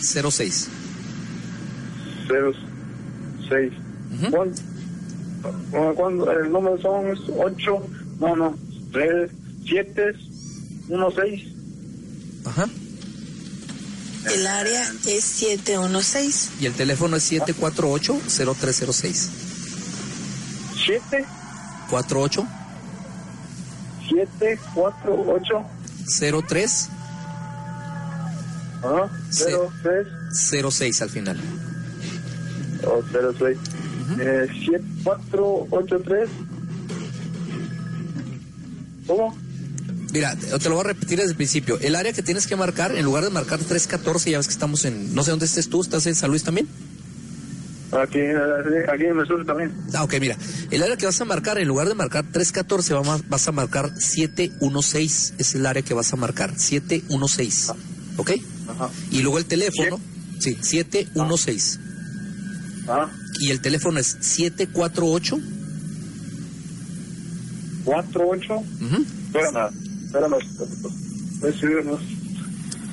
[0.00, 0.68] 06.
[2.28, 2.52] cero,
[3.48, 3.72] seis.
[4.14, 4.30] Ujú.
[4.30, 4.56] ¿Cuándo?
[5.96, 6.30] ¿Cuándo?
[6.30, 7.84] El número son es ocho,
[8.20, 8.56] no, no,
[8.92, 9.32] tres,
[9.66, 10.14] siete,
[10.88, 11.48] uno, seis.
[12.44, 12.68] Ajá.
[14.32, 16.50] El área es 716.
[16.60, 19.28] Y el teléfono es 748-0306.
[20.84, 21.24] Siete,
[21.90, 22.46] 48
[24.08, 25.64] siete, cuatro, ocho,
[26.46, 26.88] 03
[28.82, 29.44] ajá, Sí.
[29.46, 30.06] cero, tres,
[30.70, 31.40] 06 al final.
[32.86, 33.56] o cero, seis.
[34.20, 36.28] Eh, siete, cuatro, ocho, tres.
[39.06, 39.34] ¿Cómo?
[40.12, 41.78] Mira, te te lo voy a repetir desde el principio.
[41.80, 44.84] El área que tienes que marcar, en lugar de marcar 314, ya ves que estamos
[44.84, 46.68] en, no sé dónde estés tú, ¿estás en San Luis también?
[48.02, 48.34] Aquí, eh,
[48.92, 49.72] aquí en el sur también.
[49.94, 50.36] Ah, ok, mira.
[50.70, 53.52] El área que vas a marcar, en lugar de marcar 314, va ma- vas a
[53.52, 55.34] marcar 716.
[55.38, 57.72] Es el área que vas a marcar, 716.
[58.16, 58.32] ¿Ok?
[58.68, 58.88] Ajá.
[59.12, 60.00] Y luego el teléfono,
[60.40, 61.78] sí, 716.
[62.88, 63.08] Ah,
[63.40, 65.38] Y el teléfono es 748.
[67.84, 68.54] cuatro, ocho.
[68.56, 69.70] ujú, Espérame,
[70.06, 70.36] espérame.
[71.40, 72.00] Voy a subir más,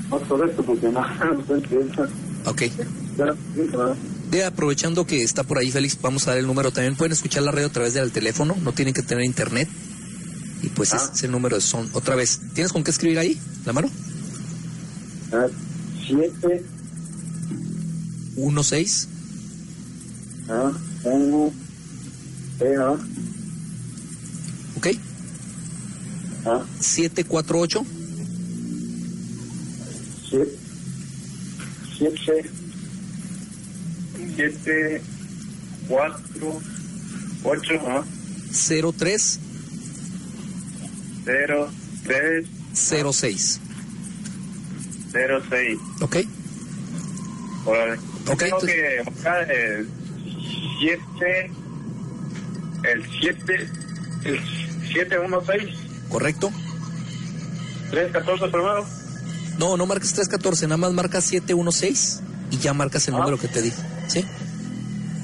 [0.10, 1.02] más sobre esto porque no,
[1.34, 2.07] no estoy entendiendo.
[2.45, 2.61] Ok.
[2.64, 3.95] Espera, espera.
[4.32, 6.72] De aprovechando que está por ahí Félix, vamos a dar el número.
[6.72, 9.68] También pueden escuchar la radio a través del teléfono, no tienen que tener internet.
[10.64, 10.98] Y pues Ah.
[11.03, 11.90] ese es el número de son.
[11.94, 13.90] Otra vez, ¿tienes con qué escribir ahí, la mano?
[15.34, 15.48] Ah,
[16.08, 16.64] Siete,
[18.36, 19.08] 16
[20.49, 20.72] ah,
[21.03, 21.52] uno,
[22.60, 22.98] eh, ah,
[24.78, 24.88] ¿ok?
[26.45, 27.86] ah, 748
[30.30, 30.58] siete,
[31.98, 32.49] siete,
[34.36, 35.02] siete,
[35.88, 36.60] cuatro,
[37.44, 38.03] ocho, ah,
[38.52, 39.40] 03
[41.26, 41.70] cero,
[42.03, 43.60] tres, 06.
[45.12, 45.78] cero, seis.
[46.02, 46.18] ¿Ok?
[47.66, 47.99] Órale.
[48.28, 49.88] Ok, Tengo que marcar el
[50.80, 51.52] 7,
[52.91, 53.70] el 7,
[54.26, 54.40] el
[54.94, 55.76] 716,
[56.10, 56.52] ¿Correcto?
[57.91, 58.86] 314 primero.
[59.60, 62.22] No, no marques 314, nada más marcas 716
[62.52, 63.20] y ya marcas el Ah.
[63.20, 63.78] número que te dije.
[64.11, 64.25] ¿Sí?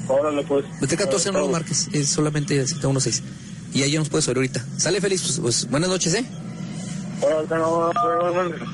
[0.08, 0.64] Órale, pues.
[0.80, 3.22] El 314 no lo marques, es solamente el 716.
[3.74, 4.64] Y ahí ya nos puedes oír ahorita.
[4.78, 6.24] Sale feliz, pues, pues, buenas noches, ¿eh?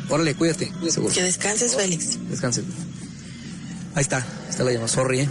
[0.08, 1.12] Órale, cuídate, seguro.
[1.12, 2.18] Que descanses, Félix.
[2.28, 2.64] Descansen.
[3.94, 5.28] Ahí está, está la llamada, sorry, ¿eh?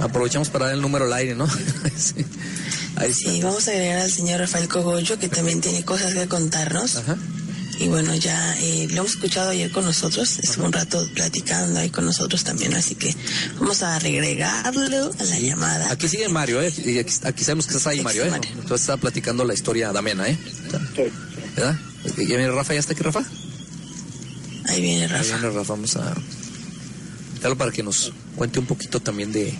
[0.00, 1.48] Aprovechamos para dar el número al aire, ¿no?
[1.96, 2.24] sí.
[2.96, 3.30] Ahí está.
[3.30, 6.96] Sí, vamos a agregar al señor Rafael Cogollo, que también tiene cosas que contarnos.
[6.96, 7.16] Ajá.
[7.78, 11.90] Y bueno, ya eh, lo hemos escuchado ayer con nosotros, estuvo un rato platicando ahí
[11.90, 13.14] con nosotros también, así que
[13.58, 15.90] vamos a regregarlo a la llamada.
[15.90, 16.72] Aquí sigue Mario, ¿eh?
[17.24, 18.40] Aquí, sabemos que estás ahí, Mario, ¿eh?
[18.52, 20.38] Entonces está platicando la historia Damena, ¿eh?
[21.54, 21.78] ¿Verdad?
[22.16, 22.72] ¿Ya viene Rafa?
[22.74, 23.24] ¿Ya está aquí, Rafa?
[24.68, 25.22] Ahí viene Rafa.
[25.22, 26.14] Ahí viene Rafa, vamos a...
[27.28, 29.52] Invitarlo para que nos cuente un poquito también de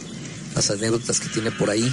[0.54, 1.92] las anécdotas que tiene por ahí.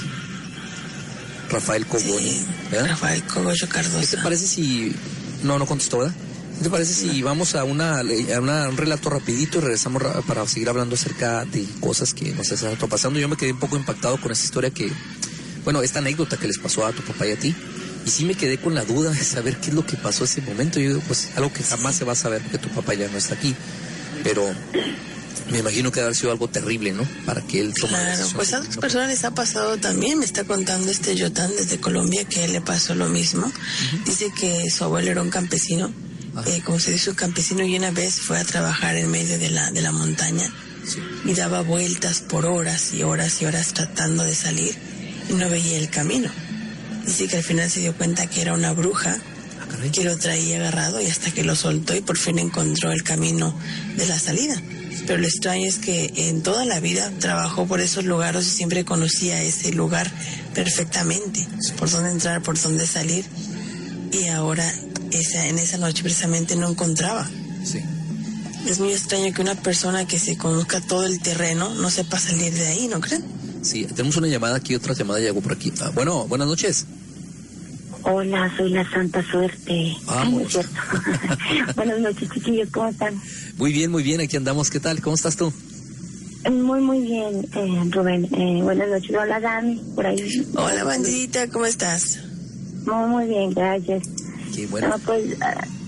[1.49, 2.31] Rafael Cogollo.
[2.71, 3.99] Rafael Cogollo Cardoso.
[3.99, 4.95] ¿Qué te parece si
[5.43, 6.13] no, no contestó, ¿verdad?
[6.57, 10.95] ¿Qué te parece si vamos a, una, un relato rapidito y regresamos para seguir hablando
[10.95, 13.19] acerca de cosas que nos están pasando?
[13.19, 14.91] Yo me quedé un poco impactado con esta historia que,
[15.63, 17.55] bueno, esta anécdota que les pasó a tu papá y a ti.
[18.05, 20.41] Y sí me quedé con la duda de saber qué es lo que pasó ese
[20.41, 20.79] momento.
[20.79, 23.17] Yo digo, pues algo que jamás se va a saber porque tu papá ya no
[23.17, 23.55] está aquí.
[24.23, 24.45] Pero
[25.51, 27.07] me imagino que haber sido algo terrible, ¿no?
[27.25, 30.19] Para que él tomara Claro, pues a otras personas les ha pasado también.
[30.19, 33.51] Me está contando este Yotan desde Colombia que él le pasó lo mismo.
[34.05, 35.91] Dice que su abuelo era un campesino,
[36.45, 39.49] eh, como se dice, un campesino y una vez fue a trabajar en medio de
[39.49, 40.51] la, de la montaña
[41.25, 44.75] y daba vueltas por horas y horas y horas tratando de salir
[45.29, 46.29] y no veía el camino.
[47.05, 49.17] Dice que al final se dio cuenta que era una bruja
[49.59, 53.03] ah, que lo traía agarrado y hasta que lo soltó y por fin encontró el
[53.03, 53.57] camino
[53.97, 54.61] de la salida.
[55.05, 58.85] Pero lo extraño es que en toda la vida trabajó por esos lugares y siempre
[58.85, 60.09] conocía ese lugar
[60.53, 61.45] perfectamente,
[61.77, 63.25] por dónde entrar, por dónde salir.
[64.11, 64.65] Y ahora
[65.11, 67.29] esa, en esa noche precisamente no encontraba.
[67.63, 67.79] Sí.
[68.67, 72.53] Es muy extraño que una persona que se conozca todo el terreno no sepa salir
[72.53, 73.23] de ahí, ¿no creen?
[73.61, 75.71] Sí, tenemos una llamada aquí, otra llamada llegó por aquí.
[75.81, 76.85] Ah, bueno, buenas noches.
[78.05, 79.95] Hola, soy la Santa Suerte.
[80.05, 80.51] Vamos.
[80.51, 80.71] cierto.
[81.75, 83.19] Buenas noches, chiquillos, ¿cómo están?
[83.57, 84.69] Muy bien, muy bien, aquí andamos.
[84.69, 85.01] ¿Qué tal?
[85.01, 85.53] ¿Cómo estás tú?
[86.51, 88.25] Muy, muy bien, eh, Rubén.
[88.33, 89.15] Eh, buenas noches.
[89.15, 90.45] Hola, Dani, por ahí.
[90.55, 92.19] Hola, bandita, ¿cómo estás?
[92.85, 94.03] Muy, muy bien, gracias.
[94.53, 94.95] Qué bueno.
[95.05, 95.23] pues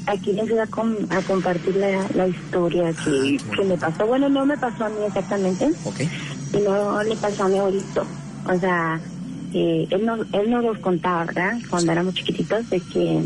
[0.06, 4.08] aquí les voy a, compartir la, historia que, ah, que, me pasó.
[4.08, 5.70] Bueno, no me pasó a mí exactamente.
[5.84, 6.00] Ok.
[6.54, 8.06] Y no le pasó a mi abuelito.
[8.48, 9.02] O sea,
[9.56, 11.58] él, no, él nos los contaba, ¿verdad?
[11.70, 13.24] Cuando éramos chiquititos, de que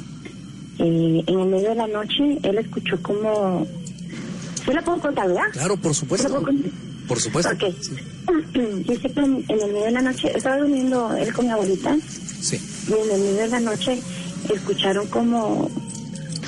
[0.79, 3.67] eh, en el medio de la noche él escuchó como...
[4.63, 5.43] ¿Sí la puedo contar, verdad?
[5.53, 6.43] Claro, por supuesto.
[7.07, 7.51] Por supuesto.
[7.53, 7.73] Ok.
[8.87, 11.97] Dice que en, el medio de la noche, estaba durmiendo él con mi abuelita.
[12.41, 12.59] Sí.
[12.87, 13.99] Y en el medio de la noche
[14.53, 15.69] escucharon como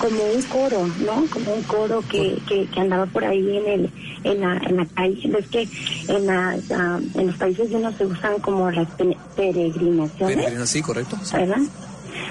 [0.02, 1.26] como un coro, ¿no?
[1.30, 3.92] Como un coro que, que, que andaba por ahí en el
[4.24, 5.32] en la, en la calle.
[5.38, 5.68] Es que
[6.08, 8.88] en, las, en los países no se usan como las
[9.36, 10.70] peregrinaciones.
[10.70, 11.18] Sí, correcto.
[11.32, 11.62] ¿Verdad?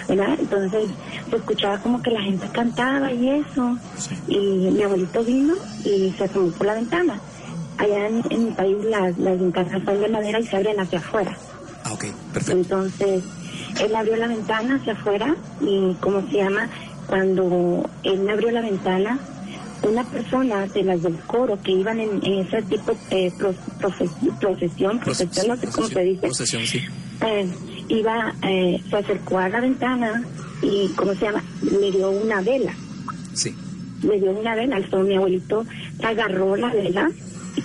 [0.09, 0.37] ¿verdad?
[0.39, 0.89] Entonces
[1.31, 3.79] se escuchaba como que la gente cantaba y eso.
[4.27, 7.21] Y mi abuelito vino y se asomó por la ventana.
[7.79, 11.37] Allá en, mi país las, las ventanas son de madera y se abren hacia afuera.
[11.85, 12.61] Ah, ok, perfecto.
[12.61, 13.23] Entonces
[13.81, 16.69] él abrió la ventana hacia afuera y, ¿cómo se llama?
[17.11, 19.19] Cuando él me abrió la ventana,
[19.83, 23.33] una persona de las del coro que iban en, ese tipo de
[23.81, 25.01] profesión, profesión,
[25.49, 26.21] no sé cómo se dice.
[26.21, 26.81] Procesión, sí.
[27.27, 27.49] Eh,
[27.89, 30.23] iba, eh, se acercó a la ventana
[30.63, 31.43] y, ¿cómo se llama?
[31.63, 32.73] Le dio una vela.
[33.35, 33.57] Sí.
[34.05, 34.77] Le dio una vela.
[34.77, 35.67] Entonces mi abuelito
[36.05, 37.11] agarró la vela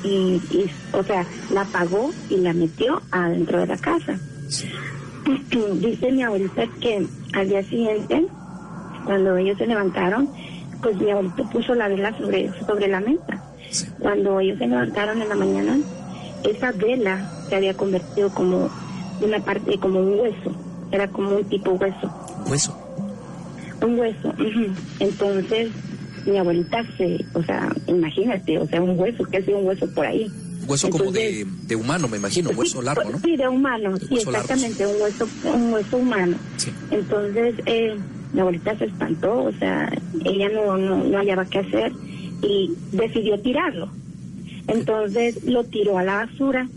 [0.04, 1.24] y, y, o sea,
[1.54, 4.18] la apagó y la metió adentro de la casa.
[4.50, 4.70] Sí.
[5.76, 8.26] Dice mi abuelita que al día siguiente
[9.06, 10.30] cuando ellos se levantaron,
[10.82, 13.44] pues mi abuelito puso la vela sobre, sobre la mesa.
[14.00, 15.78] Cuando ellos se levantaron en la mañana,
[16.44, 18.70] esa vela se había convertido como
[19.22, 20.56] una parte, como un hueso.
[20.92, 22.12] Era como un tipo hueso.
[22.48, 22.78] ¿Hueso?
[23.82, 24.34] Un hueso.
[25.00, 25.72] Entonces,
[26.26, 30.06] mi abuelita se, o sea, imagínate, o sea, un hueso, que es un hueso por
[30.06, 30.32] ahí.
[30.68, 33.20] Hueso como de, de, humano, me imagino, hueso largo, ¿no?
[33.20, 36.38] Sí, de humano, sí, exactamente, un hueso, un hueso humano.
[36.90, 37.96] Entonces, eh,
[38.36, 39.90] mi abuelita se espantó, o sea,
[40.26, 41.94] ella no, no, hallaba qué hacer
[42.42, 43.90] y decidió tirarlo.
[44.68, 46.68] Entonces lo tiró a la basura,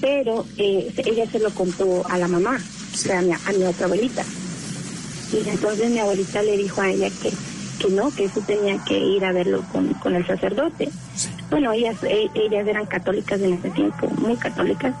[0.00, 2.60] pero eh, ella se lo contó a la mamá,
[2.92, 4.22] o sea, a mi, a mi otra abuelita.
[5.32, 7.32] Y entonces mi abuelita le dijo a ella que,
[7.80, 10.90] que no, que eso tenía que ir a verlo con, con el sacerdote.
[11.50, 14.94] Bueno, ellas, e, ellas eran católicas en ese tiempo, muy católicas,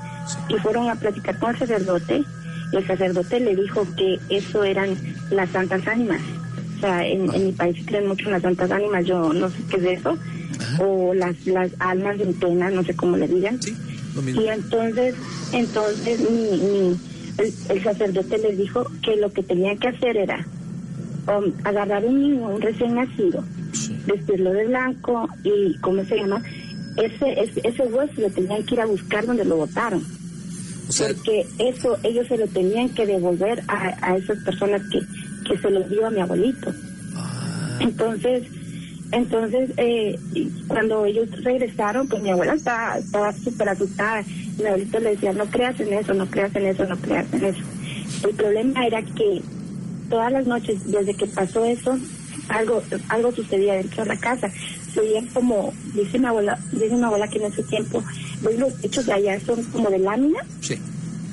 [0.48, 2.24] y fueron a platicar con el sacerdote
[2.78, 4.96] el sacerdote le dijo que eso eran
[5.30, 6.20] las santas ánimas.
[6.76, 9.76] O sea, en, mi país creen mucho en las santas ánimas, yo no sé qué
[9.76, 10.18] es eso,
[10.80, 13.58] o las, las almas de pena, no sé cómo le digan.
[14.26, 15.14] y entonces,
[15.52, 16.96] entonces mi,
[17.38, 20.46] el, sacerdote le dijo que lo que tenía que hacer era
[21.28, 23.44] um, agarrar un niño, un recién nacido,
[24.06, 26.42] vestirlo de blanco y, ¿cómo se llama?
[26.96, 30.04] Ese, ese, ese hueso lo tenían que ir a buscar donde lo botaron
[30.86, 35.00] porque eso ellos se lo tenían que devolver a, a esas personas que,
[35.48, 36.72] que se los dio a mi abuelito.
[37.80, 38.44] Entonces,
[39.12, 40.18] entonces, eh,
[40.66, 44.24] cuando ellos regresaron, pues mi abuela estaba estaba súper asustada.
[44.58, 47.44] Mi abuelito le decía, no creas en eso, no creas en eso, no creas en
[47.44, 47.60] eso.
[48.24, 49.40] El problema era que
[50.10, 51.98] todas las noches, desde que pasó eso,
[52.48, 54.50] algo algo sucedía dentro de la casa.
[54.94, 58.02] Se oían como, dice mi abuela, dice mi abuela que en ese tiempo,
[58.42, 60.40] los techos de allá son como de lámina.
[60.60, 60.78] Sí.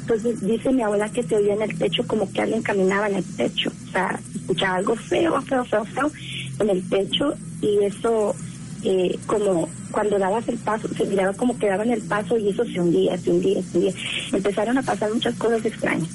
[0.02, 3.16] Entonces dice mi abuela que se oía en el techo como que alguien caminaba en
[3.16, 3.72] el techo.
[3.88, 6.12] O sea, escuchaba algo feo, feo, feo, feo
[6.60, 8.36] en el techo y eso
[8.84, 12.66] eh, como cuando dabas el paso, se miraba como que daban el paso y eso
[12.66, 13.94] se hundía, se hundía, se hundía.
[14.32, 16.10] Empezaron a pasar muchas cosas extrañas.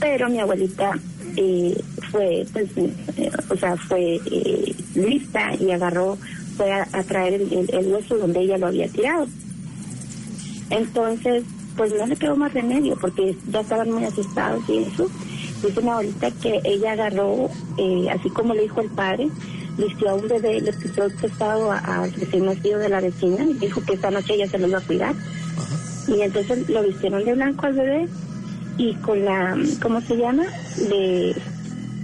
[0.00, 0.92] Pero mi abuelita
[1.36, 1.78] eh,
[2.10, 4.20] fue, pues, eh, o sea, fue
[4.94, 6.18] lista y agarró,
[6.56, 9.26] fue a, traer el, hueso donde ella lo había tirado.
[10.70, 11.44] Entonces,
[11.76, 15.08] pues no le quedó más remedio porque ya estaban muy asustados y eso.
[15.62, 17.48] Dice mi abuelita que ella agarró,
[18.10, 19.28] así como le dijo el padre,
[19.78, 23.82] vistió a un bebé, le puso prestado al recién nacido de la vecina y dijo
[23.84, 25.14] que esta noche ella se lo iba a cuidar.
[26.08, 28.08] Y entonces lo vistieron de blanco al bebé
[28.76, 30.44] y con la, ¿cómo se llama?
[30.88, 31.34] Le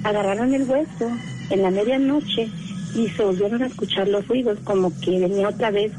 [0.04, 1.10] agarraron el hueso
[1.50, 2.48] en la medianoche
[2.94, 5.92] y se volvieron a escuchar los ruidos como que venía otra vez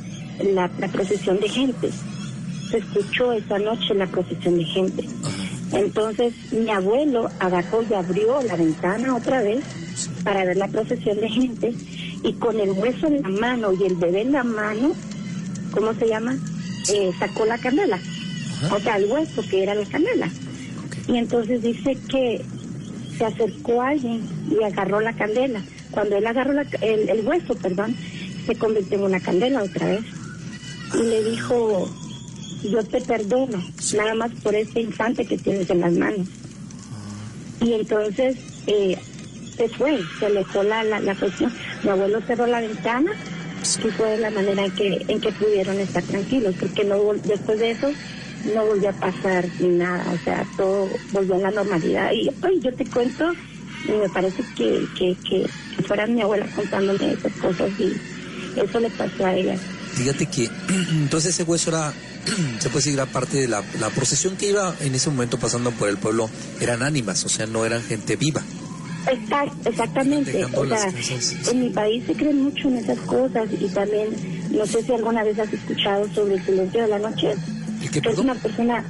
[0.44, 1.90] la, procesión de gente.
[2.70, 5.06] Se escuchó esa noche la procesión de gente.
[5.72, 9.64] Entonces mi abuelo agarró y abrió la ventana otra vez
[10.24, 11.74] para ver la procesión de gente
[12.24, 14.92] y con el hueso en la mano y el bebé en la mano,
[15.72, 16.38] ¿cómo se llama?
[16.92, 18.00] Eh, sacó la candela,
[18.72, 20.30] o sea, el hueso que era la candela.
[21.08, 22.44] Y entonces dice que
[23.18, 25.62] se acercó a alguien y agarró la candela.
[25.92, 27.96] Cuando él agarró el, el hueso, perdón,
[28.46, 30.02] se convirtió en una candela otra vez.
[30.94, 31.90] Y le dijo,
[32.64, 33.64] yo te perdono,
[33.96, 36.28] nada más por ese infante que tienes en las manos.
[37.62, 38.38] Y entonces
[38.68, 38.98] eh,
[39.56, 41.54] se fue, se le fue la, la, cuestión.
[41.84, 43.12] Mi abuelo cerró la ventana
[43.84, 47.72] y fue la manera en que, en que pudieron estar tranquilos, porque no después de
[47.72, 47.92] eso
[48.54, 52.12] no volvió a pasar nada, o sea, todo volvió a la normalidad.
[52.14, 52.30] Y
[52.62, 53.32] yo te cuento,
[53.86, 55.48] y me parece que, que, que,
[55.84, 57.94] fuera mi abuela contándome esas cosas y
[58.60, 59.58] eso le pasó a ella.
[59.94, 60.50] Fíjate que
[60.92, 61.94] entonces ese hueso era,
[62.60, 65.90] se puede decir, parte de la, la procesión que iba en ese momento pasando por
[65.90, 66.30] el pueblo,
[66.60, 68.42] eran ánimas, o sea, no eran gente viva.
[69.66, 70.94] exactamente, o sea,
[71.52, 74.10] en mi país se creen mucho en esas cosas y también,
[74.52, 77.34] no sé si alguna vez has escuchado sobre el silencio de la noche.
[77.82, 78.84] es una persona,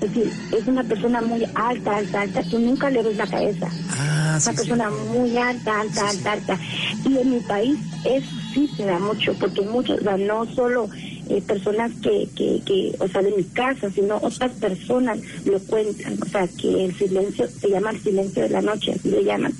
[0.00, 3.68] es decir, es una persona muy alta, alta, alta, tú nunca le ves la cabeza.
[3.90, 6.58] Ah, una persona muy alta, alta, alta, alta.
[7.04, 10.88] Y en mi país eso sí se da mucho, porque muchos, o no solo
[11.30, 16.18] eh, personas que, que, que, o sea, de mi casa, sino otras personas lo cuentan,
[16.20, 19.52] o sea, que el silencio, se llama el silencio de la noche, así le llaman.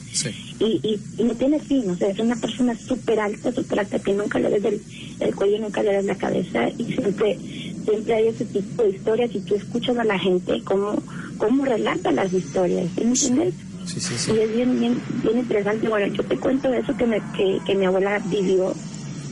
[0.59, 4.13] Y, y, no tiene fin, o sea, es una persona súper alta, súper alta, que
[4.13, 4.81] nunca le ves
[5.21, 7.39] el, cuello, nunca le ves la cabeza, y siempre
[7.85, 11.03] siempre hay ese tipo de historias, y tú escuchas a la gente cómo,
[11.39, 13.55] cómo relata las historias, ¿entiendes?
[13.87, 14.33] Sí, sí, sí.
[14.33, 15.89] Y es bien, bien, bien interesante.
[15.89, 18.75] Bueno, yo te cuento eso que, me, que, que mi abuela vivió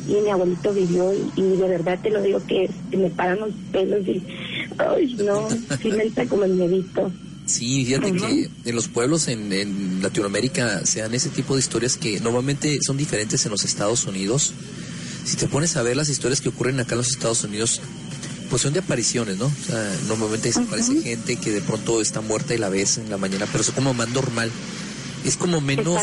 [0.08, 4.06] y mi abuelito vivió y, de verdad te lo digo que, me paran los pelos
[4.06, 4.22] y
[4.78, 5.48] ay no,
[5.82, 7.12] sí me entra como el medito.
[7.44, 11.96] Sí, fíjate que en los pueblos en, en, Latinoamérica se dan ese tipo de historias
[11.96, 14.52] que normalmente son diferentes en los Estados Unidos.
[15.24, 17.80] Si te pones a ver las historias que ocurren acá en los Estados Unidos,
[18.50, 19.46] pues son de apariciones, ¿no?
[19.46, 23.18] O sea, normalmente desaparece gente que de pronto está muerta y la ves en la
[23.18, 24.50] mañana, pero es como más normal.
[25.24, 26.02] Es como menos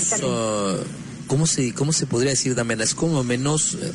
[1.28, 2.84] ¿cómo se, cómo se podría decir, Damiana?
[2.84, 3.92] Es como menos, eh,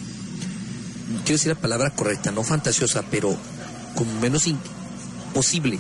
[1.24, 3.36] quiero decir la palabra correcta, no fantasiosa, pero
[3.94, 5.78] como menos imposible.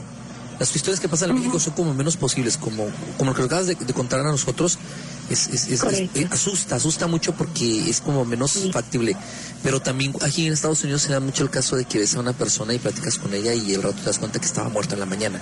[0.58, 2.86] Las historias que pasan en México son como menos posibles, como,
[3.16, 4.78] como lo que acabas de, contar a nosotros,
[5.30, 9.16] es, es, eh, asusta, asusta mucho porque es como menos factible.
[9.62, 12.20] Pero también aquí en Estados Unidos se da mucho el caso de que ves a
[12.20, 14.94] una persona y platicas con ella y el rato te das cuenta que estaba muerta
[14.94, 15.40] en la mañana.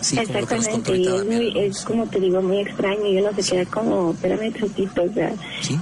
[0.00, 4.12] Exactamente, y es, muy, es como te digo, muy extraño y uno se queda como,
[4.12, 5.32] espérame tantito, o sea,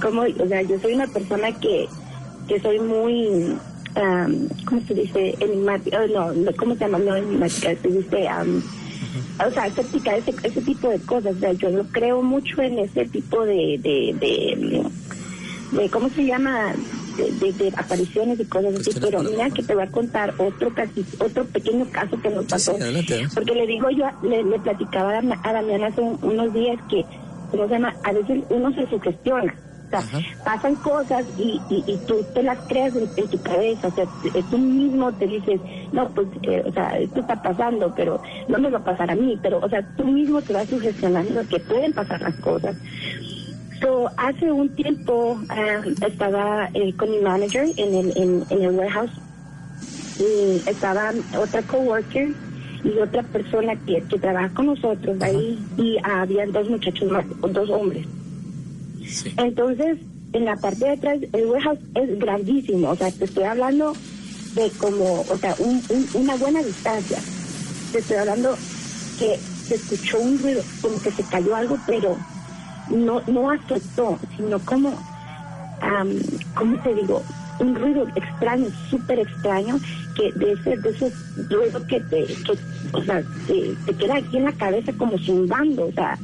[0.01, 1.87] como, o sea, yo soy una persona que,
[2.47, 5.35] que soy muy, um, ¿cómo se dice?
[5.39, 6.97] Enigmática, oh, no, ¿cómo se llama?
[6.99, 8.61] No enigmática, se dice, um,
[9.45, 12.79] o sea, escéptica, ese, ese tipo de cosas, o sea, yo no creo mucho en
[12.79, 14.83] ese tipo de, de, de,
[15.81, 16.73] de ¿cómo se llama?
[17.17, 20.71] de, apariciones y cosas así, pero mira que te voy a contar otro
[21.19, 22.77] otro pequeño caso que nos pasó.
[23.33, 27.05] porque le digo yo, le, platicaba a Damián hace unos días que,
[27.51, 27.93] ¿cómo se llama?
[28.03, 29.55] A veces uno se sugestiona.
[29.87, 34.07] O sea, pasan cosas y, y, tú te las creas en, tu cabeza, o sea,
[34.49, 38.69] tú mismo te dices, no, pues, eh, o sea, esto está pasando, pero no me
[38.69, 41.93] va a pasar a mí, pero, o sea, tú mismo te vas sugestionando que pueden
[41.93, 42.75] pasar las cosas.
[43.81, 48.71] So, hace un tiempo um, estaba eh, con mi manager en el, en, en el
[48.71, 49.11] warehouse
[50.17, 52.29] y estaba otra coworker
[52.83, 57.69] y otra persona que, que trabaja con nosotros ahí y había dos muchachos más, dos
[57.69, 58.05] hombres.
[59.37, 59.97] Entonces,
[60.33, 63.93] en la parte de atrás, el warehouse es grandísimo, o sea, te estoy hablando
[64.55, 65.81] de como, o sea, un,
[66.13, 67.19] una buena distancia.
[67.91, 68.57] Te estoy hablando
[69.19, 72.17] que se escuchó un ruido, como que se cayó algo, pero
[72.89, 76.19] no no afectó, sino como, um,
[76.53, 77.23] ¿cómo te digo?
[77.59, 79.79] Un ruido extraño, súper extraño,
[80.15, 81.13] que de ese, de esos
[81.49, 82.57] ruidos que te, que,
[82.91, 86.17] o sea, te, queda aquí en la cabeza como zumbando, o sea,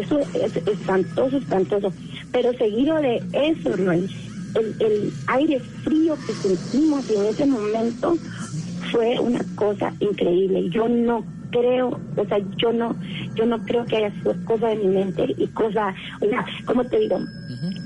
[0.00, 1.92] eso es espantoso, espantoso.
[2.32, 4.10] Pero seguido de eso, el,
[4.54, 8.16] el aire frío que sentimos en ese momento
[8.90, 10.68] fue una cosa increíble.
[10.70, 12.96] Yo no creo, o sea, yo no,
[13.34, 16.84] yo no creo que haya sido cosa de mi mente y cosa, o sea, ¿cómo
[16.84, 17.20] te digo?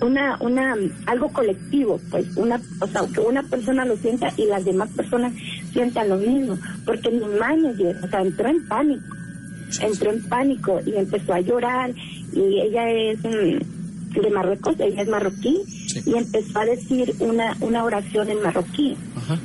[0.01, 0.75] Una, una,
[1.07, 5.35] algo colectivo, pues, una, o sea, que una persona lo sienta y las demás personas
[5.73, 9.15] sientan lo mismo, porque mi manager, o sea, entró en pánico,
[9.83, 11.93] entró en pánico y empezó a llorar
[12.33, 15.63] y ella es mm, de Marruecos, ella es marroquí
[16.07, 18.97] y empezó a decir una, una oración en marroquí.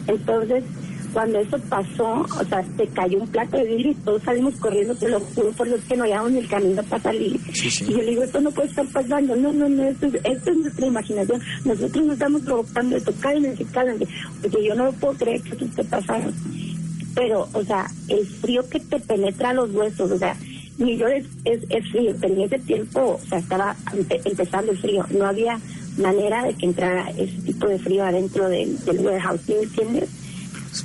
[0.07, 0.63] Entonces,
[1.13, 4.95] cuando eso pasó, o sea, se cayó un plato de vidrio y todos salimos corriendo,
[4.95, 7.39] te lo juro, por los que no llevamos ni el camino para salir.
[7.53, 10.51] Y yo le digo, esto no puede estar pasando, no, no, no, esto es, esto
[10.51, 14.07] es nuestra imaginación, nosotros nos estamos provocando esto, cálmense, cálmense,
[14.41, 16.31] porque yo no lo puedo creer que esto esté pasando.
[17.13, 20.35] Pero, o sea, el frío que te penetra los huesos, o sea,
[20.77, 23.75] mi yo es, es, frío, pero en ese tiempo, o sea, estaba
[24.23, 25.59] empezando el frío, no había
[25.97, 30.09] manera de que entrara ese tipo de frío adentro del, del warehouse, ¿me entiendes?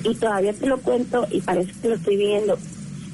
[0.02, 2.58] Y todavía te lo cuento y parece que lo estoy viendo.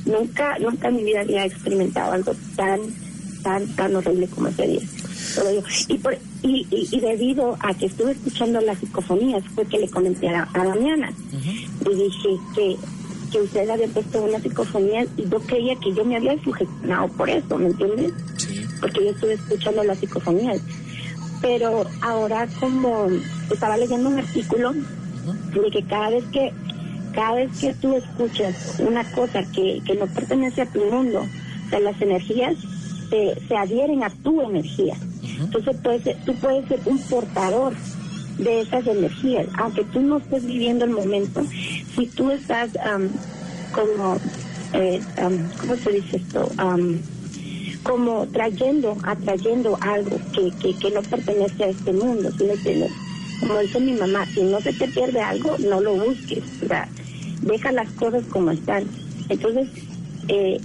[0.06, 2.80] Nunca, nunca en mi vida había experimentado algo tan,
[3.42, 4.80] tan, tan horrible como ese día.
[5.88, 10.28] Y, por, y, y, debido a que estuve escuchando las psicofonías, fue que le comenté
[10.28, 11.12] a, a Damiana.
[11.32, 12.76] Y dije que,
[13.30, 17.30] que usted había puesto una psicofonía y yo creía que yo me había sugestionado por
[17.30, 18.12] eso, ¿me entiendes?
[18.80, 20.60] Porque yo estuve escuchando las psicofonías.
[21.40, 23.08] Pero ahora como
[23.50, 26.52] estaba leyendo un artículo de que cada vez que
[27.12, 31.26] cada vez que tú escuchas una cosa que, que no pertenece a tu mundo,
[31.72, 32.56] o las energías
[33.10, 34.94] se, se adhieren a tu energía.
[35.40, 37.74] Entonces puedes, tú puedes ser un portador
[38.38, 41.42] de esas energías, aunque tú no estés viviendo el momento,
[41.94, 42.70] si tú estás
[43.72, 44.16] como,
[44.72, 45.00] eh,
[45.60, 46.48] ¿cómo se dice esto?
[47.82, 52.92] como trayendo, atrayendo algo que, que, que no pertenece a este mundo, ¿sí me entiendes?
[53.42, 56.88] como dice mi mamá, si no se te pierde algo, no lo busques, sea,
[57.42, 58.84] deja las cosas como están.
[59.28, 59.68] Entonces,
[60.28, 60.60] eh,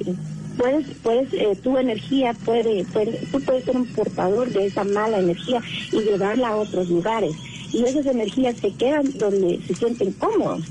[0.58, 5.20] puedes, puedes, eh, tu energía puede, puede, tú puedes ser un portador de esa mala
[5.20, 7.36] energía y llevarla a otros lugares.
[7.74, 10.64] Y esas energías se quedan donde se sienten cómodos.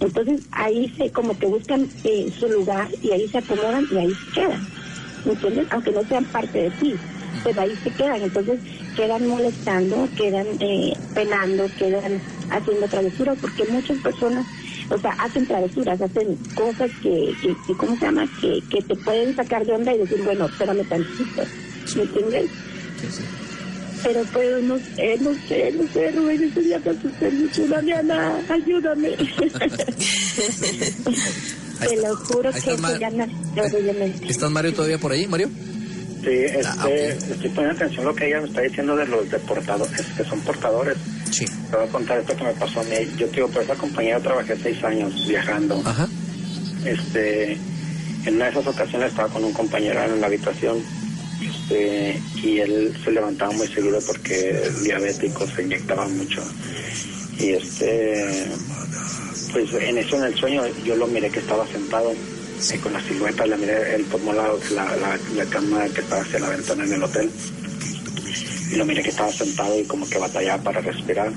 [0.00, 4.14] Entonces ahí se como que buscan eh, su lugar y ahí se acomodan y ahí
[4.14, 4.66] se quedan.
[5.26, 5.66] ¿Entiendes?
[5.70, 6.94] Aunque no sean parte de ti,
[7.42, 8.22] pues ahí se quedan.
[8.22, 8.60] Entonces
[8.96, 12.20] quedan molestando, quedan eh, penando, quedan
[12.50, 14.46] haciendo travesuras, porque muchas personas,
[14.90, 18.26] o sea, hacen travesuras, hacen cosas que, que, ¿cómo se llama?
[18.40, 21.42] Que, que te pueden sacar de onda y decir, bueno, espérame tantito,
[21.96, 22.50] ¿me entiendes?
[24.02, 28.40] Pero pues no sé, no sé, no sé, Rubén, ese día te asusté mucho, Damiana,
[28.48, 29.10] ayúdame.
[31.80, 33.28] te lo juro que Damiana,
[34.28, 35.48] ¿Estás Mario todavía por ahí, Mario?
[36.22, 36.30] Sí,
[36.64, 40.06] ah, este, estoy poniendo atención a lo que ella me está diciendo de los deportadores,
[40.16, 40.96] que son portadores.
[41.30, 41.44] Sí.
[41.70, 42.96] Te voy a contar esto que me pasó a mí.
[43.16, 45.82] Yo, digo, por esa compañía trabajé seis años viajando.
[45.84, 46.08] Ajá.
[46.84, 47.52] Este,
[48.24, 50.82] en una de esas ocasiones estaba con un compañero en la habitación
[51.40, 56.42] este, y él se levantaba muy seguido porque diabético se inyectaba mucho.
[57.38, 58.46] Y este,
[59.52, 62.12] pues en eso en el sueño yo lo miré que estaba sentado
[62.82, 66.48] con la silueta, la miré, él tomó la, la, la, cama que estaba hacia la
[66.48, 67.30] ventana en el hotel
[68.70, 71.32] y lo miré que estaba sentado y como que batallaba para respirar.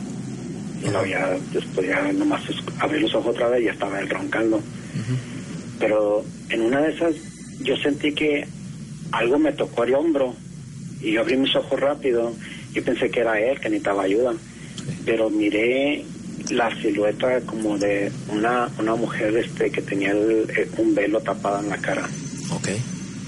[0.84, 2.41] Y lo había, después ya nomás
[2.80, 4.62] abrí los ojos otra vez y ya estaba él roncando.
[5.80, 7.16] Pero en una de esas
[7.62, 8.48] yo sentí que
[9.12, 10.36] algo me tocó el hombro
[11.02, 12.34] y yo abrí mis ojos rápido.
[12.74, 14.34] Yo pensé que era él, que necesitaba ayuda.
[15.06, 16.03] Pero miré
[16.49, 21.70] la silueta como de una, una mujer este que tenía eh, un velo tapado en
[21.70, 22.10] la cara.
[22.52, 22.70] Ok.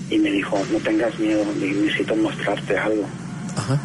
[0.09, 3.05] Y me dijo, no tengas miedo, necesito mostrarte algo.
[3.55, 3.79] Ajá.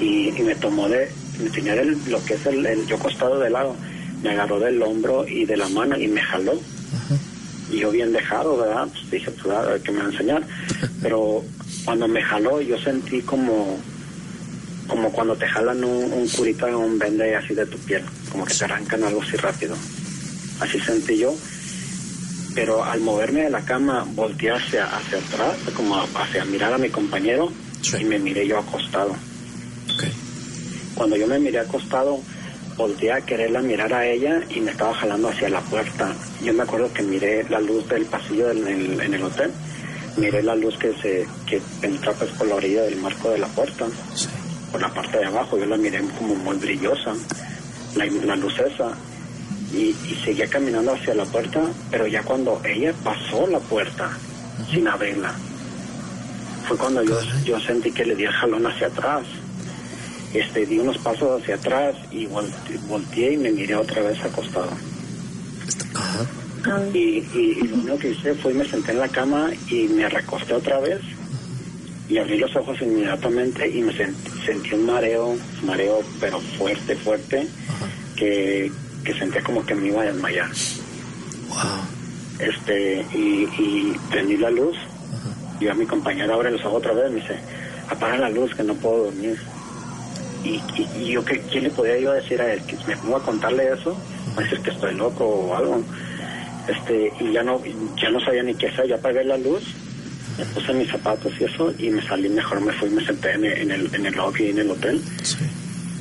[0.00, 1.10] Y, me tomó de,
[1.42, 3.74] me tenía lo que es el, yo costado de lado,
[4.22, 6.52] me agarró del hombro y de la mano y me jaló.
[6.52, 7.16] Ajá.
[7.70, 8.88] Y yo bien dejado, ¿verdad?
[8.92, 10.42] Pues dije, pues a ver qué me va a enseñar.
[11.02, 11.42] Pero
[11.84, 13.78] cuando me jaló, yo sentí como
[14.86, 18.44] como cuando te jalan un, un curita o un vende así de tu piel, como
[18.44, 19.76] que te arrancan algo así rápido.
[20.60, 21.34] Así sentí yo.
[22.54, 26.88] Pero al moverme de la cama, volteé hacia, hacia atrás, como hacia mirar a mi
[26.88, 27.52] compañero,
[27.94, 29.14] y me miré yo acostado.
[30.94, 32.20] Cuando yo me miré acostado,
[32.76, 36.12] volteé a quererla mirar a ella y me estaba jalando hacia la puerta.
[36.42, 39.50] Yo me acuerdo que miré la luz del pasillo en el, en el hotel,
[40.16, 43.46] miré la luz que se que entra pues por la orilla del marco de la
[43.48, 43.86] puerta,
[44.72, 47.14] por la parte de abajo, yo la miré como muy brillosa,
[47.94, 48.92] la, la luz esa,
[49.72, 51.60] y, y, seguía caminando hacia la puerta,
[51.90, 54.10] pero ya cuando ella pasó la puerta,
[54.70, 55.34] sin abrirla,
[56.66, 59.24] fue cuando yo, yo sentí que le di el jalón hacia atrás
[60.34, 64.70] este, di unos pasos hacia atrás y volteé y me miré otra vez acostado.
[66.92, 70.52] Y, y, lo único que hice fue me senté en la cama y me recosté
[70.54, 71.00] otra vez
[72.08, 77.46] y abrí los ojos inmediatamente y me sentí, un mareo, mareo pero fuerte, fuerte,
[78.16, 78.70] que,
[79.04, 80.50] que sentía como que me iba a desmayar.
[82.38, 84.76] Este, y, y prendí la luz
[85.60, 87.38] y a mi compañero abre los ojos otra vez y me dice,
[87.88, 89.38] apaga la luz que no puedo dormir
[90.44, 90.60] y,
[91.10, 93.96] yo ¿qué, quién le podía yo decir a él que me pongo a contarle eso
[94.36, 95.82] va a decir que estoy loco o algo
[96.68, 97.60] este y ya no
[98.00, 99.64] ya no sabía ni qué hacer ya apagué la luz
[100.38, 103.44] me puse mis zapatos y eso y me salí mejor me fui me senté en
[103.44, 105.02] el en el, lobby en el hotel.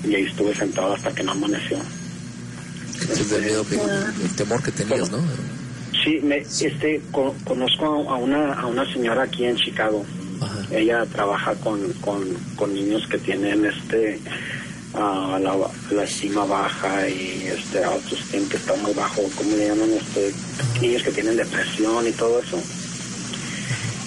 [0.03, 1.77] Y ahí estuve sentado hasta que no amaneció.
[3.09, 5.17] El temor que tenías no
[6.03, 10.05] sí me este conozco a una a una señora aquí en Chicago
[10.71, 14.19] ella trabaja con, con, niños que tienen este
[14.93, 15.55] uh, la,
[15.91, 19.89] la, estima baja y este autoestima que está muy bajo, ¿cómo le llaman?
[19.91, 20.33] Este,
[20.81, 22.57] niños que tienen depresión y todo eso.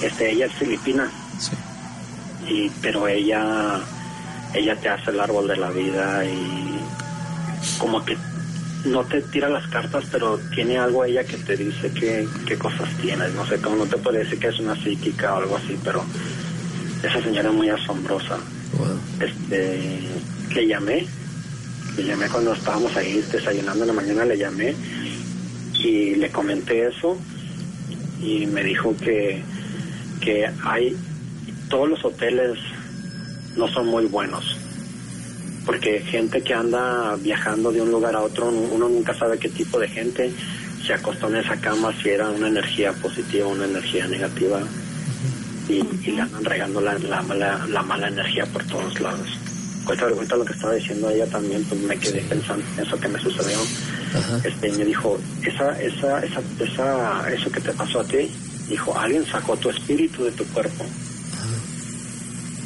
[0.03, 1.11] Este, ella es filipina.
[2.47, 3.81] Y, pero ella,
[4.55, 6.81] ella te hace el árbol de la vida y
[7.79, 8.17] como que
[8.91, 12.89] no te tira las cartas, pero tiene algo ella que te dice qué, qué cosas
[13.01, 13.33] tienes.
[13.35, 16.05] No sé, cómo no te puede decir que es una psíquica o algo así, pero
[17.03, 18.39] esa señora muy asombrosa.
[19.21, 20.01] Este,
[20.55, 21.07] le llamé,
[21.97, 24.75] le llamé cuando estábamos ahí desayunando en la mañana, le llamé
[25.75, 27.19] y le comenté eso
[28.21, 29.43] y me dijo que,
[30.21, 30.97] que hay,
[31.69, 32.59] todos los hoteles
[33.57, 34.57] no son muy buenos
[35.69, 39.79] porque gente que anda viajando de un lugar a otro, uno nunca sabe qué tipo
[39.79, 40.33] de gente
[40.83, 44.63] se acostó en esa cama, si era una energía positiva o una energía negativa
[45.69, 49.29] y, le andan regando la, la, mala, la mala energía por todos lados.
[49.85, 53.21] Ahorita, lo que estaba diciendo ella también, pues me quedé pensando en eso que me
[53.21, 53.59] sucedió.
[54.45, 58.31] Este, me dijo, esa, esa, esa, esa, eso que te pasó a ti,
[58.71, 60.87] dijo, alguien sacó tu espíritu de tu cuerpo.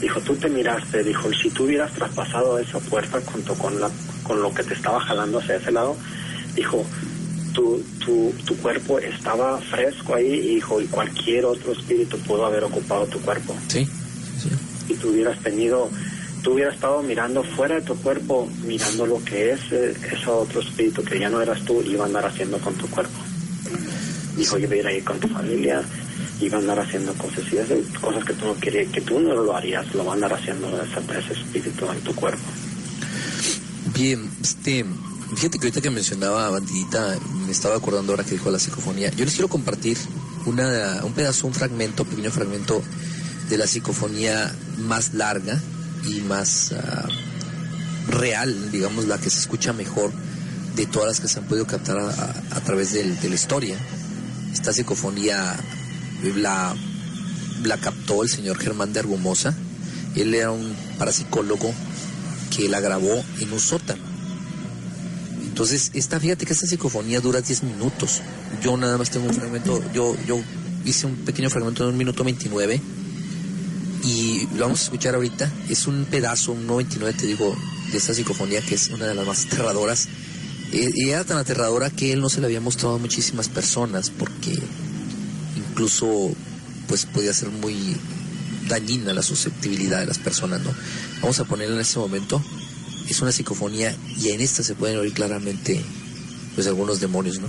[0.02, 3.88] Dijo, tú te miraste, dijo, si tú hubieras traspasado esa puerta junto con, la,
[4.24, 5.96] con lo que te estaba jalando hacia ese lado,
[6.56, 6.84] dijo,
[7.52, 12.64] tu, tu, tu cuerpo estaba fresco ahí y dijo, y cualquier otro espíritu pudo haber
[12.64, 13.56] ocupado tu cuerpo.
[13.68, 13.86] Sí,
[14.88, 15.88] Y tú hubieras tenido,
[16.42, 20.60] tú hubieras estado mirando fuera de tu cuerpo, mirando lo que es eh, ese otro
[20.60, 23.20] espíritu que ya no eras tú, iba a andar haciendo con tu cuerpo.
[24.36, 25.80] Dijo, yo iba a ir con tu familia,
[26.40, 29.56] iba a andar haciendo cosas y cosas que tú no querías, que tú no lo
[29.56, 32.42] harías, lo va a andar haciendo ese, ese espíritu en tu cuerpo.
[33.94, 34.84] Bien, este
[35.36, 39.10] Fíjate que ahorita que mencionaba Bandidita, me estaba acordando ahora que dijo la psicofonía.
[39.12, 39.96] Yo les quiero compartir
[40.44, 42.82] una, un pedazo, un fragmento, un pequeño fragmento
[43.48, 45.58] de la psicofonía más larga
[46.06, 47.08] y más ah,
[48.08, 50.12] real, digamos, la que se escucha mejor
[50.76, 53.76] de todas las que se han podido captar a, través de la historia.
[54.52, 55.56] Esta psicofonía
[56.36, 56.74] la,
[57.80, 59.54] captó el señor Germán de Argumosa.
[60.14, 61.72] Él era un parapsicólogo
[62.54, 64.12] que la grabó en un sótano
[65.52, 68.22] entonces, esta, fíjate que esta psicofonía dura 10 minutos.
[68.62, 70.40] Yo nada más tengo un fragmento, yo, yo
[70.86, 72.80] hice un pequeño fragmento de un minuto 29
[74.02, 75.52] y lo vamos a escuchar ahorita.
[75.68, 77.54] Es un pedazo, un 99, te digo,
[77.92, 80.08] de esta psicofonía que es una de las más aterradoras.
[80.72, 84.08] Eh, y era tan aterradora que él no se la había mostrado a muchísimas personas
[84.08, 84.58] porque
[85.72, 86.30] incluso
[86.86, 87.96] pues podía ser muy
[88.68, 90.72] dañina la susceptibilidad de las personas, ¿no?
[91.20, 92.42] Vamos a ponerla en este momento
[93.08, 95.82] es una psicofonía y en esta se pueden oír claramente
[96.54, 97.48] pues algunos demonios, ¿no?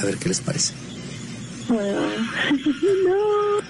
[0.00, 0.74] A ver qué les parece.
[1.68, 3.67] no.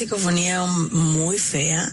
[0.00, 1.92] Psicofonía muy fea.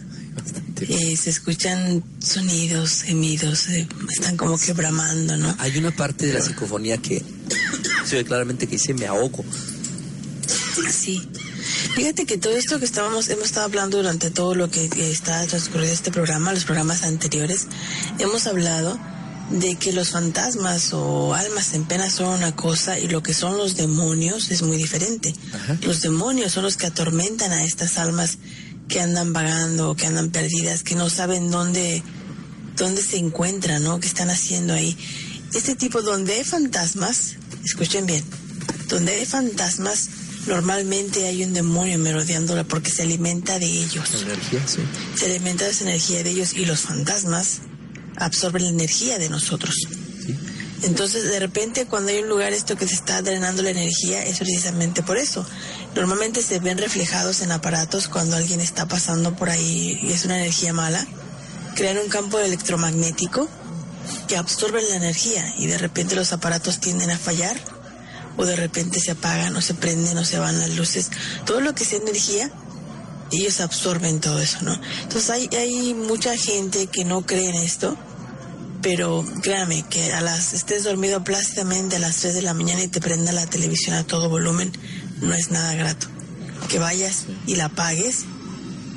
[0.88, 5.54] Y se escuchan sonidos, gemidos, eh, están como que bramando, ¿no?
[5.60, 7.22] Hay una parte de la psicofonía que
[8.06, 9.44] se ve claramente que dice me ahogo.
[10.90, 11.28] Sí.
[11.96, 15.92] Fíjate que todo esto que estábamos, hemos estado hablando durante todo lo que está transcurrido
[15.92, 17.68] este programa, los programas anteriores,
[18.20, 18.98] hemos hablado
[19.50, 23.58] de que los fantasmas o almas en pena son una cosa y lo que son
[23.58, 25.34] los demonios es muy diferente.
[25.81, 28.38] Los demonios son los que atormentan a estas almas
[28.88, 32.03] que andan vagando, que andan perdidas, que no saben dónde,
[32.76, 33.99] dónde se encuentran, ¿no?
[33.99, 34.98] ¿Qué están haciendo ahí?
[35.53, 38.23] Este tipo donde hay fantasmas, escuchen bien,
[38.88, 40.10] donde hay fantasmas,
[40.48, 44.14] normalmente hay un demonio merodeándola porque se alimenta de ellos.
[44.14, 44.80] Energía, sí.
[45.15, 47.60] Se alimenta de esa energía de ellos y los fantasmas
[48.15, 49.76] absorbe la energía de nosotros.
[50.84, 54.38] Entonces, de repente, cuando hay un lugar esto que se está drenando la energía, es
[54.38, 55.45] precisamente por eso.
[55.95, 60.38] Normalmente se ven reflejados en aparatos cuando alguien está pasando por ahí y es una
[60.38, 61.06] energía mala.
[61.76, 63.48] Crean un campo electromagnético
[64.28, 67.60] que absorbe la energía y de repente los aparatos tienden a fallar
[68.38, 71.10] o de repente se apagan o se prenden o se van las luces.
[71.45, 72.52] Todo lo que sea energía
[73.32, 74.80] ellos absorben todo eso, ¿no?
[75.04, 77.98] Entonces hay, hay mucha gente que no cree en esto,
[78.82, 82.88] pero créame que a las estés dormido plácidamente a las 3 de la mañana y
[82.88, 84.72] te prenda la televisión a todo volumen,
[85.22, 86.08] no es nada grato.
[86.70, 88.26] Que vayas y la apagues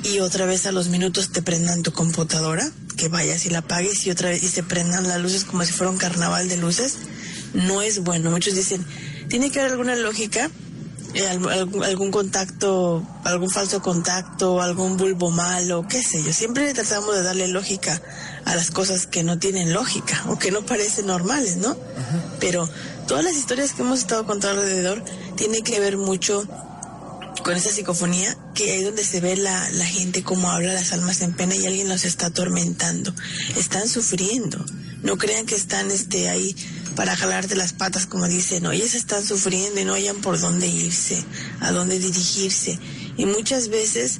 [0.03, 4.05] y otra vez a los minutos te prendan tu computadora, que vayas y la apagues
[4.05, 6.97] y otra vez y se prendan las luces como si fuera un carnaval de luces,
[7.53, 8.31] no es bueno.
[8.31, 8.85] Muchos dicen,
[9.29, 10.49] tiene que haber alguna lógica
[11.13, 16.31] eh, algún, contacto, algún falso contacto, algún bulbo malo, qué sé yo.
[16.31, 18.01] Siempre tratamos de darle lógica
[18.45, 21.77] a las cosas que no tienen lógica o que no parecen normales, ¿no?
[22.39, 22.69] Pero
[23.07, 25.03] todas las historias que hemos estado contando alrededor
[25.35, 26.47] tienen que ver mucho
[27.43, 31.21] con esa psicofonía, que ahí donde se ve la, la gente como habla las almas
[31.21, 33.13] en pena y alguien los está atormentando.
[33.57, 34.63] Están sufriendo.
[35.01, 36.55] No crean que están este ahí
[36.95, 38.71] para jalarte las patas, como dicen, ¿no?
[38.71, 41.23] Ellos están sufriendo y no hayan por dónde irse,
[41.59, 42.79] a dónde dirigirse.
[43.17, 44.19] Y muchas veces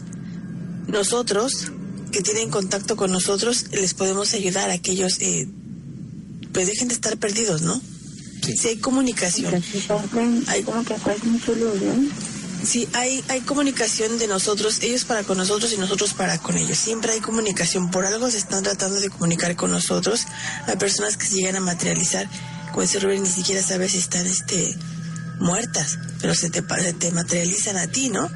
[0.87, 1.71] nosotros,
[2.11, 5.47] que tienen contacto con nosotros, les podemos ayudar a que ellos, eh,
[6.53, 7.81] pues dejen de estar perdidos, ¿no?
[8.45, 8.57] Sí.
[8.57, 9.63] Si hay comunicación.
[10.47, 10.95] Hay como que
[12.63, 16.77] Sí, hay, hay comunicación de nosotros, ellos para con nosotros y nosotros para con ellos.
[16.77, 17.89] Siempre hay comunicación.
[17.89, 20.27] Por algo se están tratando de comunicar con nosotros.
[20.67, 22.29] Hay personas que se llegan a materializar
[22.71, 24.77] con ese Rubén ni siquiera sabes si están este,
[25.39, 28.29] muertas, pero se te, te materializan a ti, ¿no?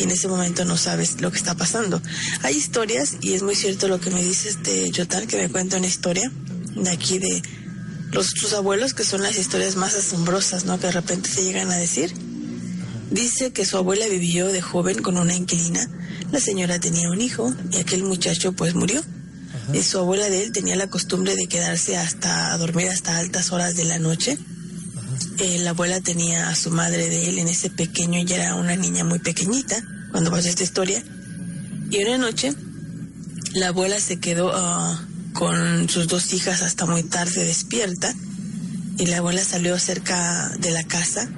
[0.00, 2.00] Y en ese momento no sabes lo que está pasando.
[2.42, 5.76] Hay historias, y es muy cierto lo que me dice este Yotal, que me cuenta
[5.76, 6.32] una historia
[6.74, 7.42] de aquí de
[8.10, 10.80] los, sus abuelos, que son las historias más asombrosas, ¿no?
[10.80, 12.12] Que de repente se llegan a decir.
[13.10, 15.86] Dice que su abuela vivió de joven con una inquilina.
[16.32, 19.04] La señora tenía un hijo y aquel muchacho pues murió
[19.82, 23.76] su abuela de él tenía la costumbre de quedarse hasta a dormir hasta altas horas
[23.76, 24.36] de la noche.
[25.40, 28.76] Eh, la abuela tenía a su madre de él en ese pequeño, ella era una
[28.76, 31.02] niña muy pequeñita cuando pasó esta historia.
[31.90, 32.54] Y una noche
[33.54, 35.02] la abuela se quedó ah,
[35.32, 38.14] con sus dos hijas hasta muy tarde despierta
[38.98, 41.28] y la abuela salió cerca de la casa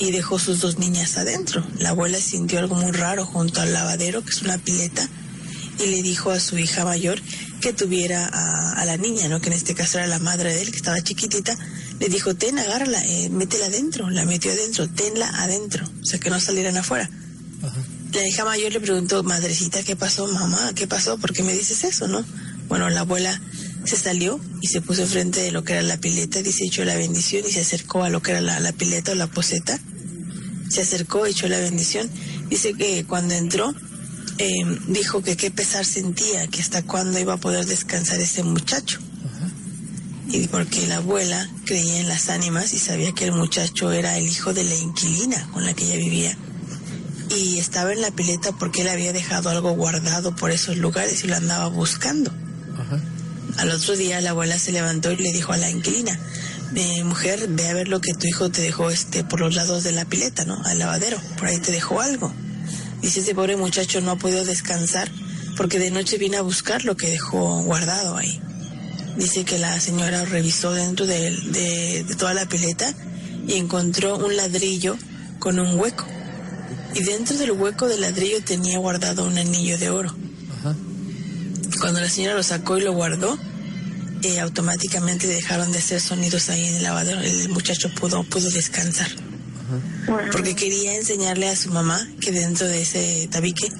[0.00, 1.64] y dejó sus dos niñas adentro.
[1.78, 5.08] La abuela sintió algo muy raro junto al lavadero, que es una pileta,
[5.78, 7.20] y le dijo a su hija mayor
[7.60, 9.40] que tuviera a, la niña, ¿no?
[9.40, 11.56] Que en este caso era la madre de él, que estaba chiquitita,
[11.98, 16.30] le dijo, ten, agárrala, eh, métela adentro, la metió adentro, tenla adentro, o sea, que
[16.30, 17.10] no salieran afuera.
[18.12, 20.72] La hija mayor le preguntó, madrecita, ¿qué pasó, mamá?
[20.74, 21.18] ¿Qué pasó?
[21.18, 22.24] ¿Por qué me dices eso, no?
[22.68, 23.40] Bueno, la abuela
[23.84, 26.94] se salió y se puso enfrente de lo que era la pileta, dice, echó la
[26.94, 29.78] bendición y se acercó a lo que era la, la pileta o la poseta.
[30.70, 32.08] Se acercó, echó la bendición.
[32.48, 33.74] Dice que cuando entró,
[34.38, 39.00] Em, dijo que qué pesar sentía, que hasta cuándo iba a poder descansar ese muchacho.
[40.28, 44.28] Y porque la abuela creía en las ánimas y sabía que el muchacho era el
[44.28, 46.36] hijo de la inquilina con la que ella vivía.
[47.36, 51.28] Y estaba en la pileta porque él había dejado algo guardado por esos lugares y
[51.28, 52.32] lo andaba buscando.
[53.56, 56.18] Al otro día la abuela se levantó y le dijo a la inquilina,
[57.04, 59.92] mujer, ve a ver lo que tu hijo te dejó este por los lados de
[59.92, 60.62] la pileta, ¿no?
[60.64, 62.32] Al lavadero, por ahí te dejó algo.
[63.00, 65.10] Dice, ese pobre muchacho no ha podido descansar
[65.56, 68.40] porque de noche viene a buscar lo que dejó guardado ahí.
[69.18, 72.94] Dice que la señora revisó dentro de, toda la pileta
[73.48, 74.96] y encontró un ladrillo
[75.40, 76.06] con un hueco.
[76.94, 80.14] Y dentro del hueco del ladrillo tenía guardado un anillo de oro.
[81.80, 83.36] Cuando la señora lo sacó y lo guardó,
[84.22, 87.20] eh, automáticamente dejaron de hacer sonidos ahí en el lavadero.
[87.20, 89.10] El muchacho pudo, pudo descansar.
[90.30, 93.70] porque quería enseñarle a su mamá que dentro de ese tabique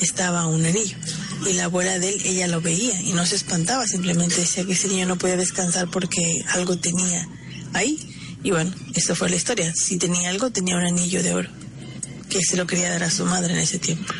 [0.00, 0.96] estaba un anillo.
[1.44, 4.72] Y la abuela de él, ella lo veía y no se espantaba, simplemente decía que
[4.72, 7.28] ese niño no podía descansar porque algo tenía
[7.74, 7.98] ahí.
[8.42, 9.72] Y bueno, eso fue la historia.
[9.74, 11.48] Si tenía algo, tenía un anillo de oro,
[12.30, 14.12] que se lo quería dar a su madre en ese tiempo.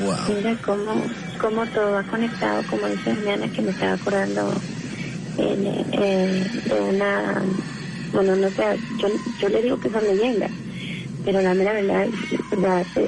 [0.00, 0.34] Wow.
[0.36, 1.06] Mira cómo,
[1.40, 4.52] cómo todo ha conectado, como dice Diana, que me estaba acordando
[5.36, 7.42] de una,
[8.12, 8.62] bueno, no sé,
[9.00, 9.08] yo,
[9.40, 10.50] yo le digo que son leyendas,
[11.24, 12.06] pero la mera verdad,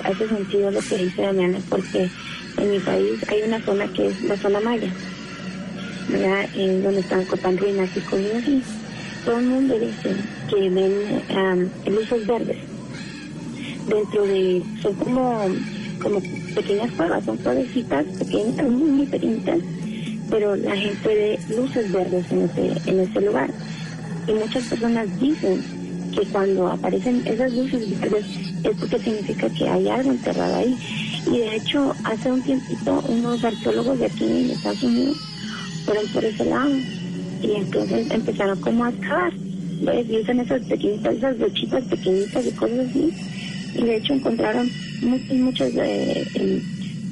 [0.05, 2.11] hace, sentido lo que dice Damiana, porque
[2.59, 4.93] en mi país hay una zona que es la zona maya.
[6.55, 8.63] En donde están ruinas y cosas así.
[9.25, 10.15] Todo el mundo dice
[10.49, 11.23] que ven
[11.87, 12.59] luces verdes
[13.89, 15.47] dentro de, son como,
[16.03, 16.21] como
[16.55, 19.59] pequeñas cuevas, son cuevecitas pequeñas, muy, muy pequeñitas,
[20.31, 23.51] pero la gente ve luces verdes en ese, en ese lugar.
[24.27, 25.63] Y muchas personas dicen
[26.15, 28.25] que cuando aparecen esas luces verdes
[28.65, 30.77] es porque significa que hay algo enterrado ahí.
[31.27, 35.17] Y de hecho, hace un tiempito, unos arqueólogos de aquí en Estados Unidos
[35.85, 36.71] fueron por ese lado
[37.43, 39.33] y entonces empezaron como a excavar.
[40.09, 43.13] Y usan esas pequeñitas, esas brochitas pequeñitas y cosas así.
[43.75, 44.71] Y de hecho encontraron
[45.03, 46.63] muchas, muchas, eh,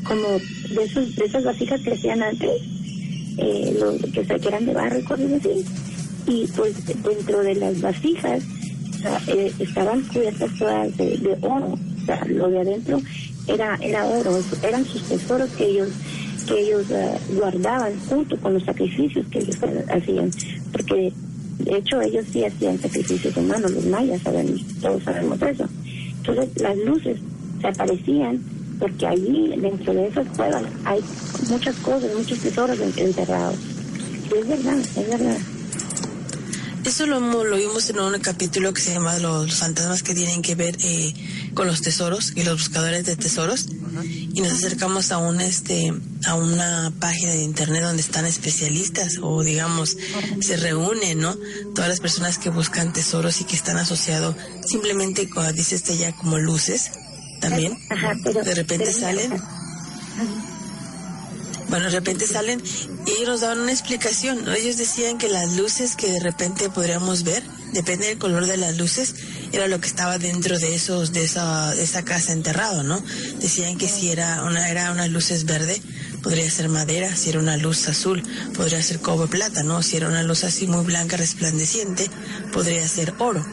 [0.04, 2.50] como de, esos, de esas vasijas que hacían antes,
[3.36, 3.76] eh,
[4.14, 5.64] que, se eran de barro y cosas así.
[6.26, 8.42] Y pues dentro de las vasijas
[9.26, 11.78] eh, estaban cubiertas todas de, oro.
[12.02, 13.00] O sea, lo de adentro
[13.46, 15.90] era, era oro, eran sus tesoros que ellos
[16.46, 19.56] que ellos eh, guardaban junto con los sacrificios que ellos
[19.88, 20.30] hacían,
[20.72, 21.12] porque
[21.58, 25.66] de hecho ellos sí hacían sacrificios humanos, los mayas, saben, todos sabemos eso.
[26.18, 27.18] Entonces las luces
[27.60, 28.40] se aparecían
[28.78, 31.00] porque allí, dentro de esas cuevas, hay
[31.48, 33.56] muchas cosas, muchos tesoros enterrados.
[34.30, 35.38] Y es verdad, es verdad.
[36.84, 40.54] Eso lo, lo vimos en un capítulo que se llama Los fantasmas que tienen que
[40.54, 41.14] ver eh,
[41.54, 43.66] con los tesoros y los buscadores de tesoros.
[44.02, 45.94] Y nos acercamos a un este
[46.26, 49.96] a una página de internet donde están especialistas o digamos
[50.40, 51.36] se reúnen, ¿no?
[51.74, 54.36] Todas las personas que buscan tesoros y que están asociados
[54.66, 56.90] simplemente, como dice este ya, como luces
[57.40, 57.78] también.
[58.44, 59.32] de repente salen.
[61.74, 62.62] Bueno, de repente salen
[63.04, 64.48] y ellos nos daban una explicación.
[64.56, 67.42] Ellos decían que las luces que de repente podríamos ver,
[67.72, 69.16] depende del color de las luces,
[69.50, 73.02] era lo que estaba dentro de esos, de esa, esa casa enterrado, ¿no?
[73.40, 75.82] Decían que si era una, era unas luces verde,
[76.22, 78.22] podría ser madera, si era una luz azul,
[78.54, 79.82] podría ser cobre plata, ¿no?
[79.82, 82.08] Si era una luz así muy blanca, resplandeciente,
[82.52, 83.44] podría ser oro.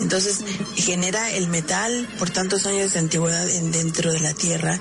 [0.00, 0.38] Entonces
[0.74, 4.80] genera el metal por tantos años de antigüedad en, dentro de la tierra,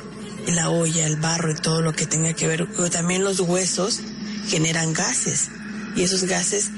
[0.55, 2.67] la olla, el barro y todo lo que tenga que ver.
[2.67, 4.01] Pero también los huesos
[4.47, 5.49] generan gases
[5.95, 6.69] y esos gases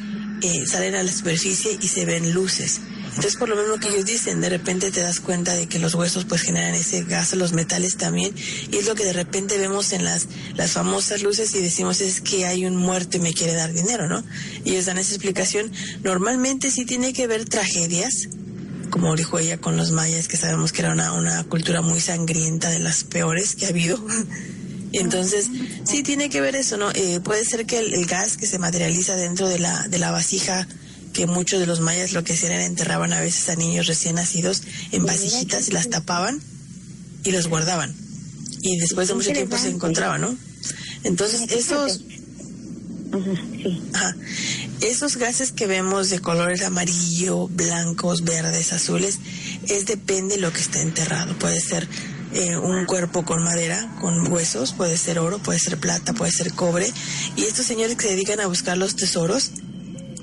[0.42, 2.82] eh, salen a la superficie y se ven luces.
[3.10, 5.96] Entonces, por lo mismo que ellos dicen, de repente te das cuenta de que los
[5.96, 8.34] huesos pues generan ese gas, los metales también,
[8.72, 12.22] y es lo que de repente vemos en las, las famosas luces y decimos es
[12.22, 14.24] que hay un muerto y me quiere dar dinero, ¿no?
[14.64, 15.72] Y ellos dan esa explicación.
[16.04, 18.30] Normalmente sí tiene que ver tragedias,
[18.90, 22.70] como dijo ella con los mayas, que sabemos que era una, una cultura muy sangrienta,
[22.70, 24.04] de las peores que ha habido.
[24.92, 25.50] Entonces,
[25.84, 26.90] sí tiene que ver eso, ¿no?
[26.92, 30.12] Eh, puede ser que el, el, gas que se materializa dentro de la, de la
[30.12, 30.68] vasija
[31.14, 34.16] que muchos de los mayas lo que hacían era enterraban a veces a niños recién
[34.16, 36.40] nacidos en vasijitas y las tapaban
[37.24, 37.94] y los guardaban.
[38.62, 40.36] Y después de mucho tiempo se encontraban, ¿no?
[41.04, 42.02] Entonces, esos...
[44.82, 49.20] esos gases que vemos de colores amarillo, blancos, verdes, azules,
[49.68, 51.38] es depende de lo que está enterrado.
[51.38, 51.88] Puede ser
[52.34, 56.54] eh, un cuerpo con madera, con huesos, puede ser oro, puede ser plata, puede ser
[56.54, 56.92] cobre.
[57.36, 59.52] Y estos señores que se dedican a buscar los tesoros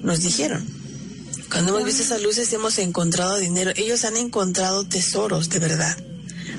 [0.03, 0.67] nos dijeron,
[1.51, 3.73] cuando hemos visto esas luces hemos encontrado dinero.
[3.77, 5.97] Ellos han encontrado tesoros, de verdad.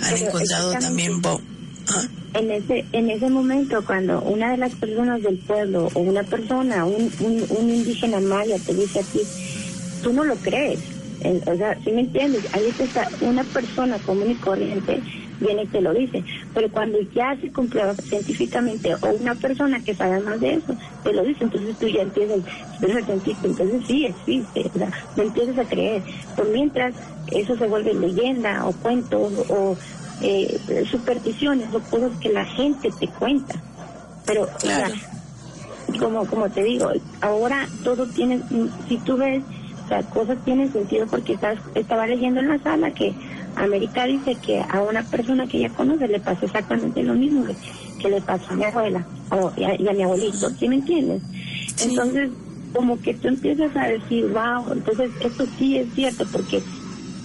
[0.02, 1.22] Han encontrado también...
[1.90, 2.08] ¿Ah?
[2.38, 6.86] En ese, en ese momento, cuando una de las personas del pueblo o una persona,
[6.86, 9.22] un, un, indígena maya te dice a ti,
[10.04, 10.80] tú no lo crees.
[11.48, 12.46] o sea, si me entiendes?
[12.54, 15.02] Ahí está una persona común y corriente
[15.40, 16.24] viene y te lo dice.
[16.54, 21.14] Pero cuando ya se comprueba científicamente o una persona que sabe más de eso te
[21.14, 22.40] lo dice, entonces tú ya empiezas,
[22.82, 24.94] eres científico, entonces sí existe, ¿verdad?
[25.16, 26.02] No empiezas a creer.
[26.36, 26.94] Por mientras
[27.32, 29.78] eso se vuelve leyenda o cuentos o
[30.22, 33.56] eh, supersticiones o cosas que la gente te cuenta.
[34.26, 34.96] Pero, claro.
[36.00, 36.92] como, como te digo,
[37.22, 38.42] ahora todo tiene,
[38.88, 39.44] si tú ves,
[39.86, 43.14] o sea, cosas tienen sentido porque estás, estaba leyendo en la sala que
[43.56, 47.46] América dice que a una persona que ella conoce le pasó exactamente lo mismo
[48.00, 51.22] que, le pasó a mi abuela o, y, a, mi abuelito, ¿sí me entiendes?
[51.82, 52.30] Entonces,
[52.74, 56.62] como que tú empiezas a decir, wow, entonces esto sí es cierto, porque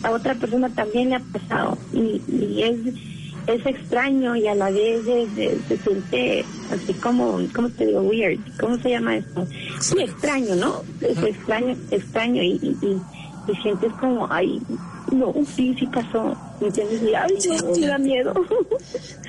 [0.02, 2.94] a otra persona también le ha pasado y, y es
[3.46, 8.00] es extraño y a la vez se siente así como, ¿cómo te digo?
[8.02, 8.38] Weird.
[8.60, 9.46] ¿Cómo se llama esto?
[9.80, 10.82] Sí, extraño, ¿no?
[11.00, 13.00] Es extraño, extraño y, y, y,
[13.62, 14.60] sientes como, ay,
[15.10, 16.36] no, sí, sí pasó.
[16.60, 17.02] ¿Me entiendes?
[17.02, 17.34] Y, ay,
[17.80, 18.34] me da miedo.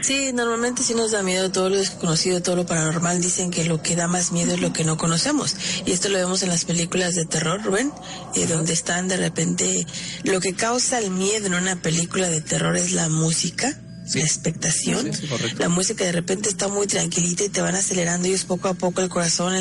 [0.01, 3.21] Sí, normalmente sí nos da miedo todo lo desconocido, todo lo paranormal.
[3.21, 5.55] Dicen que lo que da más miedo es lo que no conocemos.
[5.85, 7.89] Y esto lo vemos en las películas de terror, Rubén,
[8.35, 9.87] eh, donde están de repente...
[10.25, 13.79] Lo que causa el miedo en una película de terror es la música
[14.13, 15.11] la expectación.
[15.57, 19.01] la música de repente está muy tranquilita y te van acelerando ellos poco a poco
[19.01, 19.53] el corazón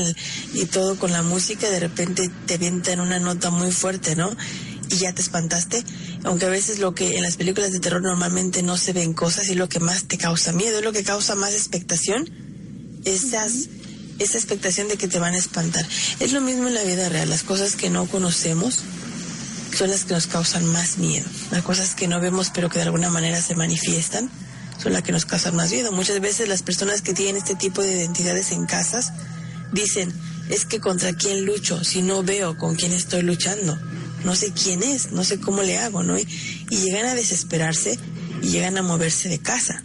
[0.53, 1.71] y todo con la música.
[1.71, 4.35] De repente te en una nota muy fuerte, ¿no?
[4.91, 5.83] Y ya te espantaste.
[6.25, 9.49] Aunque a veces lo que en las películas de terror normalmente no se ven cosas
[9.49, 12.29] y lo que más te causa miedo, es lo que causa más expectación.
[13.05, 13.69] Esas,
[14.19, 15.87] esa expectación de que te van a espantar.
[16.21, 17.31] Es lo mismo en la vida real.
[17.31, 18.81] Las cosas que no conocemos
[19.77, 21.27] son las que nos causan más miedo.
[21.51, 24.31] Las cosas que no vemos pero que de alguna manera se manifiestan
[24.83, 25.93] son las que nos causan más miedo.
[25.93, 29.13] Muchas veces las personas que tienen este tipo de identidades en casas
[29.73, 30.13] dicen,
[30.49, 33.79] es que contra quién lucho si no veo con quién estoy luchando.
[34.25, 36.19] No sé quién es, no sé cómo le hago, ¿no?
[36.19, 36.27] Y,
[36.71, 37.99] llegan a desesperarse
[38.43, 39.83] y llegan a moverse de casa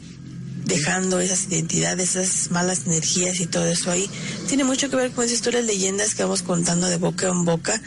[0.65, 4.09] dejando esas identidades, esas malas energías y todo eso ahí.
[4.47, 7.81] Tiene mucho que ver con esas historias, leyendas que vamos contando de boca en boca.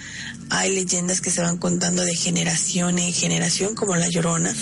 [0.50, 4.54] Hay leyendas que se van contando de generación en generación, como la Llorona.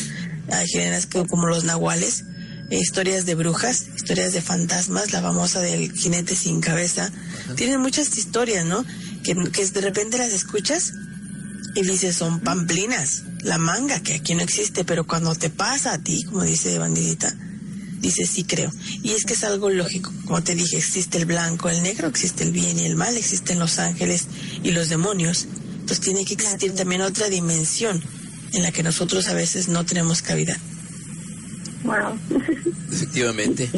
[0.53, 2.25] Hay leyendas como los nahuales.
[2.71, 7.11] historias de brujas, historias de fantasmas, la famosa del jinete sin cabeza.
[7.57, 8.85] Tienen muchas historias, ¿no?
[9.25, 10.93] Que, que de repente las escuchas
[11.75, 13.23] y dices, son pamplinas.
[13.43, 17.35] La manga, que aquí no existe, pero cuando te pasa a ti, como dice Bandidita,
[18.01, 18.71] Dice, sí creo.
[19.03, 20.13] Y es que es algo lógico.
[20.25, 23.59] Como te dije, existe el blanco, el negro, existe el bien y el mal, existen
[23.59, 24.29] los ángeles
[24.63, 25.49] y los demonios.
[25.89, 27.99] Entonces tiene que existir también otra dimensión
[28.53, 30.55] en la que nosotros a veces no tenemos cabida.
[31.83, 32.19] Wow.
[32.93, 33.71] Efectivamente.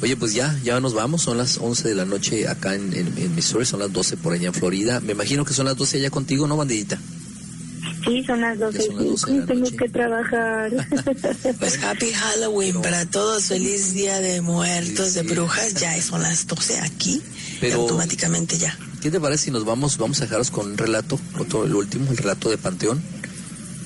[0.00, 1.20] Oye, pues ya, ya nos vamos.
[1.20, 4.46] Son las 11 de la noche acá en, en Missouri, son las 12 por allá
[4.46, 5.00] en Florida.
[5.00, 6.98] Me imagino que son las 12 allá contigo, ¿no, bandidita?
[8.02, 8.88] Sí, son las 12
[9.28, 10.72] y tengo que trabajar.
[11.58, 16.80] Pues happy Halloween para todos, feliz día de muertos, de brujas, ya son las 12
[16.80, 17.20] aquí,
[17.60, 18.74] Pero, automáticamente ya.
[19.00, 22.10] ¿Qué te parece si nos vamos, vamos a dejaros con un relato, otro, el último,
[22.10, 23.02] el relato de Panteón?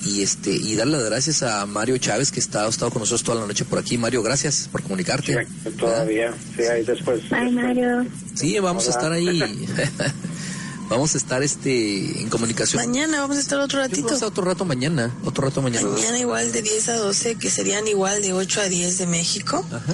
[0.05, 3.23] y este y darle las gracias a Mario Chávez que está, ha estado con nosotros
[3.23, 3.97] toda la noche por aquí.
[3.97, 5.47] Mario, gracias por comunicarte.
[5.63, 7.21] Sí, todavía, sí, ahí después.
[7.31, 8.05] Ay, Mario.
[8.33, 9.25] Sí, vamos a estar ahí.
[10.89, 12.85] Vamos a estar este en comunicación.
[12.85, 14.05] Mañana vamos a estar otro ratito.
[14.05, 15.87] Vamos a otro rato mañana, otro rato mañana.
[15.87, 19.65] Mañana igual de 10 a 12, que serían igual de 8 a 10 de México.
[19.71, 19.93] Ajá.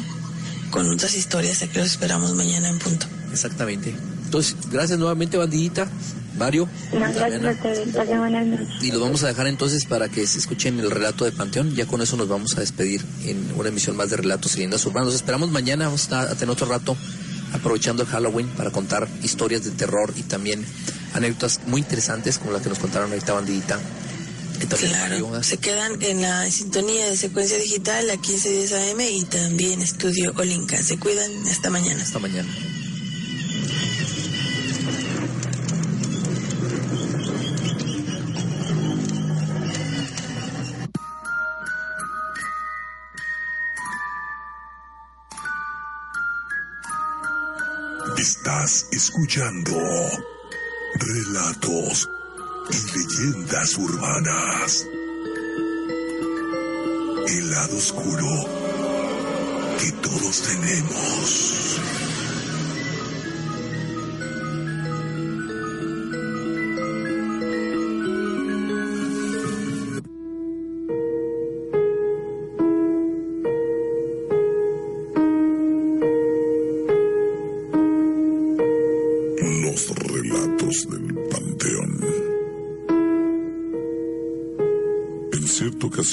[0.71, 3.05] Con otras historias, que los esperamos mañana en punto.
[3.31, 3.95] Exactamente.
[4.29, 5.87] Entonces, gracias nuevamente, bandidita.
[6.37, 6.69] Mario.
[6.91, 7.41] gracias
[8.19, 8.83] Buenas noches.
[8.83, 11.75] Y los vamos a dejar entonces para que se escuchen el relato de Panteón.
[11.75, 14.85] Ya con eso nos vamos a despedir en una emisión más de Relatos y Leyendas
[14.85, 15.07] Urbanas.
[15.07, 15.85] Nos esperamos mañana.
[15.85, 16.95] Vamos a tener otro rato
[17.53, 20.63] aprovechando el Halloween para contar historias de terror y también
[21.15, 23.79] anécdotas muy interesantes como la que nos contaron ahorita bandidita.
[24.77, 30.33] Claro, se quedan en la sintonía de secuencia digital a 1510 AM y también estudio
[30.37, 30.77] Olinka.
[30.83, 32.03] Se cuidan hasta mañana.
[32.03, 32.47] Hasta mañana.
[48.99, 49.77] Escuchando
[50.93, 52.09] relatos
[52.69, 54.85] y leyendas urbanas.
[57.29, 58.27] El lado oscuro
[59.79, 61.68] que todos tenemos.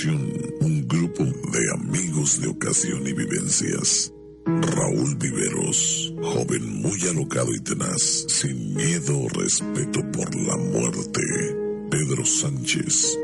[0.04, 4.12] Un grupo de amigos de ocasión y vivencias.
[4.44, 11.22] Raúl Viveros, joven muy alocado y tenaz, sin miedo o respeto por la muerte.
[11.90, 13.18] Pedro Sánchez,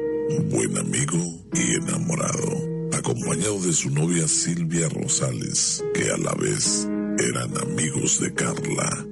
[0.50, 1.18] buen amigo
[1.52, 6.88] y enamorado, acompañado de su novia Silvia Rosales, que a la vez
[7.18, 9.11] eran amigos de Carla.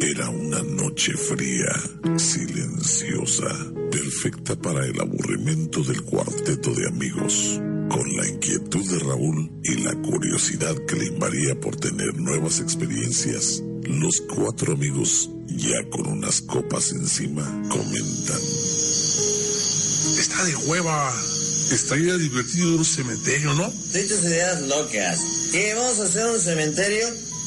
[0.00, 1.72] Era una noche fría,
[2.16, 3.48] silenciosa,
[3.90, 9.94] perfecta para el aburrimiento del cuarteto de amigos, con la inquietud de Raúl y la
[10.02, 13.62] curiosidad que le invadía por tener nuevas experiencias.
[13.84, 18.42] Los cuatro amigos, ya con unas copas encima, comentan.
[20.18, 21.14] Está de hueva
[21.74, 23.70] estaría divertido en un cementerio, ¿no?
[23.70, 25.20] Sí, tus ideas locas.
[25.50, 27.06] ¿Qué vamos a hacer un cementerio?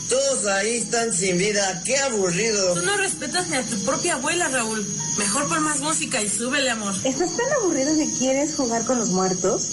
[0.09, 1.81] Todos ahí están sin vida.
[1.85, 2.73] ¡Qué aburrido!
[2.73, 4.85] Tú no respetas ni a tu propia abuela, Raúl.
[5.17, 6.95] Mejor pon más música y súbele, amor.
[7.03, 9.69] ¿Estás tan aburrido que quieres jugar con los muertos?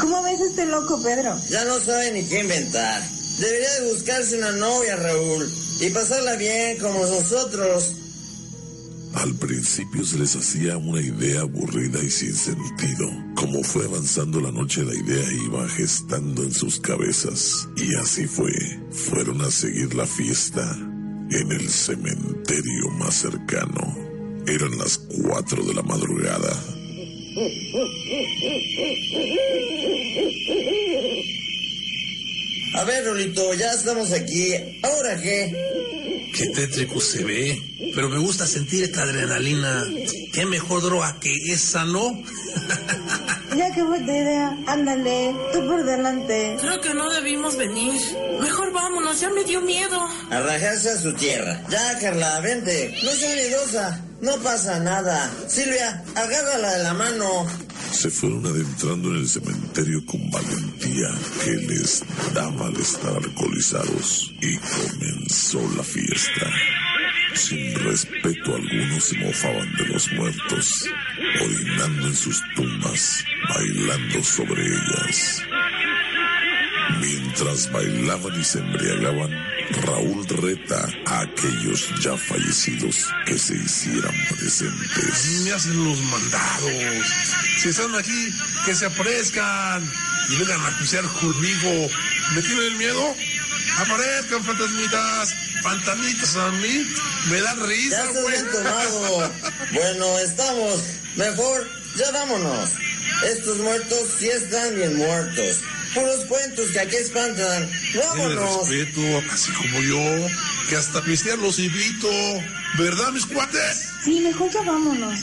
[0.00, 1.40] ¿Cómo ves este loco, Pedro?
[1.48, 3.02] Ya no sabe ni qué inventar.
[3.38, 7.92] Debería de buscarse una novia, Raúl, y pasarla bien como nosotros.
[9.14, 13.10] Al principio se les hacía una idea aburrida y sin sentido.
[13.34, 17.68] Como fue avanzando la noche, la idea iba gestando en sus cabezas.
[17.76, 18.52] Y así fue.
[18.90, 20.62] Fueron a seguir la fiesta
[21.30, 23.96] en el cementerio más cercano.
[24.46, 26.52] Eran las cuatro de la madrugada.
[32.74, 34.54] A ver, Rolito, ya estamos aquí.
[34.82, 35.97] ¿Ahora qué?
[36.38, 37.60] Qué tétrico se ve.
[37.96, 39.84] Pero me gusta sentir esta adrenalina.
[40.32, 42.22] ¿Qué mejor droga que esa, no?
[43.56, 46.56] Ya que fue idea, ándale, tú por delante.
[46.60, 47.98] Creo que no debimos venir.
[48.40, 50.06] Mejor vámonos, ya me dio miedo.
[50.30, 51.64] Arrajarse a su tierra.
[51.68, 52.94] Ya, Carla, vente.
[53.02, 54.07] No seas miedosa.
[54.20, 55.30] No pasa nada.
[55.46, 57.46] Silvia, agárrala de la mano.
[57.92, 61.08] Se fueron adentrando en el cementerio con valentía
[61.44, 62.02] que les
[62.34, 66.46] daba al estar alcoholizados y comenzó la fiesta.
[67.34, 70.84] Sin respeto alguno se mofaban de los muertos,
[71.40, 73.24] orinando en sus tumbas,
[73.54, 75.42] bailando sobre ellas.
[77.00, 79.30] Mientras bailaban y se embriagaban,
[79.70, 85.42] Raúl reta a aquellos ya fallecidos que se hicieran presentes.
[85.44, 87.06] Me hacen los mandados.
[87.58, 88.34] Si están aquí,
[88.64, 89.82] que se aparezcan
[90.30, 91.88] y vengan a pisear conmigo.
[92.34, 93.14] ¿Me tienen miedo?
[93.78, 95.34] Aparezcan, fantasmitas.
[95.62, 96.86] Fantasmitas a mí.
[97.30, 98.34] Me dan Ya risa, estás güey.
[98.34, 99.32] bien tomado.
[99.72, 100.80] Bueno, estamos.
[101.16, 102.70] Mejor, ya vámonos.
[103.26, 105.60] Estos muertos sí están bien muertos.
[105.94, 107.70] Puros cuentos que aquí espantan.
[107.92, 108.68] Tiene Vámonos.
[108.68, 109.00] respeto,
[109.32, 110.26] así como yo,
[110.68, 112.08] que hasta pistear los invito.
[112.78, 113.88] ¿Verdad, mis cuates?
[114.04, 115.18] Sí, mejor ya vámonos.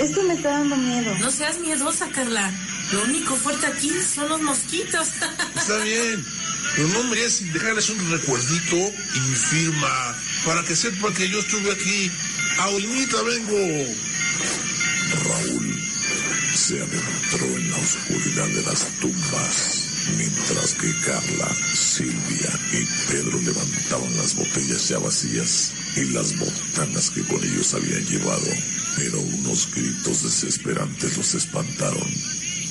[0.00, 1.14] Esto me está dando miedo.
[1.18, 2.52] No seas miedosa, Carla.
[2.92, 5.08] Lo único fuerte aquí son los mosquitos.
[5.56, 6.24] Está bien.
[6.76, 11.38] Pero no me sin dejarles un recuerdito y mi firma para que sepan que yo
[11.40, 12.10] estuve aquí.
[12.58, 13.94] Ahorita vengo.
[15.24, 15.80] Raúl
[16.54, 19.85] se adentró en la oscuridad de las tumbas,
[20.16, 27.22] mientras que Carla, Silvia y Pedro levantaban las botellas ya vacías y las botanas que
[27.24, 28.46] con ellos habían llevado.
[28.96, 32.08] Pero unos gritos desesperantes los espantaron.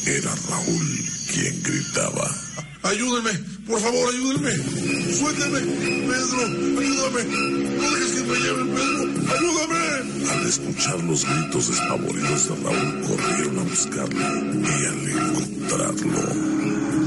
[0.06, 2.30] Era Raúl quien gritaba.
[2.84, 3.32] Ayúdenme,
[3.66, 4.52] por favor, ayúdenme.
[5.12, 6.42] Suélteme, Pedro,
[6.80, 7.24] ayúdame.
[7.24, 9.02] No dejes que me lleven, Pedro,
[9.34, 10.30] ayúdame.
[10.30, 14.26] Al escuchar los gritos despavoridos de Raúl, corrieron a buscarlo
[14.62, 16.22] y al encontrarlo,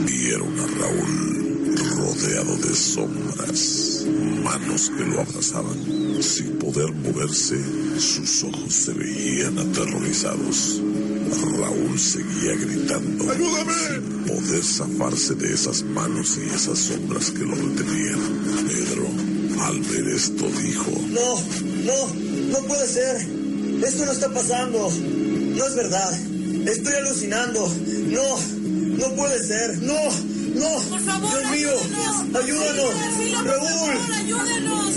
[0.08, 1.48] vieron a Raúl
[1.96, 4.04] rodeado de sombras,
[4.42, 6.22] manos que lo abrazaban.
[6.22, 7.56] Sin poder moverse,
[7.98, 10.80] sus ojos se veían aterrorizados.
[11.58, 13.72] Raúl seguía gritando, ¡Ayúdame!
[13.88, 18.20] sin poder zafarse de esas manos y esas sombras que lo retenían.
[18.66, 19.06] Pedro,
[19.60, 21.40] al ver esto, dijo, No,
[21.84, 22.14] no,
[22.52, 23.16] no puede ser.
[23.84, 24.90] Esto no está pasando.
[24.90, 26.18] No es verdad.
[26.66, 27.68] Estoy alucinando.
[28.08, 28.57] No,
[28.98, 29.78] no puede ser.
[29.82, 30.90] No, no.
[30.90, 31.70] Por favor, Dios mío,
[32.34, 32.94] ayúdanos.
[33.16, 33.96] Sí, por favor, Raúl.
[34.14, 34.94] ayúdenos.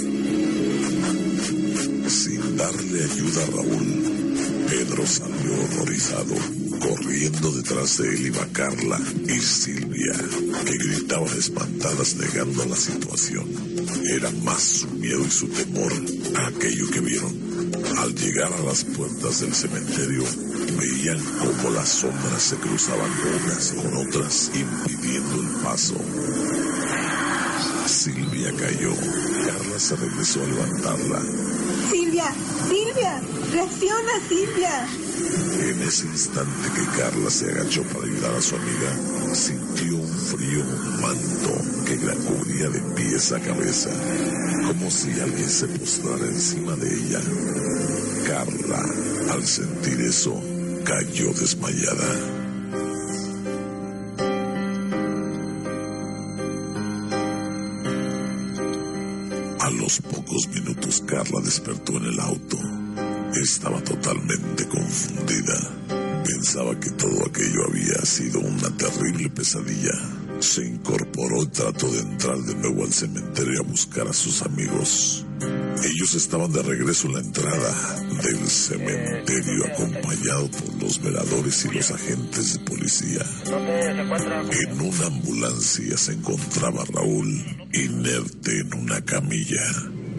[2.12, 3.88] Sin darle ayuda a Raúl,
[4.70, 6.36] Pedro salió horrorizado.
[6.82, 10.14] Corriendo detrás de él iba Carla y Silvia,
[10.66, 13.46] que gritaban espantadas negando la situación.
[14.10, 15.94] Era más su miedo y su temor
[16.38, 17.40] a aquello que vieron.
[18.00, 20.24] Al llegar a las puertas del cementerio,
[20.82, 23.12] veían cómo las sombras se cruzaban
[23.46, 25.96] unas con otras, impidiendo el paso.
[27.86, 28.94] Silvia cayó.
[29.46, 31.22] Carla se regresó a levantarla.
[31.92, 32.34] Silvia,
[32.68, 33.22] Silvia,
[33.52, 34.88] reacciona, Silvia.
[35.60, 40.64] En ese instante que Carla se agachó para ayudar a su amiga, sintió un frío
[41.00, 43.90] manto que la cubría de pies a cabeza,
[44.66, 47.22] como si alguien se postrara encima de ella.
[48.26, 48.84] Carla,
[49.32, 50.42] al sentir eso,
[50.84, 52.42] cayó desmayada.
[59.60, 62.58] A los pocos minutos Carla despertó en el auto.
[63.42, 65.58] Estaba totalmente confundida.
[66.24, 69.92] Pensaba que todo aquello había sido una terrible pesadilla.
[70.40, 75.26] Se incorporó y trató de entrar de nuevo al cementerio a buscar a sus amigos,
[75.84, 81.92] Ellos estaban de regreso en la entrada del cementerio acompañado por los veladores y los
[81.92, 83.26] agentes de policía.
[84.52, 87.28] En una ambulancia se encontraba Raúl
[87.74, 89.64] inerte en una camilla,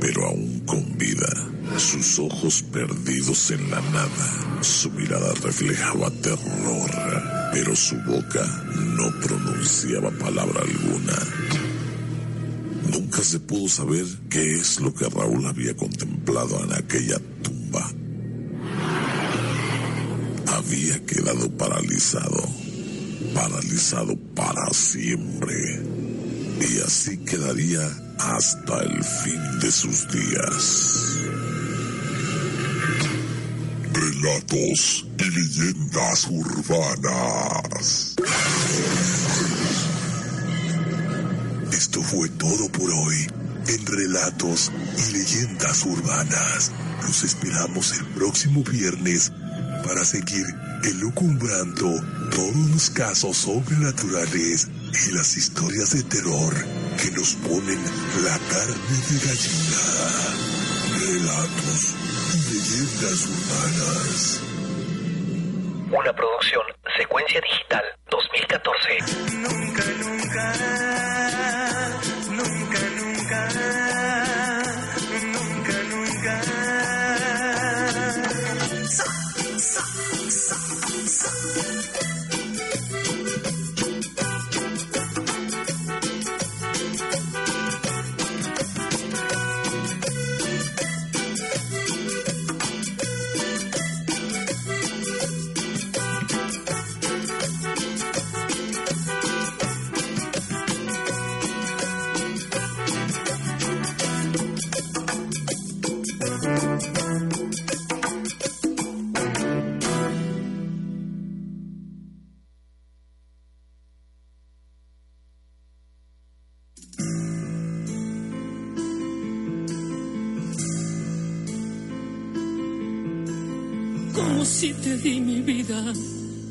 [0.00, 1.28] pero aún con vida.
[1.76, 6.90] Sus ojos perdidos en la nada, su mirada reflejaba terror,
[7.52, 11.61] pero su boca no pronunciaba palabra alguna.
[12.92, 17.90] Nunca se pudo saber qué es lo que Raúl había contemplado en aquella tumba.
[20.48, 22.46] Había quedado paralizado,
[23.34, 25.80] paralizado para siempre,
[26.60, 27.80] y así quedaría
[28.18, 31.16] hasta el fin de sus días.
[33.90, 38.16] Relatos y leyendas urbanas.
[41.72, 43.26] Esto fue todo por hoy
[43.66, 46.70] en Relatos y Leyendas Urbanas.
[47.02, 49.32] Los esperamos el próximo viernes
[49.84, 50.44] para seguir
[50.84, 51.88] elucumbrando
[52.30, 56.54] todos los casos sobrenaturales y las historias de terror
[57.02, 57.82] que nos ponen
[58.22, 59.82] la carne de gallina.
[61.00, 61.88] Relatos
[62.34, 64.40] y Leyendas Urbanas.
[65.90, 66.62] Una producción
[66.98, 68.98] Secuencia Digital 2014.
[69.36, 71.11] Nunca, nunca, nunca,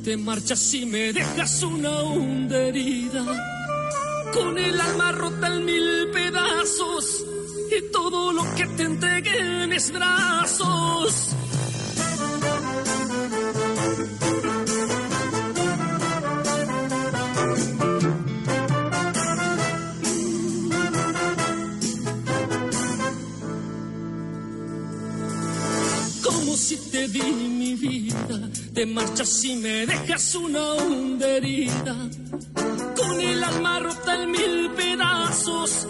[0.04, 3.24] te marchas y me dejas una honda herida.
[4.34, 7.26] Con el alma rota en mil pedazos
[7.78, 11.36] y todo lo que te entregué en mis brazos.
[26.24, 27.51] Como si te di
[28.74, 31.96] te marchas y me dejas una honda herida.
[32.96, 35.88] Con el alma rota en mil pedazos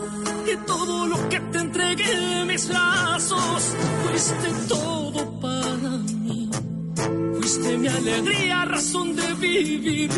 [0.52, 3.76] y todo lo que te entregué en mis brazos.
[4.06, 6.50] Fuiste todo para mí,
[7.34, 10.12] fuiste mi alegría, razón de vivir.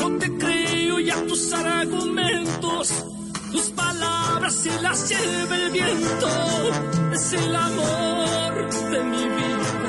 [0.00, 3.04] No te creo ya tus argumentos.
[3.52, 6.28] Tus palabras se las lleva el viento.
[7.14, 9.48] Es el amor de mi vida
[9.82, 9.87] que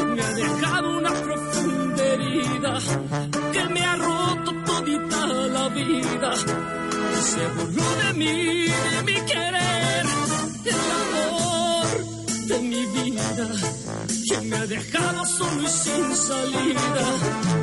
[0.00, 2.78] me ha dejado una profunda herida,
[3.52, 6.34] que me ha roto todita la vida.
[7.20, 10.06] Se burló de mí, de mi querer,
[10.64, 11.86] el amor
[12.46, 13.48] de mi vida,
[14.28, 17.04] que me ha dejado solo y sin salida.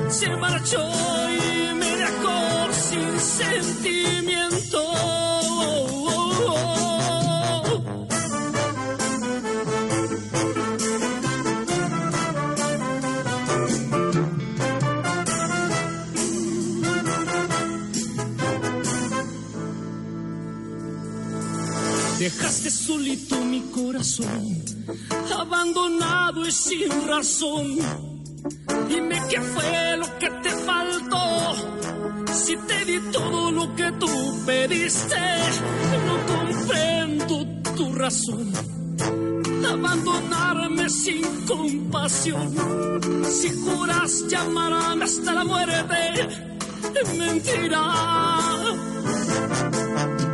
[0.09, 0.87] Se marchó
[1.31, 5.18] y me dejó sin sentimiento.
[22.29, 24.63] Dejaste solito mi corazón,
[25.35, 27.75] abandonado y sin razón.
[28.87, 31.25] Dime qué fue lo que te faltó.
[32.31, 35.17] Si te di todo lo que tú pediste,
[36.05, 38.53] no comprendo tu razón.
[39.67, 42.53] Abandonarme sin compasión.
[43.23, 46.27] Si juras llamarme hasta la muerte,
[47.17, 48.29] mentira.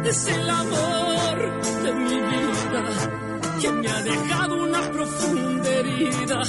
[0.07, 1.37] Es el amor
[1.83, 2.83] de mi vida
[3.59, 6.41] que me ha dejado una profunda herida,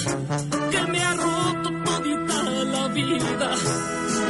[0.71, 3.55] que me ha roto todita la vida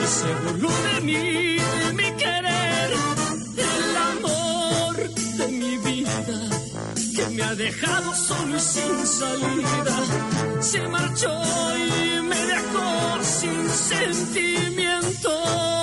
[0.02, 2.90] y se burló de mí, de mi querer,
[3.56, 4.96] el amor
[5.38, 6.38] de mi vida
[7.16, 9.96] que me ha dejado solo y sin salida,
[10.60, 11.32] se marchó
[11.76, 15.75] y me dejó sin sentimiento.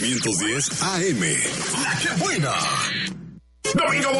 [0.00, 1.20] 1510 AM.
[2.02, 2.54] Que buena.
[3.74, 4.12] Domingo